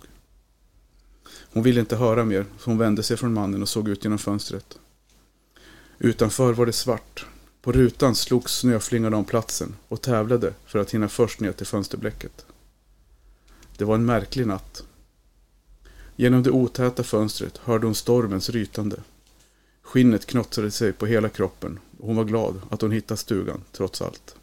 Hon 1.27 1.63
ville 1.63 1.79
inte 1.79 1.95
höra 1.95 2.25
mer, 2.25 2.45
så 2.59 2.69
hon 2.69 2.77
vände 2.77 3.03
sig 3.03 3.17
från 3.17 3.33
mannen 3.33 3.61
och 3.61 3.69
såg 3.69 3.89
ut 3.89 4.03
genom 4.03 4.19
fönstret. 4.19 4.79
Utanför 5.99 6.53
var 6.53 6.65
det 6.65 6.73
svart. 6.73 7.25
På 7.61 7.71
rutan 7.71 8.15
slogs 8.15 8.51
snöflingorna 8.51 9.17
om 9.17 9.25
platsen 9.25 9.75
och 9.87 10.01
tävlade 10.01 10.53
för 10.65 10.79
att 10.79 10.93
hinna 10.93 11.09
först 11.09 11.39
ner 11.39 11.51
till 11.51 11.65
fönsterblecket. 11.65 12.45
Det 13.77 13.85
var 13.85 13.95
en 13.95 14.05
märklig 14.05 14.47
natt. 14.47 14.83
Genom 16.15 16.43
det 16.43 16.51
otäta 16.51 17.03
fönstret 17.03 17.57
hörde 17.57 17.87
hon 17.87 17.95
stormens 17.95 18.49
rytande. 18.49 18.97
Skinnet 19.81 20.25
knottrade 20.25 20.71
sig 20.71 20.93
på 20.93 21.05
hela 21.05 21.29
kroppen 21.29 21.79
och 21.99 22.07
hon 22.07 22.15
var 22.15 22.25
glad 22.25 22.61
att 22.69 22.81
hon 22.81 22.91
hittat 22.91 23.19
stugan, 23.19 23.61
trots 23.71 24.01
allt. 24.01 24.35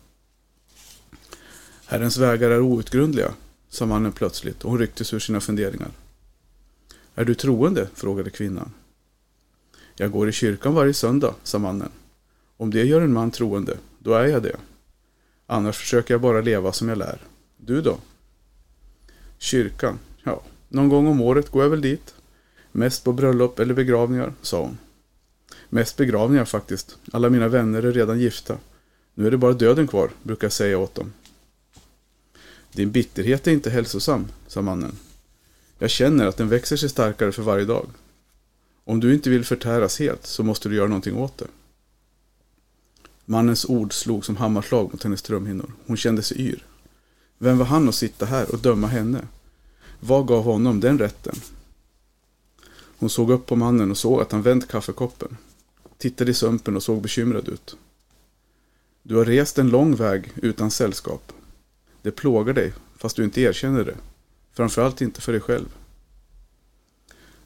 Herrens 1.92 2.16
vägar 2.16 2.50
är 2.50 2.61
outgrundliga, 2.61 3.35
sa 3.68 3.87
mannen 3.87 4.12
plötsligt 4.12 4.64
och 4.64 4.70
hon 4.70 4.78
rycktes 4.78 5.14
ur 5.14 5.18
sina 5.18 5.40
funderingar. 5.40 5.90
Är 7.14 7.24
du 7.24 7.35
troende? 7.35 7.88
frågade 7.94 8.31
kvinnan. 8.31 8.72
Jag 9.96 10.11
går 10.11 10.28
i 10.28 10.33
kyrkan 10.33 10.74
varje 10.74 10.94
söndag, 10.94 11.35
sa 11.42 11.59
mannen. 11.59 11.90
Om 12.57 12.70
det 12.70 12.85
gör 12.85 13.00
en 13.00 13.12
man 13.12 13.31
troende, 13.31 13.78
då 13.98 14.14
är 14.14 14.26
jag 14.26 14.42
det. 14.42 14.57
Annars 15.46 15.76
försöker 15.76 16.14
jag 16.14 16.20
bara 16.20 16.40
leva 16.40 16.72
som 16.72 16.88
jag 16.88 16.98
lär. 16.98 17.18
Du 17.57 17.83
då? 17.83 17.98
Kyrkan? 19.38 19.98
Ja, 20.22 20.42
någon 20.68 20.88
gång 20.88 21.07
om 21.07 21.20
året 21.20 21.50
går 21.50 21.62
jag 21.62 21.70
väl 21.70 21.81
dit. 21.81 22.14
Mest 22.72 23.05
på 23.05 23.12
bröllop 23.12 23.59
eller 23.59 23.74
begravningar, 23.74 24.33
sa 24.42 24.61
hon. 24.61 24.78
Mest 25.68 25.96
begravningar 25.96 26.44
faktiskt. 26.44 26.98
Alla 27.12 27.31
mina 27.31 27.48
vänner 27.48 27.83
är 27.83 27.92
redan 27.92 28.20
gifta. 28.20 28.57
Nu 29.14 29.26
är 29.26 29.31
det 29.31 29.38
bara 29.38 29.52
döden 29.52 29.88
kvar, 29.88 30.11
brukar 30.22 30.44
jag 30.44 30.52
säga 30.52 30.78
åt 30.78 30.94
dem. 30.94 31.12
Din 32.73 32.91
bitterhet 32.91 33.47
är 33.47 33.53
inte 33.53 33.71
hälsosam, 33.71 34.27
sa 34.47 34.63
mannen. 34.63 34.97
Jag 35.79 35.91
känner 35.91 36.27
att 36.27 36.37
den 36.37 36.49
växer 36.49 36.77
sig 36.77 36.89
starkare 36.89 37.33
för 37.33 37.43
varje 37.43 37.65
dag. 37.65 37.87
Om 38.85 39.01
du 39.01 39.15
inte 39.15 39.31
vill 39.31 39.45
förtäras 39.45 39.99
helt 39.99 40.27
så 40.27 40.43
måste 40.43 40.69
du 40.69 40.77
göra 40.77 40.89
någonting 40.89 41.17
åt 41.17 41.39
det. 41.39 41.47
Mannens 43.25 43.65
ord 43.65 43.93
slog 43.93 44.25
som 44.25 44.37
hammarslag 44.37 44.93
mot 44.93 45.03
hennes 45.03 45.23
trumhinnor. 45.23 45.73
Hon 45.87 45.97
kände 45.97 46.23
sig 46.23 46.41
yr. 46.41 46.65
Vem 47.39 47.59
var 47.59 47.67
han 47.67 47.89
att 47.89 47.95
sitta 47.95 48.27
här 48.27 48.53
och 48.53 48.59
döma 48.59 48.87
henne? 48.87 49.27
Vad 50.01 50.27
gav 50.27 50.45
honom 50.45 50.81
den 50.81 50.99
rätten? 50.99 51.41
Hon 52.99 53.11
såg 53.11 53.31
upp 53.31 53.47
på 53.47 53.57
mannen 53.57 53.91
och 53.91 53.99
såg 53.99 54.21
att 54.21 54.33
han 54.33 54.43
vänt 54.43 54.69
kaffekoppen. 54.69 55.37
Tittade 55.99 56.31
i 56.31 56.35
sumpen 56.35 56.77
och 56.77 56.83
såg 56.83 57.03
bekymrad 57.03 57.49
ut. 57.49 57.77
Du 59.03 59.17
har 59.17 59.25
rest 59.25 59.59
en 59.59 59.69
lång 59.69 59.95
väg 59.95 60.33
utan 60.37 60.71
sällskap. 60.71 61.33
Det 62.03 62.11
plågar 62.11 62.53
dig, 62.53 62.73
fast 62.97 63.17
du 63.17 63.25
inte 63.25 63.41
erkänner 63.41 63.85
det. 63.85 63.97
Framförallt 64.53 65.01
inte 65.01 65.21
för 65.21 65.33
dig 65.33 65.41
själv. 65.41 65.69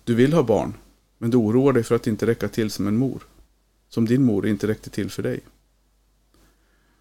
Du 0.05 0.14
vill 0.14 0.33
ha 0.33 0.42
barn, 0.42 0.75
men 1.19 1.31
du 1.31 1.37
oroar 1.37 1.73
dig 1.73 1.83
för 1.83 1.95
att 1.95 2.07
inte 2.07 2.27
räcka 2.27 2.49
till 2.49 2.71
som 2.71 2.87
en 2.87 2.97
mor. 2.97 3.23
Som 3.88 4.07
din 4.07 4.23
mor 4.23 4.47
inte 4.47 4.66
räckte 4.66 4.90
till 4.90 5.11
för 5.11 5.23
dig. 5.23 5.40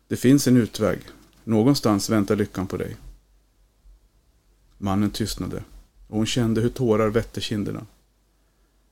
Det 0.07 0.15
finns 0.15 0.47
en 0.47 0.57
utväg. 0.57 0.99
Någonstans 1.43 2.09
väntar 2.09 2.35
lyckan 2.35 2.67
på 2.67 2.77
dig. 2.77 2.97
Mannen 4.77 5.11
tystnade 5.11 5.63
och 6.07 6.17
hon 6.17 6.25
kände 6.25 6.61
hur 6.61 6.69
tårar 6.69 7.09
vette 7.09 7.41
kinderna. 7.41 7.85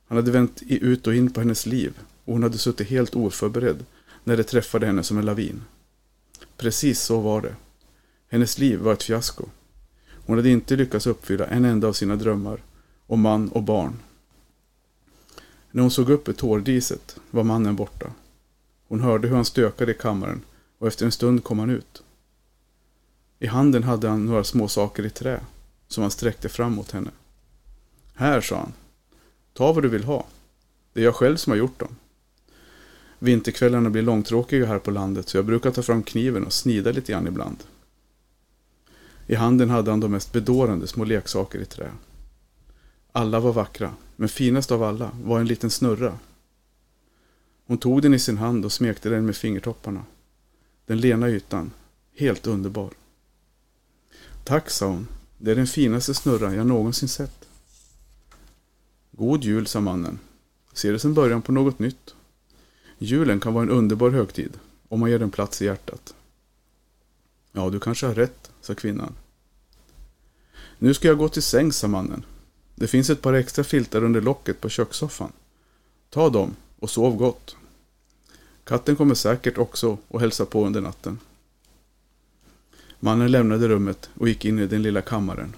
Han 0.08 0.17
hade 0.17 0.32
vänt 0.32 0.62
ut 0.67 1.08
och 1.08 1.15
in 1.15 1.32
på 1.32 1.39
hennes 1.39 1.65
liv 1.65 1.99
och 2.26 2.34
hon 2.34 2.43
hade 2.43 2.58
suttit 2.58 2.89
helt 2.89 3.15
oförberedd 3.15 3.86
när 4.23 4.38
det 4.38 4.43
träffade 4.43 4.86
henne 4.86 5.04
som 5.04 5.17
en 5.17 5.26
lavin. 5.26 5.62
Precis 6.58 7.02
så 7.02 7.19
var 7.19 7.41
det. 7.41 7.56
Hennes 8.34 8.58
liv 8.58 8.80
var 8.80 8.93
ett 8.93 9.04
fiasko. 9.04 9.46
Hon 10.26 10.38
hade 10.38 10.50
inte 10.50 10.76
lyckats 10.76 11.08
uppfylla 11.08 11.48
en 11.48 11.65
enda 11.65 11.88
av 11.88 11.93
sina 11.93 12.15
drömmar 12.15 12.63
om 13.08 13.22
man 13.22 13.50
och 13.50 13.63
barn. 13.63 14.00
När 15.72 15.82
hon 15.82 15.91
såg 15.91 16.10
upp 16.10 16.30
i 16.30 16.34
tårdiset 16.34 17.17
var 17.32 17.43
mannen 17.43 17.76
borta. 17.76 18.12
Hon 18.88 19.00
hörde 19.00 19.28
hur 19.28 19.36
han 19.36 19.46
stökade 19.46 19.91
i 19.91 19.96
kammaren 19.96 20.41
och 20.78 20.88
efter 20.88 21.06
en 21.06 21.12
stund 21.12 21.43
kom 21.43 21.60
han 21.60 21.69
ut. 21.69 22.04
I 23.39 23.48
handen 23.48 23.84
hade 23.84 24.10
han 24.10 24.26
några 24.26 24.43
små 24.43 24.67
saker 24.67 25.06
i 25.06 25.10
trä 25.10 25.39
som 25.88 26.02
han 26.02 26.12
sträckte 26.12 26.50
fram 26.50 26.74
mot 26.74 26.91
henne. 26.91 27.12
Här, 28.13 28.41
sa 28.41 28.58
han. 28.58 28.74
Ta 29.54 29.74
vad 29.74 29.84
du 29.84 29.89
vill 29.89 30.04
ha. 30.04 30.26
Det 30.93 31.02
är 31.02 31.06
jag 31.06 31.15
själv 31.15 31.38
som 31.38 31.52
har 31.52 31.58
gjort 31.58 31.80
dem. 31.80 31.96
Vinterkvällarna 33.19 33.89
blir 33.89 34.02
långtråkiga 34.02 34.65
här 34.65 34.80
på 34.80 34.91
landet 34.91 35.30
så 35.30 35.38
jag 35.38 35.46
brukar 35.46 35.72
ta 35.72 35.82
fram 35.82 36.04
kniven 36.04 36.43
och 36.43 36.54
snida 36.54 36.91
lite 36.91 37.12
grann 37.12 37.28
ibland. 37.28 37.63
I 39.27 39.36
handen 39.36 39.69
hade 39.69 39.91
han 39.91 39.99
de 39.99 40.12
mest 40.12 40.31
bedårande 40.31 40.88
små 40.88 41.03
leksaker 41.03 41.59
i 41.59 41.65
trä. 41.65 41.91
Alla 43.12 43.39
var 43.39 43.53
vackra, 43.53 43.93
men 44.15 44.29
finast 44.29 44.71
av 44.71 44.83
alla 44.83 45.12
var 45.23 45.39
en 45.39 45.47
liten 45.47 45.69
snurra. 45.69 46.19
Hon 47.65 47.77
tog 47.77 48.01
den 48.01 48.13
i 48.13 48.19
sin 48.19 48.38
hand 48.38 48.65
och 48.65 48.71
smekte 48.71 49.09
den 49.09 49.25
med 49.25 49.36
fingertopparna. 49.36 50.05
Den 50.86 51.01
lena 51.01 51.29
ytan, 51.29 51.71
helt 52.15 52.47
underbar. 52.47 52.89
Tack, 54.43 54.69
sa 54.69 54.88
hon. 54.88 55.07
Det 55.38 55.51
är 55.51 55.55
den 55.55 55.67
finaste 55.67 56.13
snurran 56.13 56.55
jag 56.55 56.67
någonsin 56.67 57.09
sett. 57.09 57.45
God 59.12 59.43
jul, 59.43 59.67
sa 59.67 59.81
mannen. 59.81 60.19
Se 60.73 60.91
det 60.91 60.99
som 60.99 61.13
början 61.13 61.41
på 61.41 61.51
något 61.51 61.79
nytt. 61.79 62.15
Julen 62.97 63.39
kan 63.39 63.53
vara 63.53 63.63
en 63.63 63.69
underbar 63.69 64.09
högtid, 64.09 64.59
om 64.88 64.99
man 64.99 65.09
ger 65.09 65.19
den 65.19 65.31
plats 65.31 65.62
i 65.62 65.65
hjärtat. 65.65 66.13
Ja, 67.55 67.69
du 67.69 67.79
kanske 67.79 68.05
har 68.05 68.13
rätt, 68.13 68.51
sa 68.61 68.75
kvinnan. 68.75 69.15
Nu 70.79 70.93
ska 70.93 71.07
jag 71.07 71.17
gå 71.17 71.29
till 71.29 71.43
sängs, 71.43 71.77
sa 71.77 71.87
mannen. 71.87 72.25
Det 72.75 72.87
finns 72.87 73.09
ett 73.09 73.21
par 73.21 73.33
extra 73.33 73.63
filtar 73.63 74.03
under 74.03 74.21
locket 74.21 74.61
på 74.61 74.69
kökssoffan. 74.69 75.31
Ta 76.09 76.29
dem 76.29 76.55
och 76.79 76.89
sov 76.89 77.15
gott. 77.15 77.55
Katten 78.63 78.95
kommer 78.95 79.15
säkert 79.15 79.57
också 79.57 79.97
och 80.07 80.19
hälsa 80.19 80.45
på 80.45 80.65
under 80.65 80.81
natten. 80.81 81.19
Mannen 82.99 83.31
lämnade 83.31 83.67
rummet 83.67 84.09
och 84.19 84.27
gick 84.27 84.45
in 84.45 84.59
i 84.59 84.67
den 84.67 84.81
lilla 84.81 85.01
kammaren. 85.01 85.55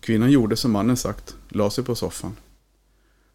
Kvinnan 0.00 0.30
gjorde 0.30 0.56
som 0.56 0.72
mannen 0.72 0.96
sagt, 0.96 1.36
la 1.48 1.70
sig 1.70 1.84
på 1.84 1.94
soffan. 1.94 2.36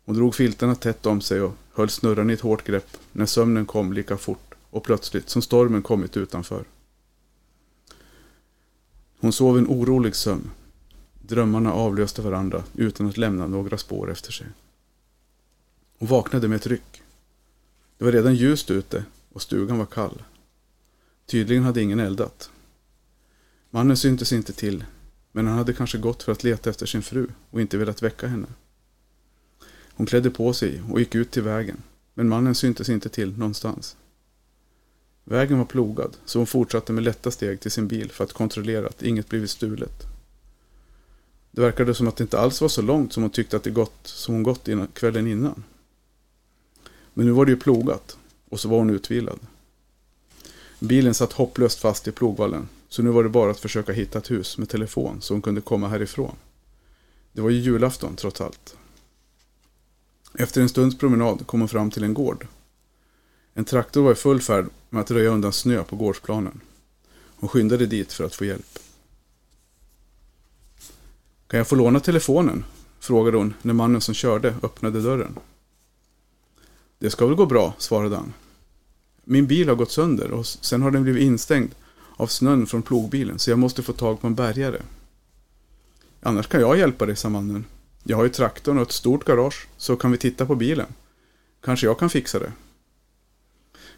Hon 0.06 0.16
drog 0.16 0.36
filtarna 0.36 0.76
tätt 0.76 1.06
om 1.06 1.22
sig 1.22 1.42
och 1.42 1.56
höll 1.74 1.90
snurran 1.90 2.30
i 2.30 2.34
ett 2.34 2.42
hårt 2.42 2.64
grepp 2.64 2.98
när 3.12 3.26
sömnen 3.26 3.66
kom 3.66 3.94
lika 3.94 4.18
fort 4.18 4.54
och 4.70 4.84
plötsligt 4.84 5.30
som 5.30 5.42
stormen 5.42 5.82
kommit 5.82 6.18
utanför. 6.18 6.64
Hon 9.20 9.34
sov 9.34 9.58
en 9.58 9.68
orolig 9.68 10.16
sömn. 10.16 10.52
Drömmarna 11.22 11.74
avlöste 11.74 12.22
varandra 12.22 12.64
utan 12.76 13.08
att 13.08 13.18
lämna 13.18 13.48
några 13.48 13.78
spår 13.78 14.12
efter 14.12 14.32
sig. 14.32 14.48
Hon 16.00 16.08
vaknade 16.08 16.48
med 16.48 16.56
ett 16.56 16.68
ryck. 16.68 17.02
Det 17.98 18.06
var 18.06 18.12
redan 18.12 18.36
ljust 18.36 18.72
ute 18.72 19.06
och 19.34 19.42
stugan 19.42 19.78
var 19.78 19.86
kall. 19.86 20.24
Tydligen 21.26 21.64
hade 21.64 21.82
ingen 21.82 22.00
eldat. 22.00 22.52
Mannen 23.70 23.98
syntes 23.98 24.34
inte 24.34 24.54
till, 24.54 24.86
men 25.32 25.48
han 25.48 25.58
hade 25.58 25.74
kanske 25.74 25.98
gått 25.98 26.24
för 26.24 26.32
att 26.32 26.44
leta 26.44 26.70
efter 26.70 26.86
sin 26.86 27.02
fru 27.02 27.28
och 27.50 27.62
inte 27.62 27.78
velat 27.78 28.04
väcka 28.04 28.28
henne. 28.28 28.48
Hon 29.94 30.06
klädde 30.06 30.30
på 30.30 30.54
sig 30.54 30.82
och 30.92 31.00
gick 31.00 31.16
ut 31.16 31.32
till 31.32 31.44
vägen, 31.44 31.78
men 32.14 32.30
mannen 32.30 32.56
syntes 32.56 32.90
inte 32.90 33.10
till 33.10 33.38
någonstans. 33.38 33.96
Vägen 35.30 35.58
var 35.58 35.66
plogad, 35.66 36.18
så 36.26 36.40
hon 36.40 36.48
fortsatte 36.48 36.94
med 36.94 37.04
lätta 37.04 37.32
steg 37.32 37.60
till 37.60 37.72
sin 37.72 37.88
bil 37.88 38.12
för 38.12 38.24
att 38.24 38.34
kontrollera 38.34 38.88
att 38.88 39.04
inget 39.04 39.30
blivit 39.30 39.50
stulet. 39.50 40.04
Det 41.52 41.62
verkade 41.62 41.94
som 41.94 42.08
att 42.08 42.16
det 42.16 42.24
inte 42.24 42.40
alls 42.40 42.62
var 42.62 42.68
så 42.68 42.82
långt 42.82 43.14
som 43.14 43.24
hon 43.24 43.30
tyckte 43.30 43.58
att 43.58 43.64
det 43.64 43.70
gått 43.70 44.00
som 44.04 44.34
hon 44.34 44.44
gått 44.44 44.68
innan, 44.68 44.88
kvällen 44.88 45.28
innan. 45.28 45.64
Men 47.14 47.26
nu 47.26 47.32
var 47.32 47.46
det 47.46 47.52
ju 47.52 47.58
plogat 47.58 48.18
och 48.50 48.60
så 48.60 48.70
var 48.70 48.78
hon 48.78 48.90
utvilad. 48.90 49.40
Bilen 50.80 51.14
satt 51.14 51.34
hopplöst 51.34 51.80
fast 51.80 52.08
i 52.08 52.12
plogvallen 52.12 52.68
så 52.88 53.04
nu 53.04 53.10
var 53.10 53.24
det 53.24 53.30
bara 53.30 53.52
att 53.52 53.60
försöka 53.60 53.94
hitta 53.94 54.20
ett 54.20 54.32
hus 54.32 54.58
med 54.58 54.70
telefon 54.70 55.22
så 55.22 55.34
hon 55.34 55.42
kunde 55.42 55.62
komma 55.62 55.88
härifrån. 55.88 56.36
Det 57.32 57.42
var 57.42 57.50
ju 57.50 57.60
julafton 57.60 58.16
trots 58.16 58.42
allt. 58.42 58.76
Efter 60.34 60.62
en 60.62 60.70
stunds 60.70 60.98
promenad 60.98 61.48
kom 61.48 61.60
hon 61.60 61.70
fram 61.70 61.92
till 61.92 62.04
en 62.04 62.14
gård. 62.14 62.48
En 63.54 63.66
traktor 63.66 64.04
var 64.04 64.12
i 64.12 64.16
full 64.16 64.42
färd 64.42 64.66
med 64.90 65.02
att 65.02 65.12
röja 65.12 65.30
undan 65.30 65.54
snö 65.54 65.84
på 65.84 65.96
gårdsplanen. 65.96 66.62
Hon 67.36 67.50
skyndade 67.50 67.86
dit 67.86 68.14
för 68.14 68.24
att 68.24 68.36
få 68.36 68.46
hjälp. 68.46 68.80
Kan 71.48 71.58
jag 71.58 71.68
få 71.68 71.76
låna 71.76 72.00
telefonen? 72.00 72.66
frågade 73.00 73.38
hon 73.38 73.54
när 73.62 73.74
mannen 73.74 74.02
som 74.02 74.14
körde 74.14 74.56
öppnade 74.64 75.02
dörren. 75.02 75.40
Det 77.00 77.10
ska 77.10 77.26
väl 77.26 77.36
gå 77.36 77.46
bra, 77.46 77.74
svarade 77.78 78.16
han. 78.16 78.34
Min 79.24 79.48
bil 79.48 79.70
har 79.70 79.76
gått 79.76 79.92
sönder 79.92 80.32
och 80.32 80.46
sen 80.46 80.82
har 80.82 80.92
den 80.92 81.04
blivit 81.04 81.24
instängd 81.24 81.70
av 82.16 82.28
snön 82.28 82.68
från 82.68 82.82
plogbilen 82.82 83.40
så 83.40 83.50
jag 83.50 83.60
måste 83.60 83.84
få 83.84 83.94
tag 83.94 84.22
på 84.22 84.28
en 84.28 84.36
bärgare. 84.36 84.82
Annars 86.22 86.48
kan 86.48 86.62
jag 86.62 86.78
hjälpa 86.78 87.06
dig, 87.06 87.16
sa 87.16 87.30
mannen. 87.30 87.66
Jag 88.04 88.18
har 88.18 88.24
ju 88.24 88.30
traktorn 88.30 88.78
och 88.78 88.84
ett 88.84 88.92
stort 88.92 89.26
garage 89.26 89.68
så 89.78 89.96
kan 89.96 90.12
vi 90.12 90.18
titta 90.18 90.46
på 90.46 90.56
bilen. 90.56 90.88
Kanske 91.62 91.86
jag 91.86 92.00
kan 92.00 92.10
fixa 92.10 92.40
det. 92.40 92.52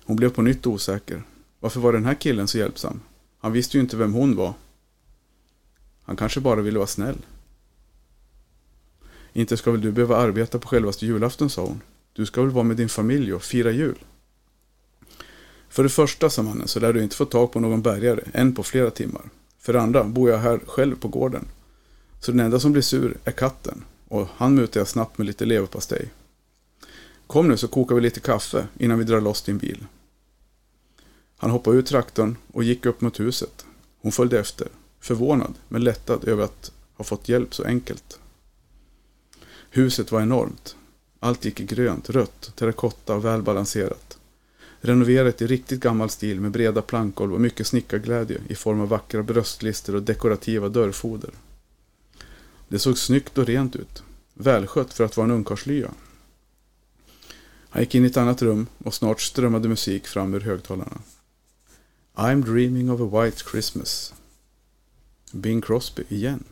Hon 0.05 0.15
blev 0.15 0.29
på 0.29 0.41
nytt 0.41 0.67
osäker. 0.67 1.23
Varför 1.59 1.79
var 1.79 1.93
den 1.93 2.05
här 2.05 2.13
killen 2.13 2.47
så 2.47 2.57
hjälpsam? 2.57 2.99
Han 3.39 3.51
visste 3.51 3.77
ju 3.77 3.81
inte 3.81 3.97
vem 3.97 4.13
hon 4.13 4.35
var. 4.35 4.53
Han 6.03 6.15
kanske 6.15 6.39
bara 6.39 6.61
ville 6.61 6.79
vara 6.79 6.87
snäll. 6.87 7.17
Inte 9.33 9.57
ska 9.57 9.71
väl 9.71 9.81
du 9.81 9.91
behöva 9.91 10.17
arbeta 10.17 10.59
på 10.59 10.67
självaste 10.67 11.05
julafton, 11.05 11.49
sa 11.49 11.61
hon. 11.61 11.81
Du 12.13 12.25
ska 12.25 12.41
väl 12.41 12.51
vara 12.51 12.63
med 12.63 12.77
din 12.77 12.89
familj 12.89 13.33
och 13.33 13.43
fira 13.43 13.71
jul? 13.71 13.97
För 15.69 15.83
det 15.83 15.89
första, 15.89 16.29
sa 16.29 16.43
mannen, 16.43 16.67
så 16.67 16.79
lär 16.79 16.93
du 16.93 17.03
inte 17.03 17.15
få 17.15 17.25
tag 17.25 17.51
på 17.51 17.59
någon 17.59 17.81
bärgare, 17.81 18.23
än 18.33 18.55
på 18.55 18.63
flera 18.63 18.89
timmar. 18.91 19.21
För 19.59 19.73
det 19.73 19.81
andra 19.81 20.03
bor 20.03 20.29
jag 20.29 20.37
här 20.37 20.59
själv 20.67 20.95
på 20.95 21.07
gården. 21.07 21.45
Så 22.19 22.31
den 22.31 22.39
enda 22.39 22.59
som 22.59 22.71
blir 22.71 22.81
sur 22.81 23.17
är 23.23 23.31
katten. 23.31 23.83
Och 24.07 24.27
han 24.35 24.55
mutar 24.55 24.79
jag 24.79 24.87
snabbt 24.87 25.17
med 25.17 25.27
lite 25.27 25.45
leverpastej. 25.45 26.09
Kom 27.31 27.47
nu 27.47 27.57
så 27.57 27.67
kokar 27.67 27.95
vi 27.95 28.01
lite 28.01 28.19
kaffe 28.19 28.67
innan 28.77 28.97
vi 28.97 29.03
drar 29.03 29.21
loss 29.21 29.41
din 29.41 29.57
bil. 29.57 29.85
Han 31.37 31.51
hoppade 31.51 31.77
ur 31.77 31.81
traktorn 31.81 32.35
och 32.53 32.63
gick 32.63 32.85
upp 32.85 33.01
mot 33.01 33.19
huset. 33.19 33.65
Hon 34.01 34.11
följde 34.11 34.39
efter, 34.39 34.67
förvånad 34.99 35.53
men 35.67 35.83
lättad 35.83 36.27
över 36.27 36.43
att 36.43 36.71
ha 36.93 37.03
fått 37.03 37.29
hjälp 37.29 37.55
så 37.55 37.63
enkelt. 37.63 38.19
Huset 39.69 40.11
var 40.11 40.21
enormt. 40.21 40.75
Allt 41.19 41.45
gick 41.45 41.59
i 41.59 41.65
grönt, 41.65 42.09
rött, 42.09 42.51
terrakotta 42.55 43.15
och 43.15 43.25
välbalanserat. 43.25 44.17
Renoverat 44.81 45.41
i 45.41 45.47
riktigt 45.47 45.79
gammal 45.79 46.09
stil 46.09 46.41
med 46.41 46.51
breda 46.51 46.81
plankgolv 46.81 47.33
och 47.33 47.41
mycket 47.41 47.67
snickarglädje 47.67 48.41
i 48.47 48.55
form 48.55 48.81
av 48.81 48.89
vackra 48.89 49.23
bröstlister 49.23 49.95
och 49.95 50.03
dekorativa 50.03 50.69
dörrfoder. 50.69 51.31
Det 52.67 52.79
såg 52.79 52.97
snyggt 52.97 53.37
och 53.37 53.45
rent 53.45 53.75
ut. 53.75 54.03
Välskött 54.33 54.93
för 54.93 55.03
att 55.03 55.17
vara 55.17 55.25
en 55.25 55.31
ungkarlslya. 55.31 55.91
Han 57.73 57.81
gick 57.81 57.95
in 57.95 58.03
i 58.03 58.07
ett 58.07 58.17
annat 58.17 58.41
rum 58.41 58.67
och 58.83 58.93
snart 58.93 59.21
strömmade 59.21 59.69
musik 59.69 60.07
fram 60.07 60.33
ur 60.33 60.39
högtalarna. 60.39 61.01
I'm 62.15 62.43
dreaming 62.45 62.91
of 62.91 63.01
a 63.01 63.23
white 63.23 63.43
Christmas. 63.51 64.13
Bing 65.31 65.61
Crosby 65.61 66.03
igen. 66.09 66.43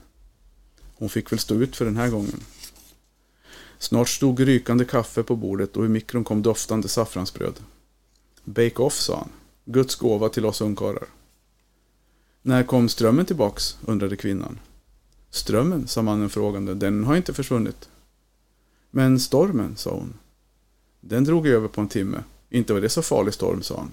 Hon 0.95 1.09
fick 1.09 1.32
väl 1.32 1.39
stå 1.39 1.55
ut 1.55 1.76
för 1.76 1.86
den 1.86 1.97
här 1.97 2.09
gången. 2.09 2.39
Snart 3.78 4.09
stod 4.09 4.39
rykande 4.39 4.86
kaffe 4.86 5.24
på 5.24 5.36
bordet 5.36 5.78
och 5.78 5.86
i 5.86 5.88
mikron 5.88 6.24
kom 6.24 6.41
doftande 6.41 6.88
saffransbröd. 6.88 7.59
Bake 8.43 8.82
off, 8.82 8.99
sa 8.99 9.17
han. 9.17 9.30
Guds 9.65 9.95
gåva 9.95 10.30
till 10.30 10.45
oss 10.45 10.61
ungkarlar. 10.61 11.07
När 12.41 12.63
kom 12.63 12.89
strömmen 12.89 13.26
tillbaks? 13.26 13.78
undrade 13.86 14.15
kvinnan. 14.15 14.59
Strömmen, 15.30 15.88
sa 15.88 16.01
mannen 16.01 16.30
frågande, 16.30 16.74
den 16.74 17.03
har 17.03 17.15
inte 17.15 17.34
försvunnit. 17.34 17.89
Men 18.91 19.20
stormen, 19.20 19.78
sa 19.78 19.91
hon. 19.91 20.13
Den 21.01 21.23
drog 21.23 21.47
över 21.47 21.67
på 21.67 21.81
en 21.81 21.87
timme. 21.87 22.23
Inte 22.49 22.73
var 22.73 22.81
det 22.81 22.89
så 22.89 23.01
farlig 23.01 23.33
storm, 23.33 23.63
sa 23.63 23.77
han. 23.77 23.91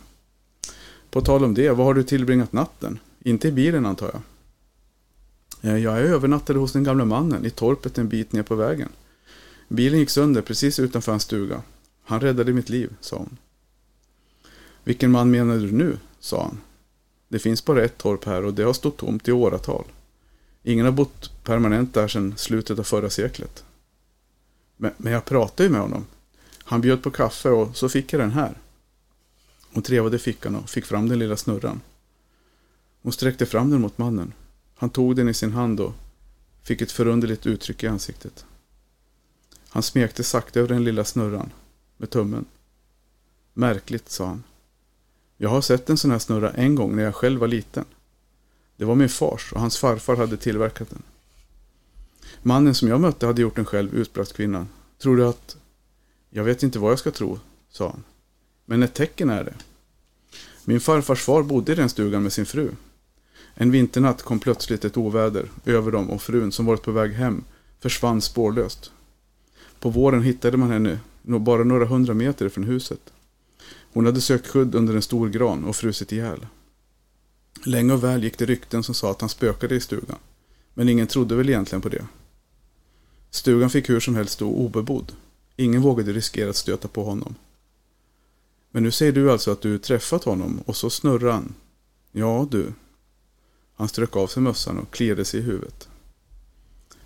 På 1.11 1.21
tal 1.21 1.45
om 1.45 1.55
det, 1.55 1.71
var 1.71 1.85
har 1.85 1.95
du 1.95 2.03
tillbringat 2.03 2.53
natten? 2.53 2.99
Inte 3.21 3.49
i 3.49 3.53
bilen 3.53 3.87
antar 3.87 4.11
jag? 4.13 4.23
Eh, 5.73 5.79
jag 5.79 5.99
övernattade 5.99 6.59
hos 6.59 6.73
den 6.73 6.85
gamla 6.85 7.05
mannen 7.05 7.45
i 7.45 7.51
torpet 7.51 7.99
en 7.99 8.09
bit 8.09 8.33
ner 8.33 8.43
på 8.43 8.55
vägen. 8.55 8.89
Bilen 9.69 9.99
gick 9.99 10.11
sönder 10.11 10.43
precis 10.43 10.79
utanför 10.79 11.13
hans 11.13 11.23
stuga. 11.23 11.63
Han 12.05 12.21
räddade 12.21 12.53
mitt 12.53 12.69
liv, 12.69 12.95
sa 13.01 13.17
hon. 13.17 13.37
Vilken 14.85 15.11
man 15.11 15.31
menar 15.31 15.57
du 15.57 15.73
nu? 15.73 15.99
sa 16.21 16.43
han. 16.43 16.61
Det 17.29 17.39
finns 17.39 17.65
bara 17.65 17.85
ett 17.85 17.99
torp 17.99 18.25
här 18.25 18.45
och 18.45 18.55
det 18.55 18.63
har 18.63 18.73
stått 18.73 18.97
tomt 18.97 19.29
i 19.29 19.33
åratal. 19.33 19.85
Ingen 20.63 20.85
har 20.85 20.93
bott 20.93 21.45
permanent 21.45 21.95
där 21.95 22.09
sedan 22.09 22.35
slutet 22.37 22.79
av 22.79 22.83
förra 22.83 23.11
seklet. 23.11 23.65
Men, 24.77 24.93
men 24.97 25.13
jag 25.13 25.25
pratade 25.25 25.63
ju 25.63 25.71
med 25.71 25.81
honom. 25.81 26.07
Han 26.69 26.81
bjöd 26.81 27.03
på 27.03 27.11
kaffe 27.11 27.51
och 27.51 27.77
så 27.77 27.89
fick 27.89 28.13
jag 28.13 28.21
den 28.21 28.31
här. 28.31 28.59
Hon 29.73 29.83
trevade 29.83 30.17
i 30.17 30.19
fickan 30.19 30.57
och 30.57 30.71
fick 30.71 30.87
fram 30.87 31.09
den 31.09 31.19
lilla 31.19 31.37
snurran. 31.37 31.81
Hon 33.03 33.13
sträckte 33.13 33.47
fram 33.47 33.71
den 33.71 33.81
mot 33.81 33.99
mannen. 33.99 34.33
Han 34.77 34.91
tog 34.91 35.17
den 35.17 35.29
i 35.29 35.35
sin 35.35 35.53
hand 35.53 35.81
och 35.81 35.93
fick 36.63 36.81
ett 36.81 36.93
förunderligt 36.93 37.47
uttryck 37.47 37.85
i 37.85 37.87
ansiktet. 37.87 38.45
Han 39.69 39.83
smekte 39.83 40.25
sakta 40.25 40.61
över 40.61 40.69
den 40.69 40.85
lilla 40.85 41.05
snurran 41.05 41.51
med 41.97 42.11
tummen. 42.11 42.45
Märkligt, 43.55 44.09
sa 44.09 44.27
han. 44.27 44.43
Jag 45.37 45.49
har 45.49 45.61
sett 45.61 45.91
en 45.91 45.99
sån 45.99 46.11
här 46.11 46.19
snurra 46.19 46.51
en 46.51 46.75
gång 46.75 46.97
när 46.97 47.03
jag 47.03 47.15
själv 47.15 47.41
var 47.41 47.49
liten. 47.49 47.85
Det 48.77 48.85
var 48.85 48.95
min 48.95 49.09
fars 49.09 49.53
och 49.53 49.61
hans 49.61 49.79
farfar 49.79 50.17
hade 50.17 50.37
tillverkat 50.37 50.91
den. 50.91 51.03
Mannen 52.43 52.75
som 52.75 52.89
jag 52.89 53.01
mötte 53.01 53.27
hade 53.27 53.43
gjort 53.43 53.57
den 53.57 53.65
själv, 53.65 53.95
utbrast 53.95 54.37
kvinnan. 54.37 54.69
Tror 54.99 55.17
du 55.17 55.27
att... 55.27 55.57
Jag 56.37 56.45
vet 56.45 56.63
inte 56.63 56.79
vad 56.79 56.93
jag 56.93 56.99
ska 56.99 57.11
tro, 57.11 57.39
sa 57.71 57.89
han. 57.89 58.05
Men 58.65 58.83
ett 58.83 58.95
tecken 58.95 59.31
är 59.31 59.45
det. 59.45 59.55
Min 60.65 60.81
farfars 60.81 61.23
far 61.23 61.43
bodde 61.43 61.73
i 61.73 61.75
den 61.75 61.89
stugan 61.89 62.23
med 62.23 62.33
sin 62.33 62.47
fru. 62.47 62.71
En 63.55 63.71
vinternatt 63.71 64.23
kom 64.23 64.39
plötsligt 64.39 64.85
ett 64.85 64.97
oväder 64.97 65.51
över 65.65 65.93
dem 65.93 66.11
och 66.11 66.23
frun 66.23 66.53
som 66.53 66.67
varit 66.67 66.83
på 66.83 66.93
väg 66.93 67.13
hem 67.13 67.45
försvann 67.81 68.21
spårlöst. 68.21 68.93
På 69.81 69.91
våren 69.91 70.23
hittade 70.23 70.57
man 70.57 70.71
henne 70.71 70.99
bara 71.23 71.65
några 71.65 71.87
hundra 71.87 72.15
meter 72.15 72.49
från 72.49 72.65
huset. 72.65 73.13
Hon 73.93 74.07
hade 74.07 74.21
sökt 74.21 74.47
skydd 74.47 74.75
under 74.75 74.95
en 74.95 75.03
stor 75.03 75.29
gran 75.29 75.65
och 75.65 75.77
frusit 75.77 76.13
ihjäl. 76.13 76.47
Länge 77.65 77.93
och 77.93 78.05
väl 78.05 78.25
gick 78.25 78.39
det 78.39 78.47
rykten 78.47 78.83
som 78.83 78.95
sa 78.95 79.11
att 79.11 79.21
han 79.21 79.31
spökade 79.31 79.75
i 79.75 79.81
stugan. 79.81 80.19
Men 80.75 80.89
ingen 80.89 81.07
trodde 81.07 81.35
väl 81.35 81.49
egentligen 81.49 81.83
på 81.83 81.89
det. 81.89 82.07
Stugan 83.31 83.71
fick 83.71 83.89
hur 83.89 84.01
som 84.01 84.15
helst 84.15 84.33
stå 84.33 84.49
obebodd. 84.49 85.13
Ingen 85.57 85.83
vågade 85.83 86.13
riskera 86.13 86.51
att 86.51 86.57
stöta 86.57 86.89
på 86.89 87.05
honom. 87.05 87.35
Men 88.71 88.83
nu 88.83 88.91
säger 88.91 89.13
du 89.13 89.33
alltså 89.33 89.51
att 89.51 89.61
du 89.61 89.79
träffat 89.79 90.25
honom 90.25 90.61
och 90.67 90.77
så 90.77 90.91
snurrar 90.91 91.33
han. 91.33 91.55
Ja, 92.13 92.49
du. 92.51 92.73
Han 93.75 93.89
strök 93.89 94.17
av 94.17 94.27
sig 94.27 94.43
mössan 94.43 94.79
och 94.79 94.91
kliade 94.91 95.25
sig 95.25 95.41
i 95.41 95.43
huvudet. 95.43 95.89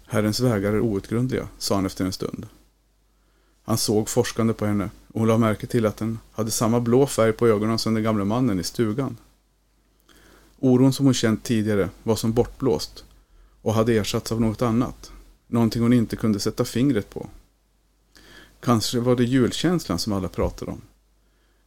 Herrens 0.07 0.41
vägar 0.41 0.73
är 0.73 0.81
outgrundliga, 0.81 1.49
sa 1.59 1.75
han 1.75 1.87
efter 1.87 2.05
en 2.05 2.13
stund. 2.13 2.47
Han 3.63 3.79
såg 3.79 4.09
forskande 4.09 4.53
på 4.55 4.67
henne 4.67 4.91
och 5.09 5.21
hon 5.21 5.29
lade 5.29 5.41
märke 5.41 5.67
till 5.67 5.87
att 5.87 5.97
den 5.97 6.19
hade 6.33 6.51
samma 6.51 6.81
blå 6.81 7.07
färg 7.07 7.33
på 7.33 7.49
ögonen 7.49 7.79
som 7.79 7.95
den 7.95 8.03
gamle 8.03 8.25
mannen 8.25 8.61
i 8.61 8.63
stugan. 8.63 9.17
Oron 10.59 10.93
som 10.93 11.07
hon 11.07 11.15
känt 11.15 11.45
tidigare 11.45 11.89
var 12.03 12.17
som 12.17 12.33
bortblåst 12.33 13.05
och 13.63 13.75
hade 13.75 13.95
ersatts 13.95 14.33
av 14.33 14.41
något 14.41 14.63
annat. 14.63 15.13
Någonting 15.47 15.83
hon 15.83 15.93
inte 15.93 16.17
kunde 16.17 16.41
sätta 16.41 16.65
fingret 16.65 17.11
på. 17.11 17.29
Kanske 18.61 19.01
var 19.01 19.17
det 19.17 19.25
julkänslan 19.25 19.99
som 19.99 20.13
alla 20.13 20.29
pratade 20.29 20.71
om. 20.71 20.81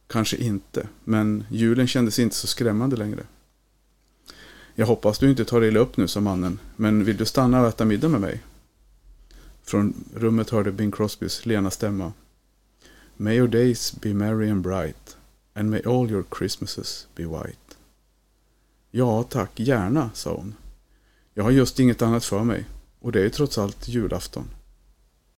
Kanske 0.06 0.36
inte, 0.36 0.88
men 1.04 1.44
julen 1.50 1.86
kändes 1.86 2.18
inte 2.18 2.36
så 2.36 2.46
skrämmande 2.46 2.96
längre. 2.96 3.26
Jag 4.74 4.86
hoppas 4.86 5.18
du 5.18 5.30
inte 5.30 5.44
tar 5.44 5.64
illa 5.64 5.80
upp 5.80 5.96
nu, 5.96 6.08
sa 6.08 6.20
mannen, 6.20 6.58
men 6.76 7.04
vill 7.04 7.16
du 7.16 7.24
stanna 7.24 7.60
och 7.60 7.68
äta 7.68 7.84
middag 7.84 8.08
med 8.08 8.20
mig? 8.20 8.42
Från 9.62 10.04
rummet 10.14 10.50
hörde 10.50 10.72
Bing 10.72 10.92
Crosbys 10.92 11.46
lena 11.46 11.70
stämma. 11.70 12.12
May 13.16 13.36
your 13.36 13.48
days 13.48 14.00
be 14.00 14.14
merry 14.14 14.50
and 14.50 14.62
bright, 14.62 15.16
and 15.54 15.70
may 15.70 15.82
all 15.82 16.10
your 16.10 16.24
Christmases 16.38 17.06
be 17.14 17.24
white. 17.24 17.74
Ja, 18.90 19.22
tack, 19.22 19.50
gärna, 19.60 20.10
sa 20.14 20.34
hon. 20.34 20.54
Jag 21.34 21.44
har 21.44 21.50
just 21.50 21.80
inget 21.80 22.02
annat 22.02 22.24
för 22.24 22.44
mig, 22.44 22.64
och 23.00 23.12
det 23.12 23.24
är 23.24 23.28
trots 23.28 23.58
allt 23.58 23.88
julafton. 23.88 24.44